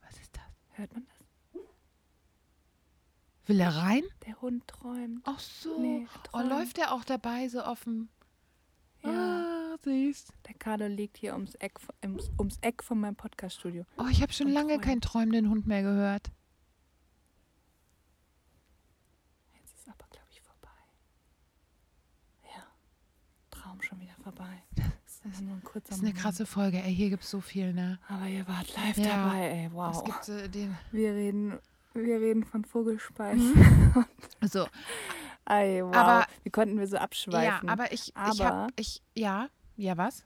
Was 0.03 0.17
ist 0.21 0.37
das? 0.37 0.45
Hört 0.73 0.93
man 0.93 1.05
das? 1.07 1.13
Will 3.49 3.61
er 3.61 3.77
rein? 3.77 4.03
Der 4.27 4.41
Hund 4.41 4.67
träumt. 4.67 5.23
Ach 5.25 5.39
so. 5.39 5.79
Nee, 5.81 6.07
oh, 6.33 6.41
läuft 6.41 6.79
er 6.79 6.93
auch 6.93 7.05
dabei 7.05 7.49
so 7.49 7.63
offen? 7.65 8.09
Ja. 9.05 9.11
Ah, 9.11 9.77
süß. 9.85 10.27
Der 10.49 10.55
Carlo 10.55 10.89
liegt 10.89 11.17
hier 11.17 11.35
ums 11.35 11.55
Eck, 11.57 11.79
ums, 12.05 12.29
ums 12.41 12.59
Eck 12.63 12.83
von 12.83 12.99
meinem 12.99 13.15
Podcaststudio. 13.15 13.85
Oh, 13.99 14.07
ich 14.11 14.21
habe 14.21 14.33
schon 14.33 14.49
Und 14.49 14.53
lange 14.55 14.71
träumt. 14.73 14.83
keinen 14.85 15.01
träumenden 15.01 15.49
Hund 15.49 15.67
mehr 15.69 15.83
gehört. 15.83 16.33
Jetzt 19.61 19.77
ist 19.77 19.89
aber, 19.89 20.09
glaube 20.11 20.27
ich, 20.33 20.41
vorbei. 20.41 20.69
Ja. 22.53 22.65
Traum 23.53 23.81
schon 23.81 24.01
wieder 24.01 24.16
vorbei. 24.33 24.63
Das 25.23 25.33
ist 25.35 25.41
nur 25.43 25.55
ein 25.55 25.63
kurzer 25.63 25.89
Das 25.89 25.97
ist 25.99 26.03
eine 26.03 26.09
Moment. 26.11 26.23
krasse 26.23 26.47
Folge. 26.47 26.79
Ey, 26.83 26.95
hier 26.95 27.11
gibt's 27.11 27.31
so 27.31 27.41
viel, 27.41 27.73
ne? 27.73 27.99
Aber 28.09 28.27
ihr 28.27 28.47
wart 28.49 28.75
live 28.77 28.97
Ja. 28.99 29.25
dabei, 29.25 29.49
ey. 29.49 29.67
Es 29.67 29.73
Wow. 29.73 30.05
gibt 30.05 30.29
äh, 30.29 30.49
den. 30.49 30.77
Wir 30.93 31.13
reden, 31.13 31.59
wir 31.95 32.21
reden 32.21 32.45
von 32.45 32.65
Vogelspeichel. 32.65 33.41
So, 34.43 34.67
Ey, 35.49 35.83
wow. 35.85 35.95
Aber- 35.95 36.27
Wie 36.43 36.51
konnten 36.51 36.79
wir 36.79 36.87
so 36.89 36.97
ja, 36.97 37.03
abschweifen? 37.03 37.69
aber 37.69 37.93
ich, 37.93 38.09
ich 38.09 38.17
Aber- 38.17 38.45
habe, 38.45 38.73
ich, 38.77 39.01
ja, 39.15 39.49
ja, 39.77 39.97
was? 39.97 40.25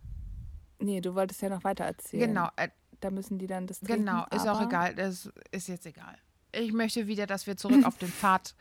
nee, 0.79 1.01
du 1.03 1.15
wolltest 1.15 1.43
ja 1.43 1.51
noch 1.51 1.63
weiter 1.63 1.85
erzählen. 1.85 2.29
Genau, 2.29 2.49
äh, 2.57 2.69
Da 3.01 3.11
müssen 3.11 3.39
die 3.39 3.47
dann 3.47 3.67
das 3.67 3.81
trinken. 3.81 4.07
genau, 4.07 4.25
ist 4.31 4.47
auch 4.49 4.61
egal. 4.63 4.95
Das 4.95 5.31
ist 5.53 5.69
jetzt 5.69 5.87
egal. 5.87 6.17
Ich 6.53 6.73
möchte 6.73 7.07
wieder, 7.07 7.27
dass 7.27 7.47
wir 7.47 7.57
zurück 7.57 7.85
auf 7.87 7.97
den 7.99 8.09
Pfad, 8.21 8.55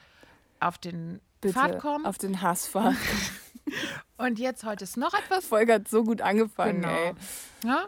auf 0.60 0.78
den 0.78 1.22
Bitte, 1.42 1.54
Pfad 1.54 1.80
kommen. 1.80 2.06
auf 2.06 2.18
den 2.18 2.42
Hassfahrt. 2.42 2.96
Und 4.20 4.38
jetzt 4.38 4.66
heute 4.66 4.84
ist 4.84 4.98
noch 4.98 5.14
etwas 5.14 5.46
Folge 5.46 5.76
hat 5.76 5.88
so 5.88 6.04
gut 6.04 6.22
angefangen, 6.22 6.82
Genau. 6.82 7.16
Ja? 7.64 7.88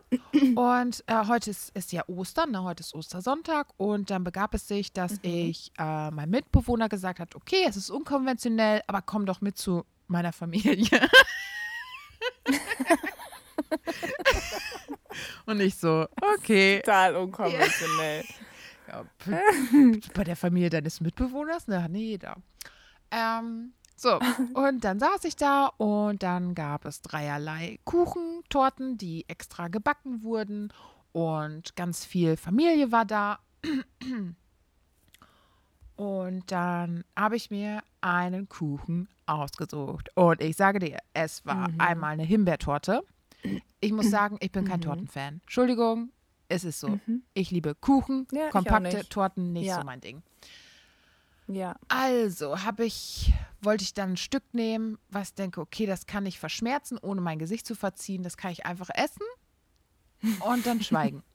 Und 0.56 1.04
äh, 1.08 1.28
heute 1.28 1.50
ist, 1.50 1.76
ist 1.76 1.92
ja 1.92 2.08
Ostern, 2.08 2.52
ne? 2.52 2.64
heute 2.64 2.80
ist 2.80 2.96
Ostersonntag 2.96 3.68
und 3.76 4.10
dann 4.10 4.24
begab 4.24 4.54
es 4.54 4.66
sich, 4.66 4.94
dass 4.94 5.20
ich 5.24 5.74
äh, 5.78 6.10
mein 6.10 6.30
Mitbewohner 6.30 6.88
gesagt 6.88 7.20
hat, 7.20 7.36
okay, 7.36 7.66
es 7.68 7.76
ist 7.76 7.90
unkonventionell, 7.90 8.82
aber 8.88 9.02
komm 9.02 9.26
doch 9.26 9.42
mit 9.42 9.58
zu 9.58 9.84
meiner 10.08 10.32
Familie. 10.32 10.88
und 15.46 15.60
ich 15.60 15.76
so, 15.76 16.08
okay. 16.38 16.80
Total 16.80 17.18
unkonventionell. 17.18 18.24
Ja, 18.88 19.04
bei 20.16 20.24
der 20.24 20.38
Familie 20.38 20.70
deines 20.70 21.02
Mitbewohners? 21.02 21.68
Ne, 21.68 21.84
hat 21.84 21.92
nicht 21.92 22.04
jeder. 22.04 22.38
Ähm, 23.12 23.74
so, 24.02 24.20
und 24.54 24.84
dann 24.84 25.00
saß 25.00 25.24
ich 25.26 25.36
da 25.36 25.68
und 25.78 26.24
dann 26.24 26.56
gab 26.56 26.86
es 26.86 27.02
dreierlei 27.02 27.80
Kuchen, 27.86 28.42
Torten, 28.50 28.98
die 28.98 29.26
extra 29.28 29.68
gebacken 29.68 30.24
wurden 30.24 30.74
und 31.12 31.76
ganz 31.76 32.04
viel 32.06 32.36
Familie 32.38 32.92
war 32.92 33.06
da. 33.06 33.40
Und 35.98 36.52
dann 36.52 37.04
habe 37.16 37.36
ich 37.36 37.52
mir 37.52 37.84
einen 38.02 38.50
Kuchen 38.50 39.08
ausgesucht. 39.28 40.10
Und 40.16 40.42
ich 40.42 40.56
sage 40.56 40.80
dir, 40.80 40.98
es 41.14 41.46
war 41.46 41.70
einmal 41.78 42.14
eine 42.14 42.24
Himbeertorte. 42.24 43.04
Ich 43.80 43.92
muss 43.92 44.10
sagen, 44.10 44.38
ich 44.40 44.52
bin 44.52 44.66
kein 44.66 44.82
Tortenfan. 44.82 45.42
Entschuldigung, 45.44 46.10
es 46.50 46.64
ist 46.64 46.80
so. 46.80 47.00
Ich 47.34 47.52
liebe 47.52 47.76
Kuchen, 47.76 48.28
Ja, 48.32 48.50
kompakte 48.50 48.98
nicht. 48.98 49.10
Torten, 49.12 49.54
nicht 49.54 49.68
Ja. 49.68 49.76
so 49.78 49.84
mein 49.84 50.02
Ding. 50.02 50.24
Ja. 51.48 51.76
Also 51.88 52.64
habe 52.64 52.86
ich, 52.86 53.34
wollte 53.62 53.84
ich 53.84 53.94
dann 53.94 54.12
ein 54.12 54.18
Stück 54.18 54.44
nehmen, 54.54 54.98
was 55.10 55.34
denke, 55.34 55.62
okay, 55.62 55.86
das 55.86 56.06
kann 56.06 56.26
ich 56.26 56.40
verschmerzen, 56.40 56.98
ohne 57.02 57.22
mein 57.22 57.40
Gesicht 57.40 57.66
zu 57.68 57.76
verziehen. 57.76 58.24
Das 58.24 58.38
kann 58.38 58.52
ich 58.52 58.66
einfach 58.66 58.90
essen 58.94 59.24
und 60.40 60.66
dann 60.66 60.82
schweigen. 60.82 61.24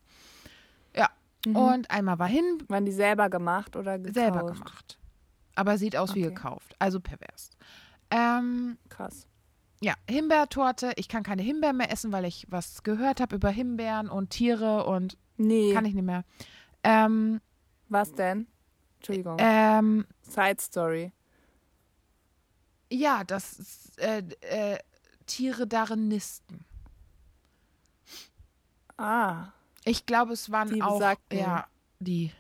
Ja. 0.95 1.11
Und 1.47 1.91
einmal 1.91 2.19
war 2.19 2.27
hin, 2.27 2.65
Waren 2.69 2.87
die 2.87 2.93
selber 2.93 3.29
gemacht 3.29 3.77
oder 3.77 3.99
gekauft? 3.99 4.15
selber 4.15 4.47
gemacht. 4.47 4.99
Aber 5.55 5.77
sieht 5.79 5.95
aus 5.95 6.15
wie 6.15 6.25
Okay. 6.25 6.35
gekauft. 6.35 6.75
Also 6.79 7.01
pervers. 7.01 7.51
Ähm, 8.11 8.79
Krass. 8.89 9.27
ja, 9.81 9.95
Himbeertorte. 10.11 10.93
Ich 10.97 11.09
kann 11.09 11.23
keine 11.23 11.43
Himbeeren 11.43 11.77
mehr 11.77 11.93
essen, 11.93 12.11
weil 12.13 12.25
ich 12.25 12.47
was 12.49 12.83
gehört 12.83 13.21
habe 13.21 13.37
über 13.37 13.51
Himbeeren 13.51 14.09
und 14.09 14.31
Tiere 14.31 14.87
und 14.87 15.19
Nee. 15.37 15.73
kann 15.75 15.85
ich 15.85 15.95
nicht 15.95 16.05
mehr. 16.05 16.25
Ähm, 16.83 17.41
Was 17.91 18.13
denn? 18.13 18.47
Entschuldigung. 18.97 19.37
ähm, 19.39 20.07
Side 20.23 20.57
Story. 20.61 21.13
Ja, 22.91 23.25
dass 23.25 23.91
äh, 23.99 24.23
äh, 24.41 24.79
Tiere 25.27 25.67
darin 25.67 26.09
nisten. 26.09 26.65
Ah, 28.97 29.49
Ich 29.85 30.07
glaube, 30.07 30.33
es 30.33 30.51
waren 30.51 30.71
Die 30.71 30.83
auch 30.83 30.99
besagten- 30.99 31.39
ja 31.39 31.67
die. 32.01 32.33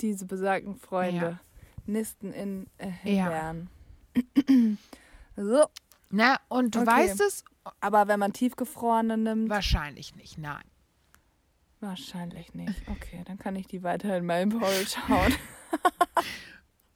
diese 0.00 0.24
besagten 0.26 0.76
Freunde 0.76 1.38
nisten 1.86 2.32
in 2.32 2.66
äh, 2.78 2.88
Himbeeren. 2.90 3.68
so, 5.36 5.66
Na, 6.10 6.40
und 6.48 6.74
du 6.74 6.80
Okay. 6.80 6.88
weißt 6.90 7.20
es 7.20 7.44
aber 7.80 8.08
wenn 8.08 8.18
man 8.18 8.32
tiefgefrorene 8.32 9.16
nimmt, 9.18 9.50
wahrscheinlich 9.50 10.16
nicht. 10.16 10.38
Nein. 10.38 10.64
wahrscheinlich 11.80 12.52
nicht. 12.54 12.74
Okay, 12.88 13.22
dann 13.26 13.38
kann 13.38 13.54
ich 13.56 13.66
die 13.66 13.82
weiter 13.82 14.16
in 14.16 14.26
meinem 14.26 14.48
Bowl 14.58 14.86
schauen. 14.86 15.34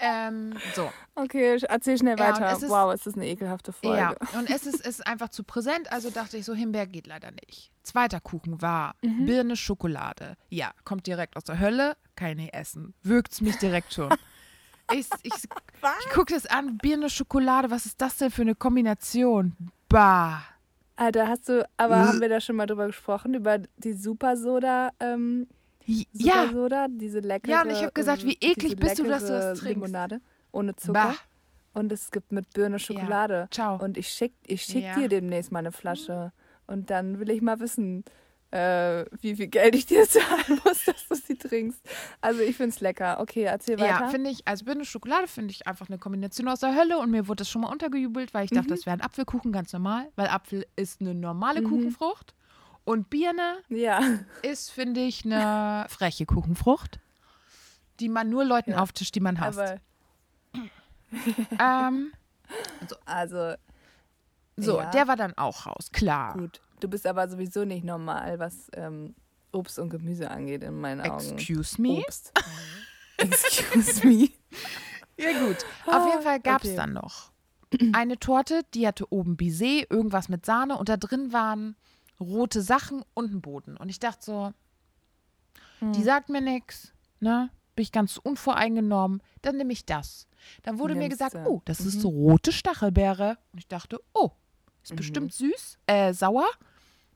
Ähm, 0.07 0.55
so. 0.74 0.90
Okay, 1.14 1.59
erzähl 1.68 1.96
schnell 1.96 2.18
Ja, 2.18 2.34
weiter. 2.34 2.52
es 2.52 2.62
ist- 2.62 2.70
wow, 2.70 2.92
ist 2.92 3.07
das 3.07 3.14
eine 3.14 3.26
ekelhafte 3.26 3.72
Folge. 3.72 3.96
Ja, 3.98 4.14
und 4.38 4.50
es 4.50 4.66
ist, 4.66 4.86
ist 4.86 5.07
einfach 5.07 5.28
zu 5.30 5.44
präsent, 5.44 5.90
also 5.92 6.11
dachte 6.11 6.36
ich 6.36 6.44
so, 6.44 6.55
Himbeer 6.55 6.86
geht 6.86 7.07
leider 7.07 7.30
nicht. 7.30 7.70
Zweiter 7.82 8.20
Kuchen 8.20 8.61
war 8.61 8.94
Mhm. 9.02 9.26
Birne 9.26 9.57
Schokolade. 9.57 10.36
Ja, 10.50 10.72
kommt 10.84 11.07
direkt 11.07 11.36
aus 11.36 11.44
der 11.44 11.59
Hölle, 11.59 11.96
kann 12.16 12.38
ich 12.38 12.52
essen. 12.52 12.94
Wirkt's 13.02 13.40
mich 13.40 13.57
direkt 13.59 13.92
schon. 13.94 14.11
Ich, 14.92 15.09
ich, 15.22 15.32
ich 15.32 16.11
gucke 16.12 16.34
das 16.34 16.44
an, 16.44 16.76
Birne 16.76 17.09
Schokolade, 17.09 17.70
was 17.70 17.86
ist 17.86 18.02
das 18.02 18.18
denn 18.18 18.30
für 18.30 18.42
eine 18.42 18.55
Kombination? 18.55 19.57
Bah. 19.88 20.42
Alter, 20.96 21.26
hast 21.26 21.48
du, 21.48 21.66
aber 21.78 21.96
haben 22.07 22.20
wir 22.20 22.28
da 22.28 22.38
schon 22.38 22.57
mal 22.57 22.66
drüber 22.66 22.86
gesprochen, 22.88 23.32
über 23.32 23.61
die 23.78 23.94
Super 23.94 24.36
Soda, 24.36 24.90
ähm, 25.00 25.48
Ja, 25.87 26.49
Soda, 26.53 26.87
diese 26.89 27.20
leckere. 27.20 27.51
Ja, 27.53 27.62
und 27.62 27.70
ich 27.70 27.82
hab 27.82 27.95
gesagt, 27.95 28.24
wie 28.24 28.39
eklig 28.41 28.76
bist 28.76 28.99
du, 28.99 29.05
dass 29.05 29.22
du 29.26 29.32
das 29.32 29.59
trinkst? 29.61 29.74
Limonade 29.85 30.20
ohne 30.53 30.74
Zucker. 30.76 30.93
bah. 30.93 31.14
Und 31.74 31.91
es 31.93 32.11
gibt 32.12 32.30
mit 32.30 32.51
Birne 32.55 32.78
Schokolade. 32.78 33.49
Ciao. 33.51 33.82
Und 33.82 33.99
ich 33.99 34.09
schick, 34.09 34.32
ich 34.47 34.62
schick 34.62 34.85
Ja. 34.85 34.95
dir 34.95 35.09
demnächst 35.09 35.51
mal 35.51 35.59
eine 35.59 35.72
Flasche. 35.72 36.32
Und 36.68 36.89
dann 36.91 37.18
will 37.18 37.30
ich 37.30 37.43
mal 37.43 37.59
wissen, 37.59 38.05
äh, 38.53 39.05
wie 39.20 39.35
viel 39.35 39.49
Geld 39.49 39.74
ich 39.74 39.85
dir 39.85 40.05
zahlen 40.09 40.61
muss, 40.64 40.85
dass 40.85 41.09
du 41.09 41.16
sie 41.16 41.35
trinkst. 41.37 41.80
Also 42.20 42.41
ich 42.43 42.57
find's 42.57 42.78
lecker. 42.80 43.18
Okay, 43.20 43.43
erzähl 43.43 43.76
weiter. 43.80 44.05
Ja, 44.05 44.09
finde 44.09 44.30
ich, 44.30 44.47
also 44.47 44.64
Birne 44.64 44.85
Schokolade 44.85 45.26
finde 45.26 45.51
ich 45.51 45.66
einfach 45.66 45.89
eine 45.89 45.99
Kombination 45.99 46.47
aus 46.47 46.61
der 46.61 46.76
Hölle 46.76 46.99
und 47.01 47.11
mir 47.11 47.26
wurde 47.26 47.39
das 47.41 47.51
schon 47.51 47.62
mal 47.62 47.72
untergejubelt, 47.72 48.32
weil 48.32 48.45
ich 48.45 48.51
dachte, 48.53 48.68
Mhm. 48.68 48.76
das 48.76 48.87
wäre 48.87 48.97
ein 48.97 49.01
Apfelkuchen 49.03 49.51
ganz 49.51 49.72
normal, 49.72 50.09
weil 50.14 50.28
Apfel 50.28 50.64
ist 50.76 51.01
eine 51.01 51.14
normale 51.14 51.62
Kuchenfrucht 51.62 52.35
und 52.85 53.11
Birne 53.11 53.59
ja. 53.68 54.01
ist, 54.43 54.70
finde 54.70 55.01
ich, 55.01 55.24
eine 55.24 55.87
freche 55.89 56.26
Kuchenfrucht, 56.26 56.99
die 58.01 58.09
man 58.09 58.28
nur 58.30 58.45
Leuten 58.45 58.72
Ja. 58.72 58.78
auftischt, 58.78 59.14
die 59.14 59.20
man 59.20 59.41
hasst. 59.41 59.59
Aber 59.59 59.80
ähm, 61.89 62.12
also 63.05 63.55
so, 64.57 64.78
Ja. 64.80 64.91
der 64.91 65.09
war 65.09 65.16
dann 65.16 65.37
auch 65.37 65.66
raus, 65.66 65.91
klar. 65.93 66.35
gut. 66.35 66.61
Du 66.80 66.89
bist 66.89 67.07
aber 67.07 67.28
sowieso 67.28 67.64
nicht 67.64 67.85
normal, 67.85 68.39
was 68.39 68.68
ähm, 68.74 69.14
Obst 69.53 69.78
und 69.78 69.91
Gemüse 69.91 70.30
angeht, 70.30 70.62
in 70.62 70.80
meinen 70.80 71.01
Augen. 71.01 71.32
Excuse 71.32 71.80
me? 71.80 72.03
Obst. 72.05 72.32
Excuse 73.16 74.07
me. 74.07 74.28
Ja, 75.16 75.32
gut. 75.47 75.64
Auf 75.87 76.09
jeden 76.09 76.22
Fall 76.22 76.41
gab 76.41 76.62
es 76.62 76.70
okay. 76.70 76.76
dann 76.76 76.93
noch 76.93 77.32
eine 77.93 78.18
Torte, 78.18 78.62
die 78.74 78.87
hatte 78.87 79.12
oben 79.12 79.37
Baiser, 79.37 79.91
irgendwas 79.91 80.28
mit 80.28 80.47
Sahne 80.47 80.76
und 80.76 80.89
da 80.89 80.97
drin 80.97 81.32
waren 81.32 81.76
rote 82.21 82.62
Sachen 82.62 83.05
und 83.15 83.33
ein 83.33 83.41
Boden. 83.41 83.77
Und 83.77 83.89
ich 83.89 83.99
dachte 83.99 84.25
so, 84.25 84.53
die 85.81 85.99
Hm. 85.99 86.05
sagt 86.05 86.29
mir 86.29 86.41
nichts, 86.41 86.93
ne? 87.21 87.51
Bin 87.77 87.83
ich 87.83 87.91
ganz 87.93 88.19
unvoreingenommen, 88.19 89.21
dann 89.43 89.57
nehme 89.57 89.73
ich 89.73 89.85
das. 89.85 90.29
Dann 90.62 90.79
wurde 90.79 90.95
mir 90.95 91.09
Nimmst 91.09 91.19
gesagt, 91.19 91.35
oh, 91.47 91.61
das 91.65 91.81
ist 91.81 91.97
Mhm. 91.97 92.01
so 92.01 92.09
rote 92.09 92.53
Stachelbeere. 92.53 93.37
Und 93.53 93.59
ich 93.59 93.67
dachte, 93.67 94.01
oh, 94.12 94.31
ist 94.83 94.95
bestimmt 94.95 95.33
süß, 95.33 95.79
äh, 95.87 96.12
sauer, 96.15 96.47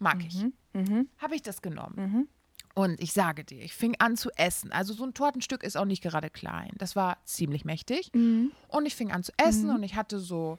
mag 0.01 0.25
ich. 0.27 0.43
Mhm. 0.43 0.53
Mhm. 0.73 1.09
Habe 1.19 1.37
ich 1.37 1.43
das 1.43 1.63
genommen. 1.63 1.95
Mhm. 1.97 2.29
Und 2.75 3.01
ich 3.01 3.13
sage 3.13 3.45
dir, 3.45 3.63
ich 3.63 3.73
fing 3.75 3.95
an 4.01 4.17
zu 4.17 4.31
essen. 4.37 4.73
Also 4.73 4.93
so 4.95 5.05
ein 5.05 5.15
Tortenstück 5.15 5.63
ist 5.63 5.77
auch 5.77 5.85
nicht 5.85 6.03
gerade 6.03 6.29
klein. 6.31 6.71
Das 6.79 6.97
war 6.97 7.19
ziemlich 7.25 7.65
mächtig. 7.65 8.11
Mhm. 8.15 8.51
Und 8.69 8.87
ich 8.87 8.95
fing 8.97 9.13
an 9.13 9.23
zu 9.23 9.33
essen 9.37 9.71
und 9.71 9.83
ich 9.85 9.95
hatte 9.97 10.19
so 10.19 10.59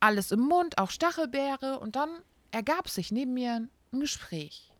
alles 0.00 0.30
im 0.30 0.40
Mund, 0.40 0.78
auch 0.78 0.90
Stachelbeere. 0.90 1.78
Und 1.80 1.96
dann 1.96 2.10
ergab 2.50 2.88
sich 2.88 3.10
neben 3.12 3.34
mir 3.34 3.68
ein 3.92 4.00
Gespräch, 4.00 4.70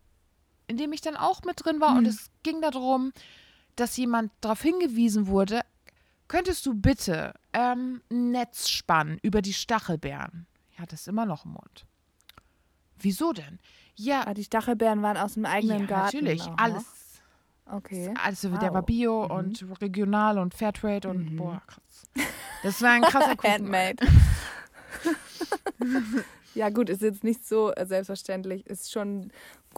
in 0.67 0.77
dem 0.77 0.91
ich 0.93 1.01
dann 1.01 1.15
auch 1.15 1.43
mit 1.43 1.63
drin 1.65 1.79
war. 1.81 1.95
Und 1.97 2.05
es 2.07 2.29
ging 2.43 2.61
darum, 2.61 3.11
dass 3.75 3.95
jemand 3.97 4.31
darauf 4.41 4.61
hingewiesen 4.61 5.27
wurde, 5.27 5.61
könntest 6.27 6.65
du 6.65 6.73
bitte 6.73 7.33
ähm, 7.53 8.01
ein 8.11 8.31
Netz 8.31 8.69
spannen 8.69 9.19
über 9.21 9.41
die 9.41 9.53
Stachelbeeren? 9.53 10.45
Ich 10.71 10.79
hatte 10.79 10.95
es 10.95 11.07
immer 11.07 11.25
noch 11.25 11.45
im 11.45 11.51
Mund. 11.51 11.85
Wieso 12.99 13.31
denn? 13.33 13.59
Ja, 13.95 14.25
Ah, 14.27 14.33
die 14.33 14.43
Stachelbeeren 14.43 15.01
waren 15.01 15.17
aus 15.17 15.35
dem 15.35 15.45
eigenen 15.45 15.81
ja 15.81 15.85
Garten. 15.85 16.17
natürlich. 16.17 16.41
Aha. 16.43 16.55
Alles. 16.57 16.85
Okay. 17.65 18.13
Also 18.23 18.49
der 18.49 18.69
Wow. 18.69 18.73
war 18.75 18.81
Bio 18.83 19.23
Mhm. 19.25 19.31
und 19.31 19.81
regional 19.81 20.37
und 20.39 20.53
Fairtrade 20.53 21.09
und 21.09 21.35
boah, 21.35 21.61
krass. 21.67 22.07
Das 22.63 22.81
war 22.81 22.91
ein 22.91 23.01
krasser 23.01 23.35
Kuchen. 23.37 23.51
Handmade. 23.51 24.07
ja, 26.57 26.69
gut, 26.69 26.89
ist 26.89 27.01
jetzt 27.01 27.23
nicht 27.23 27.47
so 27.47 27.71
äh, 27.73 27.85
selbstverständlich. 27.85 28.65
Ist 28.67 28.91
schon 28.91 29.31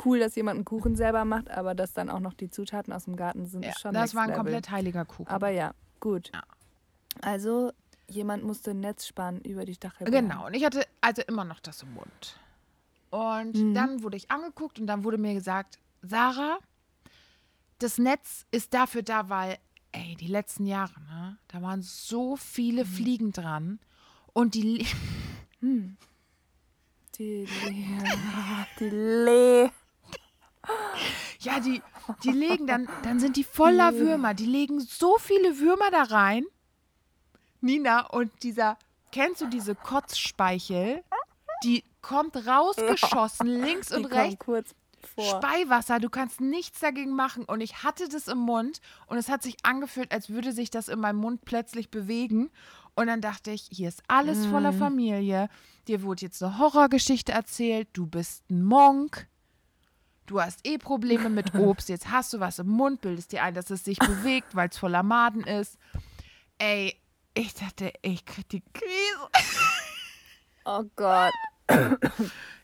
cool, 0.06 0.20
dass 0.20 0.36
jemand 0.36 0.56
einen 0.56 0.66
Kuchen 0.66 0.96
selber 0.96 1.26
macht, 1.26 1.52
aber 1.52 1.76
dass 1.76 1.94
dann 1.94 2.10
auch 2.10 2.20
noch 2.20 2.34
die 2.34 2.50
Zutaten 2.50 2.94
aus 2.94 3.06
dem 3.06 3.16
Garten 3.16 3.46
sind, 3.46 3.64
Ja, 3.64 3.70
ist 3.72 3.82
schon 3.82 3.94
das 3.94 4.16
war 4.16 4.24
ein 4.24 4.30
Level. 4.30 4.44
komplett 4.44 4.72
heiliger 4.72 5.06
Kuchen. 5.06 5.28
Aber 5.32 5.50
ja, 5.50 5.74
gut. 6.00 6.32
Ja. 6.34 6.44
Also, 7.22 7.72
jemand 8.08 8.44
musste 8.44 8.72
ein 8.72 8.80
Netz 8.80 9.06
spannen 9.08 9.42
über 9.42 9.66
die 9.66 9.74
Stachelbeeren. 9.76 10.30
Genau, 10.30 10.48
und 10.48 10.54
ich 10.54 10.64
hatte 10.64 10.86
also 11.02 11.22
immer 11.28 11.44
noch 11.44 11.60
das 11.60 11.84
im 11.84 11.94
Mund. 11.94 12.40
Und 13.10 13.56
Mhm. 13.56 13.74
dann 13.74 14.04
wurde 14.04 14.18
ich 14.18 14.32
angeguckt 14.32 14.80
und 14.80 14.88
dann 14.88 15.04
wurde 15.04 15.18
mir 15.18 15.34
gesagt, 15.34 15.80
Sarah, 16.02 16.60
das 17.80 17.98
Netz 17.98 18.46
ist 18.52 18.74
dafür 18.74 19.02
da, 19.04 19.30
weil, 19.30 19.58
ey, 19.92 20.16
die 20.16 20.28
letzten 20.28 20.66
Jahre, 20.66 21.00
ne, 21.02 21.38
da 21.48 21.62
waren 21.62 21.82
so 21.82 22.36
viele 22.36 22.84
Mhm. 22.86 22.88
Fliegen 22.88 23.32
dran 23.32 23.80
und 24.34 24.54
die, 24.54 24.62
li- 24.62 24.86
Die, 27.20 27.46
die 28.80 28.90
Le 28.90 29.72
ja, 31.42 31.60
die, 31.60 31.82
die 32.24 32.32
legen 32.32 32.66
dann, 32.66 32.88
dann 33.04 33.20
sind 33.20 33.36
die 33.36 33.44
voller 33.44 33.94
Würmer, 33.96 34.34
die 34.34 34.46
legen 34.46 34.80
so 34.80 35.18
viele 35.18 35.60
Würmer 35.60 35.92
da 35.92 36.04
rein. 36.04 36.46
Nina, 37.60 38.06
und 38.06 38.32
dieser, 38.42 38.78
kennst 39.12 39.42
du 39.42 39.48
diese 39.48 39.76
Kotzspeichel? 39.76 41.04
Die 41.66 41.84
kommt 42.02 42.38
rausgeschossen, 42.48 43.48
links 43.48 43.90
die 43.90 43.96
und 43.96 44.04
kommen 44.04 44.22
rechts. 44.22 44.46
kurz 44.46 44.76
vor. 45.04 45.26
Speiwasser, 45.26 46.00
du 46.00 46.10
kannst 46.10 46.40
nichts 46.40 46.80
dagegen 46.80 47.16
machen. 47.16 47.44
Und 47.44 47.60
ich 47.60 47.84
hatte 47.84 48.08
das 48.08 48.30
im 48.30 48.38
Mund 48.38 48.80
und 49.08 49.18
es 49.18 49.28
hat 49.28 49.44
sich 49.44 49.58
angefühlt, 49.64 50.14
als 50.14 50.30
würde 50.30 50.54
sich 50.54 50.70
das 50.70 50.88
in 50.88 51.00
meinem 51.00 51.20
Mund 51.20 51.44
plötzlich 51.44 51.90
bewegen. 51.90 52.50
Und 53.00 53.08
dann 53.08 53.22
dachte 53.22 53.52
ich, 53.52 53.70
hier 53.72 53.88
ist 53.88 54.04
alles 54.10 54.46
voller 54.48 54.74
Familie. 54.74 55.48
Dir 55.88 56.04
wurde 56.04 56.26
jetzt 56.26 56.44
eine 56.44 56.58
Horrorgeschichte 56.58 57.32
erzählt. 57.32 57.88
Du 57.94 58.06
bist 58.06 58.44
ein 58.50 58.62
Monk. 58.62 59.26
Du 60.26 60.42
hast 60.42 60.68
eh 60.68 60.78
Probleme 60.78 61.30
mit 61.30 61.56
Obst. 61.56 61.88
Jetzt 61.88 62.12
hast 62.12 62.34
du 62.34 62.42
was 62.42 62.60
im 62.60 62.68
Mund, 62.68 63.00
bildest 63.00 63.32
dir 63.32 63.42
ein, 63.42 63.54
dass 63.54 63.70
es 63.70 63.86
sich 63.86 63.98
bewegt, 64.00 64.54
weil 64.54 64.68
es 64.68 64.78
voller 64.78 65.02
Maden 65.02 65.46
ist. 65.46 65.78
Ey, 66.58 66.94
ich 67.36 67.54
dachte, 67.54 67.94
ich 68.02 68.26
krieg 68.26 68.50
die 68.50 68.64
Krise. 68.74 69.30
Oh 70.66 70.84
Gott. 70.98 71.32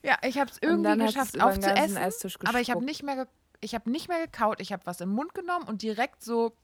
Ja, 0.04 0.18
ich 0.22 0.38
habe 0.38 0.52
es 0.52 0.58
irgendwie 0.62 0.98
geschafft 0.98 1.42
aufzuessen, 1.42 1.98
aber 2.44 2.60
ich 2.60 2.70
habe 2.70 2.84
nicht 2.84 3.02
mehr, 3.02 3.26
ich 3.62 3.74
habe 3.74 3.90
nicht 3.90 4.10
mehr 4.10 4.20
gekaut. 4.28 4.60
Ich 4.60 4.74
habe 4.74 4.86
was 4.86 5.00
im 5.02 5.10
Mund 5.10 5.34
genommen 5.34 5.66
und 5.66 5.82
direkt 5.82 6.22
so, 6.22 6.56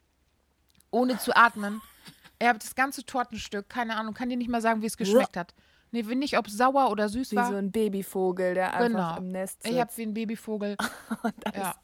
ohne 0.92 1.18
zu 1.18 1.36
atmen, 1.36 1.82
ich 2.42 2.48
habe 2.48 2.60
das 2.60 2.74
ganze 2.74 3.06
Tortenstück, 3.06 3.70
keine 3.70 3.96
Ahnung, 3.96 4.16
kann 4.16 4.30
dir 4.30 4.36
nicht 4.38 4.50
mal 4.50 4.62
sagen, 4.62 4.82
wie 4.82 4.88
es 4.88 4.98
geschmeckt 4.98 5.38
hat. 5.38 5.54
Nee, 5.92 6.08
wie 6.08 6.16
nicht, 6.16 6.38
ob 6.38 6.48
es 6.48 6.54
sauer 6.58 6.90
oder 6.90 7.08
süß 7.08 7.32
Wie 7.32 7.36
war. 7.36 7.50
so 7.50 7.56
ein 7.56 7.72
Babyvogel, 7.72 8.56
der 8.56 8.74
einfach 8.74 8.88
Genau. 8.88 9.18
im 9.18 9.28
Nest 9.28 9.62
sitzt. 9.62 9.74
ich 9.74 9.80
habe 9.80 9.92
wie 9.96 10.04
ein 10.04 10.14
Babyvogel. 10.14 10.76
Ja. 11.54 11.76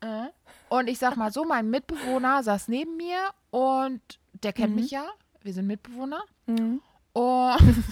Äh. 0.00 0.28
Und 0.68 0.88
ich 0.88 0.98
sag 0.98 1.16
mal 1.16 1.30
so, 1.32 1.44
mein 1.44 1.70
Mitbewohner 1.70 2.42
saß 2.42 2.68
neben 2.68 2.96
mir 2.96 3.18
und 3.50 4.00
der 4.42 4.52
kennt 4.52 4.74
mich 4.74 4.90
ja. 4.90 5.06
Wir 5.42 5.52
sind 5.52 5.66
Mitbewohner. 5.68 6.22
Mhm. 6.46 6.80
Und, 7.12 7.84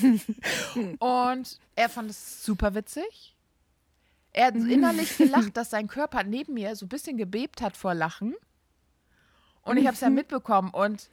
und 1.00 1.58
er 1.74 1.88
fand 1.88 2.10
es 2.10 2.44
super 2.44 2.74
witzig. 2.74 3.36
Er 4.32 4.46
hat 4.46 4.54
innerlich 4.54 5.16
gelacht, 5.16 5.54
dass 5.56 5.70
sein 5.70 5.88
Körper 5.88 6.22
neben 6.22 6.54
mir 6.54 6.76
so 6.76 6.86
ein 6.86 6.88
bisschen 6.88 7.16
gebebt 7.16 7.60
hat 7.62 7.76
vor 7.76 7.94
Lachen. 7.94 8.34
Und 9.62 9.76
ich 9.76 9.86
habe 9.86 9.94
es 9.94 10.00
ja 10.00 10.10
mitbekommen 10.10 10.70
und 10.70 11.10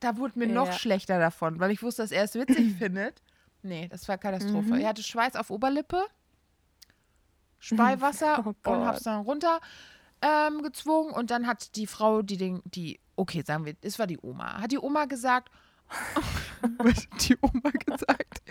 da 0.00 0.16
wurde 0.18 0.38
mir 0.38 0.46
noch 0.46 0.66
Ja. 0.66 0.72
schlechter 0.72 1.18
davon, 1.18 1.58
weil 1.60 1.70
ich 1.70 1.82
wusste, 1.82 2.02
dass 2.02 2.10
er 2.12 2.24
es 2.24 2.34
witzig 2.34 2.74
findet. 2.78 3.22
Nee, 3.62 3.88
das 3.88 4.06
war 4.08 4.18
Katastrophe. 4.18 4.78
Er 4.80 4.88
hatte 4.90 5.02
Schweiß 5.02 5.36
auf 5.36 5.50
Oberlippe, 5.50 6.02
Speiwasser 7.58 8.38
Oh 8.44 8.48
und 8.50 8.62
Gott. 8.62 8.86
hab's 8.86 9.02
dann 9.02 9.22
runter 9.22 9.60
ähm, 10.22 10.62
gezwungen 10.62 11.12
und 11.12 11.30
dann 11.30 11.46
hat 11.46 11.74
die 11.76 11.86
Frau, 11.86 12.22
die 12.22 12.36
den, 12.36 12.62
die, 12.64 13.00
okay, 13.16 13.42
sagen 13.46 13.64
wir, 13.64 13.74
es 13.82 13.98
war 13.98 14.06
die 14.06 14.18
Oma, 14.22 14.60
hat 14.60 14.72
die 14.72 14.78
Oma 14.78 15.04
gesagt, 15.06 15.50
die 17.28 17.36
Oma 17.40 17.70
gesagt. 17.70 18.42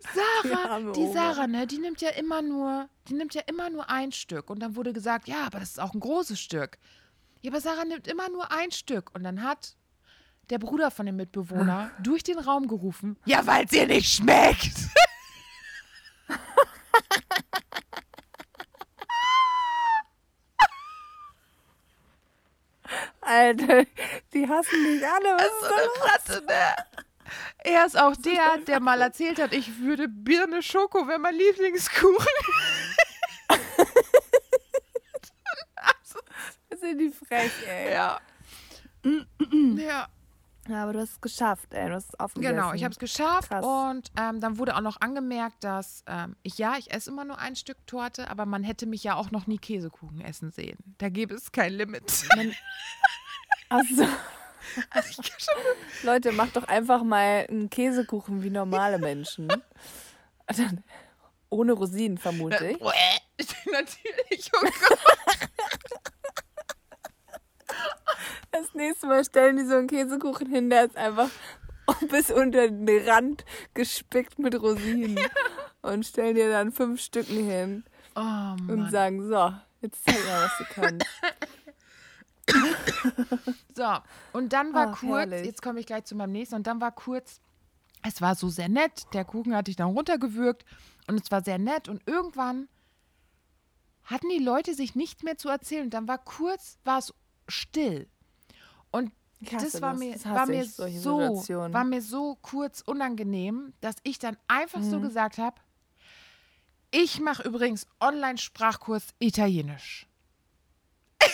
Die 0.00 0.48
Sarah, 0.48 0.78
die 0.80 1.00
Oma. 1.00 1.12
Sarah, 1.12 1.46
ne, 1.46 1.66
die 1.66 1.78
nimmt 1.78 2.00
ja 2.00 2.10
immer 2.10 2.40
nur, 2.42 2.88
die 3.08 3.14
nimmt 3.14 3.34
ja 3.34 3.42
immer 3.46 3.68
nur 3.70 3.88
ein 3.90 4.12
Stück. 4.12 4.48
Und 4.50 4.60
dann 4.60 4.74
wurde 4.76 4.92
gesagt, 4.92 5.28
ja, 5.28 5.44
aber 5.46 5.60
das 5.60 5.70
ist 5.70 5.80
auch 5.80 5.92
ein 5.92 6.00
großes 6.00 6.40
Stück. 6.40 6.78
Ja, 7.48 7.54
aber 7.54 7.62
Sarah 7.62 7.86
nimmt 7.86 8.06
immer 8.06 8.28
nur 8.28 8.52
ein 8.52 8.70
Stück. 8.72 9.10
Und 9.14 9.24
dann 9.24 9.42
hat 9.42 9.74
der 10.50 10.58
Bruder 10.58 10.90
von 10.90 11.06
dem 11.06 11.16
Mitbewohner 11.16 11.90
durch 11.98 12.22
den 12.22 12.38
Raum 12.38 12.68
gerufen, 12.68 13.16
ja, 13.24 13.46
weil 13.46 13.64
es 13.64 13.72
ihr 13.72 13.86
nicht 13.86 14.12
schmeckt. 14.12 14.76
Alter, 23.22 23.86
die 24.34 24.46
hassen 24.46 24.84
dich 24.84 25.02
alle. 25.06 25.38
Was 25.38 25.48
so 25.60 25.74
eine 25.74 25.88
Ratte, 26.12 26.44
ne? 26.44 26.76
Er 27.64 27.86
ist 27.86 27.98
auch 27.98 28.14
der, 28.16 28.58
der 28.66 28.80
mal 28.80 29.00
erzählt 29.00 29.40
hat, 29.40 29.54
ich 29.54 29.78
würde 29.78 30.06
Birne 30.06 30.62
Schoko 30.62 31.08
wäre 31.08 31.18
mein 31.18 31.34
Lieblingskuchen. 31.34 32.26
sind 36.80 36.98
die 36.98 37.10
frech, 37.28 37.52
ey. 37.68 37.92
Ja. 37.92 38.20
ja. 39.76 40.08
Ja, 40.68 40.82
aber 40.82 40.92
du 40.92 41.00
hast 41.00 41.12
es 41.12 41.20
geschafft, 41.22 41.72
ey. 41.72 41.88
Du 41.88 41.94
hast 41.94 42.10
es 42.10 42.20
aufgegessen. 42.20 42.56
Genau, 42.56 42.74
ich 42.74 42.84
habe 42.84 42.92
es 42.92 42.98
geschafft 42.98 43.48
Krass. 43.48 43.64
und 43.64 44.10
ähm, 44.20 44.38
dann 44.40 44.58
wurde 44.58 44.76
auch 44.76 44.82
noch 44.82 45.00
angemerkt, 45.00 45.64
dass 45.64 46.04
ähm, 46.06 46.36
ich 46.42 46.58
ja, 46.58 46.76
ich 46.76 46.92
esse 46.92 47.10
immer 47.10 47.24
nur 47.24 47.38
ein 47.38 47.56
Stück 47.56 47.78
Torte, 47.86 48.28
aber 48.30 48.44
man 48.44 48.64
hätte 48.64 48.84
mich 48.84 49.02
ja 49.02 49.14
auch 49.14 49.30
noch 49.30 49.46
nie 49.46 49.56
Käsekuchen 49.56 50.20
essen 50.20 50.50
sehen. 50.50 50.76
Da 50.98 51.08
gäbe 51.08 51.34
es 51.34 51.52
kein 51.52 51.72
Limit. 51.72 52.24
Also, 53.70 54.06
Also 54.90 55.08
ich 55.10 55.16
kann 55.30 55.40
schon 55.40 56.06
Leute, 56.06 56.32
macht 56.32 56.56
doch 56.56 56.64
einfach 56.64 57.02
mal 57.02 57.46
einen 57.48 57.70
Käsekuchen 57.70 58.42
wie 58.42 58.50
normale 58.50 58.98
Menschen. 58.98 59.48
Dann, 60.46 60.84
ohne 61.50 61.72
Rosinen, 61.72 62.18
vermute 62.18 62.68
ich. 62.68 62.80
Natürlich. 63.72 64.50
Oh 64.54 64.60
Gott. 64.60 64.98
Das 68.60 68.74
nächste 68.74 69.06
Mal 69.06 69.24
stellen 69.24 69.56
die 69.56 69.64
so 69.64 69.76
einen 69.76 69.86
Käsekuchen 69.86 70.48
hin, 70.48 70.68
der 70.70 70.86
ist 70.86 70.96
einfach 70.96 71.30
bis 72.10 72.30
unter 72.30 72.68
den 72.68 73.08
Rand 73.08 73.44
gespickt 73.74 74.38
mit 74.38 74.60
Rosinen. 74.60 75.18
Und 75.82 76.04
stellen 76.04 76.34
dir 76.34 76.50
dann 76.50 76.72
fünf 76.72 77.00
Stücken 77.00 77.48
hin 77.48 77.84
Oh 78.16 78.20
und 78.20 78.66
Mann. 78.66 78.90
sagen, 78.90 79.28
so, 79.28 79.52
jetzt 79.80 80.04
zeig 80.04 80.16
mal, 80.26 80.44
was 80.44 80.58
du 80.58 80.64
kannst. 80.74 81.06
So, 83.74 83.84
und 84.32 84.52
dann 84.54 84.72
war 84.74 84.88
Ach, 84.92 85.00
kurz, 85.00 85.30
herrlich. 85.30 85.46
jetzt 85.46 85.62
komme 85.62 85.78
ich 85.78 85.86
gleich 85.86 86.04
zu 86.04 86.16
meinem 86.16 86.32
nächsten, 86.32 86.56
und 86.56 86.66
dann 86.66 86.80
war 86.80 86.90
kurz, 86.90 87.40
es 88.02 88.20
war 88.20 88.34
so 88.34 88.48
sehr 88.48 88.68
nett, 88.68 89.06
der 89.12 89.24
Kuchen 89.24 89.54
hatte 89.54 89.70
ich 89.70 89.76
dann 89.76 89.90
runtergewürgt 89.90 90.64
und 91.06 91.20
es 91.22 91.30
war 91.30 91.44
sehr 91.44 91.58
nett 91.58 91.88
und 91.88 92.02
irgendwann 92.08 92.68
hatten 94.04 94.28
die 94.30 94.42
Leute 94.42 94.74
sich 94.74 94.96
nichts 94.96 95.22
mehr 95.22 95.36
zu 95.36 95.48
erzählen 95.48 95.84
und 95.84 95.94
dann 95.94 96.08
war 96.08 96.18
kurz, 96.18 96.78
war 96.84 96.98
es 96.98 97.14
still. 97.48 98.08
Und 98.90 99.12
das 99.40 99.80
war 99.82 99.90
das. 99.92 99.98
mir, 100.00 100.12
Das 100.14 100.24
war 100.24 100.46
mir 100.46 100.64
so, 100.64 100.86
Situationen. 100.88 101.72
war 101.72 101.84
mir 101.84 102.02
so 102.02 102.36
kurz 102.42 102.80
unangenehm, 102.80 103.72
dass 103.80 103.94
ich 104.02 104.18
dann 104.18 104.36
einfach 104.48 104.82
so 104.82 104.98
Mhm. 104.98 105.02
gesagt 105.02 105.38
habe, 105.38 105.60
ich 106.90 107.20
mache 107.20 107.42
übrigens 107.42 107.86
Online-Sprachkurs 108.00 109.08
Italienisch. 109.18 110.06
Und 111.20 111.28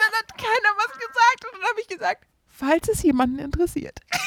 dann 0.00 0.12
hat 0.18 0.38
keiner 0.38 0.72
was 0.76 0.92
gesagt 0.92 1.44
und 1.44 1.52
dann 1.60 1.68
habe 1.70 1.80
ich 1.80 1.88
gesagt, 1.88 2.26
falls 2.46 2.88
es 2.88 3.02
jemanden 3.02 3.38
interessiert. 3.38 4.00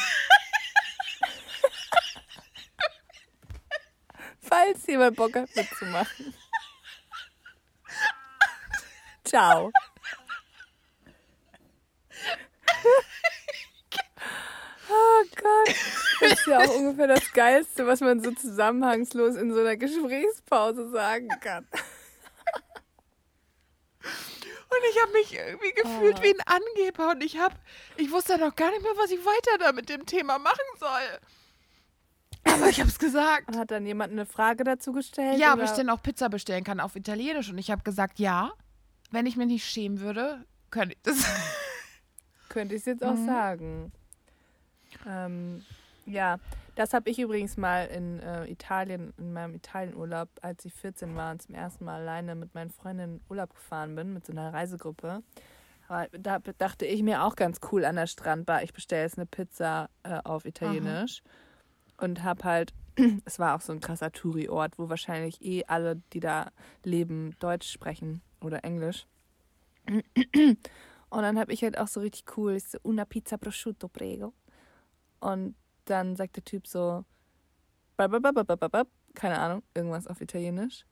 Falls 4.42 4.86
jemand 4.88 5.16
Bock 5.16 5.36
hat 5.36 5.50
mitzumachen. 5.56 6.34
Ciao. 9.24 9.72
Oh 14.90 15.13
Gott. 15.36 15.76
Das 16.22 16.34
ist 16.40 16.48
ja 16.48 16.60
auch 16.60 16.76
ungefähr 16.76 17.08
das 17.08 17.32
Geilste, 17.34 17.86
was 17.88 18.02
man 18.02 18.22
so 18.24 18.32
zusammenhangslos 18.32 19.36
in 19.36 19.54
so 19.54 19.60
einer 19.60 19.76
Gesprächspause 19.78 20.90
sagen 20.92 21.28
kann. 21.42 21.68
Und 24.70 24.80
ich 24.90 25.02
habe 25.02 25.12
mich 25.14 25.34
irgendwie 25.34 25.72
gefühlt 25.72 26.22
wie 26.24 26.34
ein 26.34 26.42
Angeber 26.46 27.12
und 27.12 27.24
ich 27.24 27.38
habe, 27.38 27.56
ich 27.98 28.12
wusste 28.12 28.38
noch 28.40 28.56
gar 28.56 28.72
nicht 28.72 28.82
mehr, 28.82 28.92
was 28.98 29.12
ich 29.12 29.20
weiter 29.24 29.58
da 29.60 29.72
mit 29.72 29.88
dem 29.88 30.06
Thema 30.06 30.40
machen 30.40 30.58
soll. 30.80 31.20
Aber 32.46 32.68
ich 32.70 32.80
habe 32.80 32.90
es 32.90 33.00
gesagt. 33.00 33.48
Und 33.50 33.58
hat 33.58 33.72
dann 33.72 33.86
jemand 33.86 34.12
eine 34.12 34.26
Frage 34.26 34.64
dazu 34.64 34.92
gestellt? 34.92 35.40
Ja, 35.40 35.54
ob 35.54 35.60
oder? 35.60 35.66
ich 35.66 35.72
denn 35.72 35.90
auch 35.90 36.02
Pizza 36.02 36.28
bestellen 36.30 36.64
kann 36.64 36.80
auf 36.80 36.96
Italienisch. 36.96 37.50
Und 37.50 37.58
ich 37.58 37.72
habe 37.72 37.84
gesagt, 37.84 38.20
ja. 38.20 38.52
Wenn 39.12 39.26
ich 39.28 39.38
mich 39.38 39.48
nicht 39.48 39.66
schämen 39.66 40.00
würde, 40.02 40.44
könnte 40.72 40.96
ich 40.96 41.02
das. 41.04 41.24
Könnte 42.50 42.76
ich 42.76 42.82
es 42.82 42.86
jetzt 42.86 43.04
auch 43.04 43.14
Mhm. 43.14 43.26
sagen. 43.28 43.92
Ähm, 45.08 45.64
ja, 46.06 46.40
das 46.76 46.94
habe 46.94 47.10
ich 47.10 47.20
übrigens 47.20 47.56
mal 47.58 47.86
in 47.86 48.20
äh, 48.20 48.46
Italien, 48.46 49.14
in 49.18 49.32
meinem 49.32 49.56
Italienurlaub, 49.56 50.30
als 50.42 50.66
ich 50.66 50.74
14 50.74 51.16
war 51.16 51.32
und 51.32 51.42
zum 51.42 51.56
ersten 51.56 51.86
Mal 51.86 52.02
alleine 52.02 52.36
mit 52.36 52.54
meinen 52.56 52.72
Freundinnen 52.72 53.18
in 53.18 53.22
Urlaub 53.30 53.54
gefahren 53.54 53.96
bin, 53.96 54.14
mit 54.14 54.26
so 54.26 54.32
einer 54.32 54.54
Reisegruppe. 54.54 55.24
Aber 55.88 56.08
da 56.18 56.40
dachte 56.40 56.86
ich 56.86 57.04
mir 57.04 57.24
auch 57.24 57.36
ganz 57.36 57.60
cool 57.72 57.86
an 57.86 57.96
der 57.96 58.08
Strandbar, 58.08 58.64
ich 58.64 58.74
bestelle 58.74 59.04
jetzt 59.04 59.18
eine 59.18 59.26
Pizza 59.26 59.90
äh, 60.04 60.20
auf 60.24 60.46
Italienisch. 60.46 61.22
Und 61.98 62.24
habe 62.24 62.44
halt, 62.44 62.74
es 63.26 63.38
war 63.38 63.56
auch 63.56 63.62
so 63.62 63.72
ein 63.72 63.80
krasser 63.80 64.12
Touri-Ort, 64.12 64.80
wo 64.80 64.90
wahrscheinlich 64.90 65.42
eh 65.44 65.64
alle, 65.66 66.02
die 66.12 66.20
da 66.20 66.52
leben, 66.84 67.36
Deutsch 67.40 67.72
sprechen 67.72 68.22
oder 68.42 68.64
Englisch. 68.64 69.06
Und 69.88 71.22
dann 71.22 71.38
habe 71.38 71.54
ich 71.54 71.64
halt 71.64 71.78
auch 71.78 71.88
so 71.88 72.00
richtig 72.00 72.26
cool, 72.38 72.60
so, 72.60 72.80
una 72.82 73.06
pizza 73.06 73.38
prosciutto, 73.38 73.88
prego. 73.88 74.34
Und 75.24 75.56
dann 75.86 76.16
sagt 76.16 76.36
der 76.36 76.44
Typ 76.44 76.68
so, 76.68 77.06
keine 79.16 79.40
Ahnung, 79.40 79.64
irgendwas 79.74 80.08
auf 80.08 80.20
Italienisch. 80.22 80.86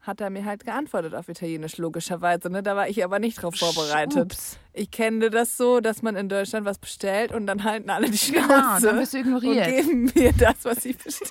Hat 0.00 0.20
er 0.20 0.30
mir 0.30 0.44
halt 0.44 0.64
geantwortet 0.64 1.14
auf 1.14 1.28
Italienisch, 1.28 1.78
logischerweise. 1.78 2.48
Ne? 2.50 2.62
Da 2.62 2.76
war 2.76 2.88
ich 2.88 3.04
aber 3.04 3.18
nicht 3.18 3.42
drauf 3.42 3.54
vorbereitet. 3.56 4.32
Ups. 4.34 4.58
Ich 4.72 4.90
kenne 4.90 5.30
das 5.30 5.56
so, 5.56 5.80
dass 5.80 6.02
man 6.02 6.16
in 6.16 6.28
Deutschland 6.28 6.66
was 6.66 6.78
bestellt 6.78 7.32
und 7.32 7.46
dann 7.46 7.64
halten 7.64 7.90
alle 7.90 8.10
die 8.10 8.32
Genau, 8.32 8.46
Schnauze 8.46 8.86
dann 8.86 8.98
bist 8.98 9.14
du 9.14 9.18
und 9.18 9.26
ignoriert. 9.26 9.66
geben 9.66 10.12
mir 10.14 10.32
das, 10.32 10.64
was 10.64 10.84
ich 10.84 10.96
bestellt 10.96 11.30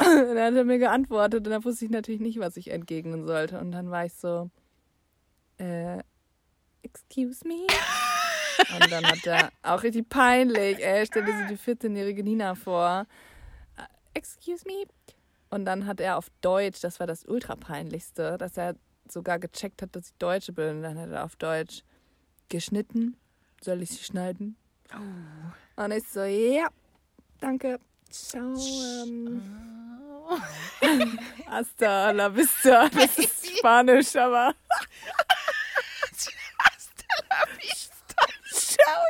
habe. 0.00 0.20
und 0.28 0.34
dann 0.34 0.46
hat 0.52 0.54
er 0.54 0.64
mir 0.64 0.78
geantwortet 0.78 1.46
und 1.46 1.52
dann 1.52 1.64
wusste 1.64 1.84
ich 1.84 1.90
natürlich 1.90 2.20
nicht, 2.20 2.38
was 2.40 2.56
ich 2.56 2.70
entgegnen 2.70 3.26
sollte. 3.26 3.58
Und 3.58 3.72
dann 3.72 3.90
war 3.90 4.04
ich 4.04 4.14
so, 4.14 4.50
äh, 5.58 5.98
excuse 6.82 7.46
me? 7.46 7.66
Und 8.80 8.92
dann 8.92 9.06
hat 9.06 9.26
er 9.26 9.50
auch 9.62 9.82
richtig 9.82 10.08
peinlich, 10.08 10.78
ey, 10.84 11.06
stell 11.06 11.24
dir 11.24 11.36
so 11.38 11.54
die 11.54 11.58
14-jährige 11.58 12.22
Nina 12.22 12.54
vor. 12.54 13.06
Äh, 13.76 13.82
Excuse 14.18 14.64
me? 14.66 14.84
Und 15.50 15.64
dann 15.64 15.86
hat 15.86 16.00
er 16.00 16.16
auf 16.16 16.26
Deutsch, 16.40 16.80
das 16.80 17.00
war 17.00 17.06
das 17.06 17.24
ultra 17.26 17.56
peinlichste, 17.56 18.36
dass 18.38 18.56
er 18.56 18.74
sogar 19.08 19.38
gecheckt 19.38 19.82
hat, 19.82 19.94
dass 19.94 20.08
ich 20.08 20.14
Deutsche 20.18 20.52
bin. 20.52 20.76
Und 20.76 20.82
dann 20.82 20.98
hat 20.98 21.10
er 21.10 21.24
auf 21.24 21.36
Deutsch 21.36 21.82
geschnitten. 22.48 23.16
Soll 23.62 23.82
ich 23.82 23.90
sie 23.90 24.04
schneiden? 24.04 24.56
Und 25.76 25.90
ich 25.92 26.08
so, 26.08 26.22
ja, 26.24 26.68
danke. 27.40 27.78
Ciao. 28.10 28.54
Ähm, 29.06 29.42
hasta 31.46 32.10
la 32.12 32.28
vista. 32.34 32.88
Das 32.88 33.18
ist 33.18 33.58
Spanisch, 33.58 34.16
aber. 34.16 34.54
Ciao. 38.50 39.02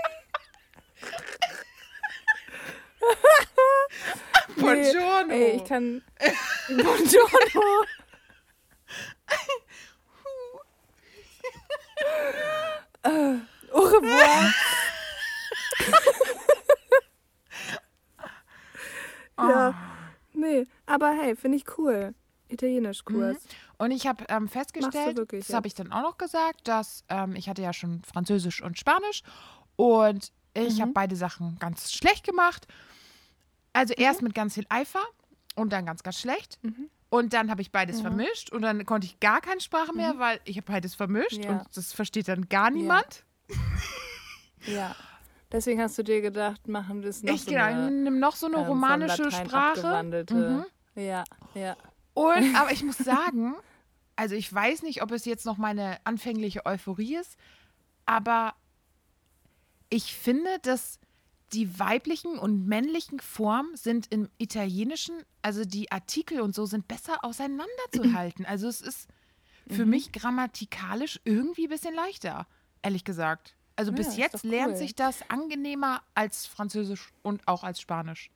Buongiorno. 4.57 5.24
Ey, 5.35 5.57
ich 5.57 5.65
kann. 5.65 6.03
Buongiorno. 6.69 7.85
Äh, 13.03 13.37
Au 13.71 13.81
revoir. 13.81 14.55
ja. 19.39 19.75
Nee, 20.33 20.67
aber 20.87 21.11
hey, 21.13 21.37
finde 21.37 21.59
ich 21.59 21.65
cool. 21.79 22.15
Italienisch-Kurs. 22.49 23.37
Und 23.79 23.91
ich 23.91 24.07
habe 24.07 24.25
ähm, 24.29 24.49
festgestellt, 24.49 25.17
wirklich, 25.17 25.41
das 25.43 25.49
ja. 25.49 25.57
habe 25.57 25.67
ich 25.67 25.75
dann 25.75 25.93
auch 25.93 26.03
noch 26.03 26.19
gesagt, 26.19 26.67
dass 26.69 27.05
ähm, 27.09 27.35
ich 27.37 27.49
hatte 27.49 27.63
ja 27.63 27.73
schon 27.73 28.03
Französisch 28.05 28.63
und 28.63 28.79
Spanisch 28.79 29.23
und 29.77 30.31
ich 30.55 30.77
Mhm. 30.79 30.83
habe 30.83 30.93
beide 30.93 31.17
Sachen 31.17 31.59
ganz 31.59 31.93
schlecht 31.93 32.25
gemacht. 32.25 32.67
Also 33.73 33.93
erst 33.95 34.23
mit 34.23 34.35
ganz 34.35 34.55
viel 34.55 34.67
Eifer 34.69 35.03
und 35.55 35.73
dann 35.73 35.87
ganz, 35.87 36.03
ganz 36.03 36.19
schlecht. 36.19 36.59
Mhm. 36.63 36.91
Und 37.11 37.33
dann 37.33 37.51
habe 37.51 37.63
ich 37.63 37.71
beides 37.71 38.01
vermischt 38.01 38.51
und 38.51 38.63
dann 38.63 38.85
konnte 38.87 39.07
ich 39.07 39.21
gar 39.21 39.41
keine 39.41 39.61
Sprache 39.61 39.93
mehr, 39.93 40.19
weil 40.19 40.41
ich 40.45 40.57
habe 40.57 40.67
beides 40.73 40.95
vermischt 40.97 41.39
Mhm. 41.39 41.43
Ja. 41.45 41.51
und 41.51 41.77
das 41.77 41.93
versteht 41.93 42.29
dann 42.29 42.49
gar 42.49 42.71
niemand. 42.71 43.25
Ja. 44.67 44.97
Deswegen 45.53 45.81
hast 45.81 45.97
du 45.99 46.03
dir 46.03 46.21
gedacht, 46.21 46.67
machen 46.67 47.03
wir 47.03 47.11
es 47.11 47.23
noch 47.23 47.35
ich 47.35 47.43
so 47.43 47.51
genau, 47.51 47.65
eine, 47.65 47.91
nehme 47.91 48.19
noch 48.19 48.35
so 48.35 48.47
eine 48.47 48.57
ähm, 48.57 48.65
romanische 48.65 49.31
Sprache. 49.31 50.03
Mhm. 50.31 50.65
Ja, 50.95 51.23
ja. 51.55 51.77
Und, 52.15 52.55
aber 52.57 52.73
ich 52.73 52.83
muss 52.83 52.97
sagen, 52.99 53.55
also 54.17 54.35
ich 54.35 54.53
weiß 54.53 54.83
nicht, 54.83 55.03
ob 55.03 55.13
es 55.13 55.25
jetzt 55.27 55.45
noch 55.47 55.59
meine 55.59 55.99
anfängliche 56.05 56.65
Euphorie 56.67 57.17
ist, 57.17 57.37
aber 58.07 58.55
ich 59.91 60.17
finde, 60.17 60.59
dass 60.63 60.99
die 61.55 61.79
weiblichen 61.79 62.39
und 62.39 62.67
männlichen 62.67 63.21
Formen 63.21 63.77
sind 63.77 64.11
im 64.13 64.29
Italienischen, 64.39 65.15
also 65.43 65.65
die 65.65 65.91
Artikel 65.93 66.41
und 66.41 66.55
so 66.55 66.67
sind 66.67 66.89
besser 66.89 67.25
auseinanderzuhalten. 67.25 68.45
Also 68.49 68.69
es 68.69 68.81
ist 68.81 69.09
Mhm. 69.67 69.75
für 69.77 69.87
mich 69.87 70.13
grammatikalisch 70.13 71.21
irgendwie 71.25 71.65
ein 71.67 71.71
bisschen 71.71 71.95
leichter, 71.95 72.47
ehrlich 72.83 73.03
gesagt. 73.05 73.57
Also 73.77 73.93
Ja, 73.93 73.97
bis 73.97 74.17
jetzt 74.17 74.35
doch 74.35 74.43
lernt 74.45 74.73
cool. 74.73 74.77
sich 74.79 74.95
das 74.95 75.23
angenehmer 75.31 76.03
als 76.15 76.45
Französisch 76.47 77.13
und 77.23 77.49
auch 77.49 77.65
als 77.65 77.81
Spanisch. 77.81 78.31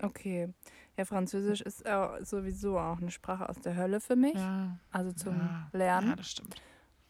Okay. 0.00 0.52
Ja, 0.96 1.04
Französisch 1.04 1.60
ist 1.62 1.84
äh, 1.84 2.24
sowieso 2.24 2.78
auch 2.78 2.98
eine 3.00 3.10
Sprache 3.10 3.48
aus 3.48 3.56
der 3.60 3.74
Hölle 3.76 4.00
für 4.00 4.14
mich. 4.16 4.34
Ja, 4.34 4.78
Also 4.92 5.12
zum 5.12 5.36
ja, 5.36 5.68
Lernen. 5.72 6.10
ja 6.10 6.16
das 6.16 6.30
stimmt. 6.30 6.54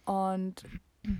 Und 0.06 0.64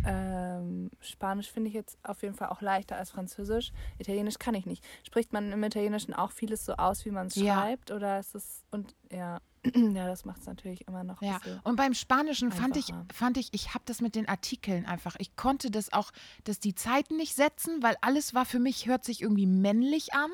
ähm, 0.05 0.91
Spanisch 1.01 1.51
finde 1.51 1.69
ich 1.69 1.75
jetzt 1.75 1.99
auf 2.03 2.23
jeden 2.23 2.35
Fall 2.35 2.49
auch 2.49 2.61
leichter 2.61 2.97
als 2.97 3.11
Französisch. 3.11 3.73
Italienisch 3.99 4.39
kann 4.39 4.55
ich 4.55 4.67
nicht. 4.67 4.85
Spricht 5.07 5.33
man 5.33 5.53
im 5.53 5.63
Italienischen 5.65 6.15
auch 6.15 6.31
vieles 6.33 6.65
so 6.65 6.75
aus, 6.75 7.05
wie 7.05 7.11
man 7.11 7.27
es 7.29 7.35
Ja. 7.37 7.55
schreibt? 7.61 7.91
Oder 7.91 8.19
ist 8.19 8.35
es 8.35 8.65
und 8.71 8.95
ja, 9.11 9.41
ja, 9.75 10.07
das 10.07 10.25
macht 10.25 10.41
es 10.41 10.47
natürlich 10.47 10.87
immer 10.87 11.05
noch 11.05 11.21
Ja, 11.23 11.41
und 11.65 11.77
beim 11.77 11.95
Spanischen 11.95 12.53
fand 12.53 12.77
ich, 12.77 12.93
fand 13.13 13.37
ich, 13.37 13.49
ich 13.53 13.75
habe 13.75 13.83
das 13.87 14.01
mit 14.01 14.15
den 14.15 14.29
Artikeln 14.29 14.87
einfach. 14.87 15.17
Ich 15.19 15.37
konnte 15.37 15.71
das 15.71 15.93
auch, 15.93 16.11
dass 16.45 16.61
die 16.61 16.75
Zeiten 16.75 17.17
nicht 17.17 17.35
setzen, 17.35 17.83
weil 17.83 17.97
alles 18.01 18.35
war 18.35 18.45
für 18.45 18.59
mich, 18.61 18.87
hört 18.87 19.05
sich 19.05 19.23
irgendwie 19.23 19.47
männlich 19.47 20.15
an. 20.15 20.31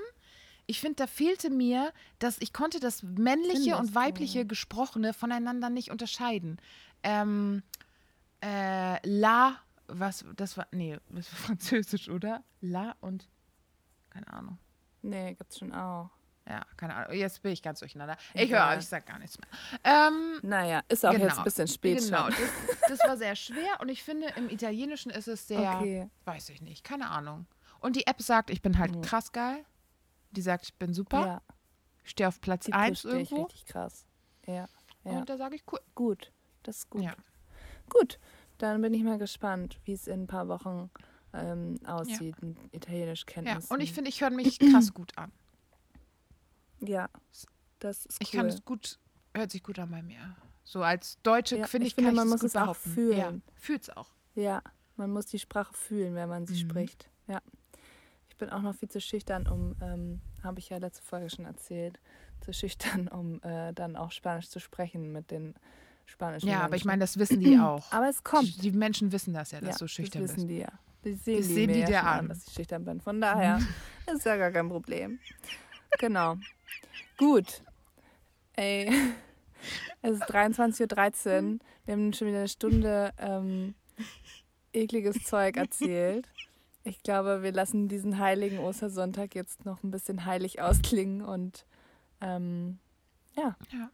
Ich 0.67 0.81
finde, 0.81 0.97
da 0.97 1.07
fehlte 1.07 1.51
mir, 1.51 1.93
dass 2.19 2.39
ich 2.41 2.53
konnte 2.53 2.81
das 2.81 3.03
männliche 3.03 3.73
Findest 3.73 3.81
und 3.81 3.95
weibliche 3.95 4.41
du? 4.43 4.49
Gesprochene 4.49 5.13
voneinander 5.13 5.69
nicht 5.71 5.91
unterscheiden. 5.91 6.59
Ähm, 7.03 7.63
äh, 8.45 8.99
la, 9.09 9.57
was, 9.87 10.25
das 10.37 10.57
war, 10.57 10.67
nee, 10.73 10.99
das 11.11 11.33
war 11.33 11.39
Französisch, 11.47 12.09
oder? 12.09 12.43
La 12.61 12.95
und, 13.01 13.29
keine 14.11 14.29
Ahnung. 14.33 14.59
Nee, 15.03 15.35
gibt's 15.35 15.59
schon 15.59 15.73
auch. 15.73 16.11
Ja, 16.47 16.63
keine 16.77 16.95
Ahnung. 16.95 17.17
Jetzt 17.17 17.41
bin 17.43 17.53
ich 17.53 17.63
ganz 17.63 17.79
durcheinander. 17.81 18.17
Ich 18.35 18.43
Egal. 18.43 18.73
höre, 18.73 18.79
ich 18.79 18.87
sag 18.87 19.07
gar 19.07 19.19
nichts 19.19 19.39
mehr. 19.39 19.49
Ähm, 19.83 20.41
Naja, 20.43 20.83
ist 20.89 21.05
auch 21.07 21.13
jetzt 21.13 21.23
Genau. 21.23 21.37
ein 21.39 21.45
bisschen 21.45 21.69
spät 21.69 21.99
Genau, 22.01 22.31
schon. 22.31 22.45
das, 22.89 22.89
das 22.99 23.09
war 23.09 23.17
sehr 23.17 23.35
schwer 23.35 23.81
und 23.81 23.89
ich 23.89 24.03
finde, 24.03 24.29
im 24.37 24.51
Italienischen 24.51 25.11
ist 25.11 25.27
es 25.27 25.49
sehr, 25.49 25.79
Okay. 25.79 26.11
weiß 26.27 26.51
ich 26.51 26.61
nicht, 26.61 26.85
keine 26.85 27.09
Ahnung. 27.11 27.47
Und 27.81 27.97
die 27.97 28.07
App 28.07 28.21
sagt, 28.21 28.51
ich 28.51 28.61
bin 28.61 28.79
halt 28.79 28.95
Mhm. 28.95 29.01
krass 29.03 29.33
geil. 29.33 29.65
Die 30.33 30.43
sagt, 30.43 30.65
ich 30.65 30.75
bin 30.75 30.93
super. 30.93 31.27
Ja, 31.27 31.43
Ich 32.03 32.11
stehe 32.11 32.29
auf 32.29 32.41
Platz 32.43 32.67
die 32.67 32.73
1 32.75 33.03
pusht 33.03 33.05
dich 33.15 33.31
irgendwo. 33.31 33.43
richtig 33.45 33.65
krass. 33.67 34.07
Ja, 34.47 34.55
ja. 35.05 35.13
Und 35.13 35.29
da 35.31 35.39
sage 35.39 35.57
ich, 35.57 35.65
cool. 35.73 35.81
gut. 35.95 36.31
Das 36.63 36.79
ist 36.79 36.91
gut. 36.91 37.03
Ja. 37.03 37.15
Gut, 37.91 38.19
dann 38.59 38.81
bin 38.83 38.95
ich 38.95 39.03
mal 39.03 39.19
gespannt, 39.19 39.79
wie 39.85 39.93
es 39.93 40.07
in 40.07 40.23
ein 40.23 40.27
paar 40.27 40.49
Wochen 40.49 40.91
ähm, 41.33 41.79
aussieht 41.87 42.41
mit 42.43 42.57
ja. 42.59 42.65
Italienischkenntnissen. 42.73 43.75
Und 43.75 43.81
ich 43.81 43.93
finde, 43.93 44.09
ich 44.11 44.21
höre 44.21 44.31
mich 44.31 44.59
krass 44.59 44.95
gut 44.95 45.17
an. 45.19 45.33
Ja, 46.81 47.09
das 47.79 48.07
ist 48.07 48.21
cool. 48.21 48.23
Ich 48.23 48.33
kann 48.33 48.47
es 48.47 48.65
gut, 48.65 48.99
hört 49.35 49.51
sich 49.51 49.63
gut 49.63 49.79
an 49.79 49.91
bei 49.91 50.03
mir. 50.03 50.37
So 50.65 50.83
als 50.83 51.19
Deutsche 51.23 51.59
Ja, 51.59 51.67
finde 51.67 51.87
ich 51.87 51.93
ich, 51.93 51.95
finde, 51.97 52.11
kann 52.11 52.17
man 52.17 52.29
muss 52.29 52.41
gut 52.41 52.49
es 52.51 52.57
auch 52.57 52.63
behaupten. 52.63 52.91
fühlen. 52.91 53.19
Ja, 53.19 53.33
fühlt's 53.55 53.91
auch. 53.91 54.11
Ja, 54.35 54.63
man 54.97 55.11
muss 55.11 55.27
die 55.27 55.39
Sprache 55.39 55.73
fühlen, 55.75 56.15
wenn 56.15 56.29
man 56.29 56.47
sie 56.47 56.55
Mhm. 56.55 56.71
spricht. 56.71 57.11
Ja. 57.27 57.41
Ich 58.29 58.37
bin 58.37 58.51
auch 58.51 58.63
noch 58.63 58.75
viel 58.75 58.89
zu 58.89 59.01
schüchtern, 59.01 59.47
um, 59.47 59.77
ähm, 59.81 60.21
habe 60.43 60.59
ich 60.59 60.69
ja 60.71 60.79
letzte 60.79 61.03
Folge 61.03 61.31
schon 61.31 61.45
erzählt, 61.45 62.01
zu 62.41 62.53
schüchtern, 62.53 63.09
um 63.09 63.41
äh, 63.43 63.73
dann 63.73 63.97
auch 63.97 64.11
Spanisch 64.13 64.49
zu 64.49 64.59
sprechen 64.61 65.13
mit 65.13 65.31
den 65.31 65.55
spanischen 66.07 66.49
Ja, 66.49 66.59
aber 66.61 66.67
ich 66.77 66.85
Menschen. 66.85 66.87
meine, 66.89 67.01
das 67.01 67.19
wissen 67.19 67.41
die 67.41 67.59
auch. 67.61 67.91
Aber 67.93 68.09
es 68.09 68.23
kommt. 68.25 68.63
Die 68.63 68.73
Menschen 68.73 69.13
wissen 69.13 69.35
das 69.35 69.51
ja, 69.51 69.61
dass 69.61 69.77
ja, 69.77 69.79
du 69.79 69.89
schüchtern 69.89 70.23
das 70.23 70.33
wissen 70.37 70.47
bist. 70.47 70.51
die 70.51 70.61
ja. 70.63 70.69
Die 71.05 71.13
sehen, 71.15 71.37
Das 71.39 71.47
die 71.49 71.55
sehen 71.55 71.67
mir 71.67 71.75
die 71.75 71.81
ja 71.81 71.87
dir 71.87 71.99
schon 71.99 72.07
an. 72.09 72.29
dass 72.29 72.47
ich 72.49 72.53
schüchtern 72.55 72.85
bin. 72.85 73.01
Von 73.01 73.21
daher 73.21 73.61
ist 74.15 74.25
ja 74.25 74.37
gar 74.37 74.51
kein 74.51 74.69
Problem. 74.69 75.19
Genau. 75.99 76.37
Gut. 77.19 77.63
Ey, 78.57 78.91
es 80.03 80.13
ist 80.13 80.23
23.13 80.31 81.53
Uhr. 81.55 81.59
Wir 81.85 81.93
haben 81.93 82.13
schon 82.13 82.29
wieder 82.29 82.39
eine 82.39 82.49
Stunde 82.49 83.13
ähm, 83.19 83.75
ekliges 84.73 85.25
Zeug 85.25 85.57
erzählt. 85.57 86.27
Ich 86.85 87.03
glaube, 87.03 87.43
wir 87.43 87.53
lassen 87.53 87.89
diesen 87.89 88.19
heiligen 88.19 88.59
Ostersonntag 88.59 89.35
jetzt 89.35 89.65
noch 89.65 89.83
ein 89.83 89.91
bisschen 89.91 90.25
heilig 90.27 90.61
ausklingen 90.61 91.23
und 91.23 91.67
ähm, 92.21 92.79
ja, 93.37 93.57
Ja. 93.73 93.91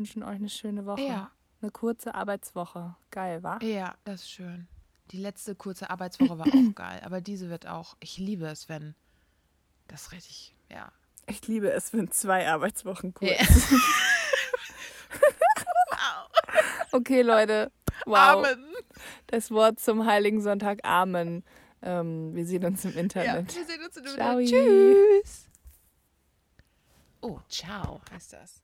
Wünschen 0.00 0.22
euch 0.22 0.36
eine 0.36 0.48
schöne 0.48 0.86
Woche. 0.86 1.02
Ja, 1.02 1.30
Eine 1.60 1.70
kurze 1.70 2.14
Arbeitswoche. 2.14 2.96
Geil, 3.10 3.42
wa? 3.42 3.58
ja, 3.60 3.94
das 4.04 4.22
ist 4.22 4.30
schön. 4.30 4.66
Die 5.10 5.18
letzte 5.18 5.54
kurze 5.54 5.90
Arbeitswoche 5.90 6.38
war 6.38 6.46
auch 6.46 6.74
geil, 6.74 7.02
aber 7.04 7.20
diese 7.20 7.50
wird 7.50 7.66
auch, 7.66 7.96
ich 8.00 8.16
liebe 8.16 8.46
es, 8.46 8.70
wenn 8.70 8.94
das 9.88 10.12
richtig, 10.12 10.54
ja. 10.70 10.90
Ich 11.26 11.46
liebe 11.46 11.70
es, 11.70 11.92
wenn 11.92 12.10
zwei 12.10 12.48
Arbeitswochen 12.48 13.12
kurz. 13.12 13.30
Ja. 13.30 13.46
Okay, 16.92 17.22
Leute. 17.22 17.70
Wow. 18.04 18.44
Amen. 18.44 18.64
Das 19.28 19.52
Wort 19.52 19.78
zum 19.78 20.06
Heiligen 20.06 20.40
Sonntag. 20.40 20.80
Amen. 20.82 21.44
Ähm, 21.82 22.34
wir 22.34 22.44
sehen 22.44 22.64
uns 22.64 22.84
im 22.84 22.94
Ja, 22.94 22.98
Internet. 23.00 23.54
wir 23.54 23.64
sehen 23.64 23.84
uns 23.84 23.96
in 23.96 24.06
Ciao. 24.06 24.40
Tschüss. 24.40 25.48
Oh, 27.20 27.38
ciao 27.48 28.00
heißt 28.10 28.32
das. 28.32 28.60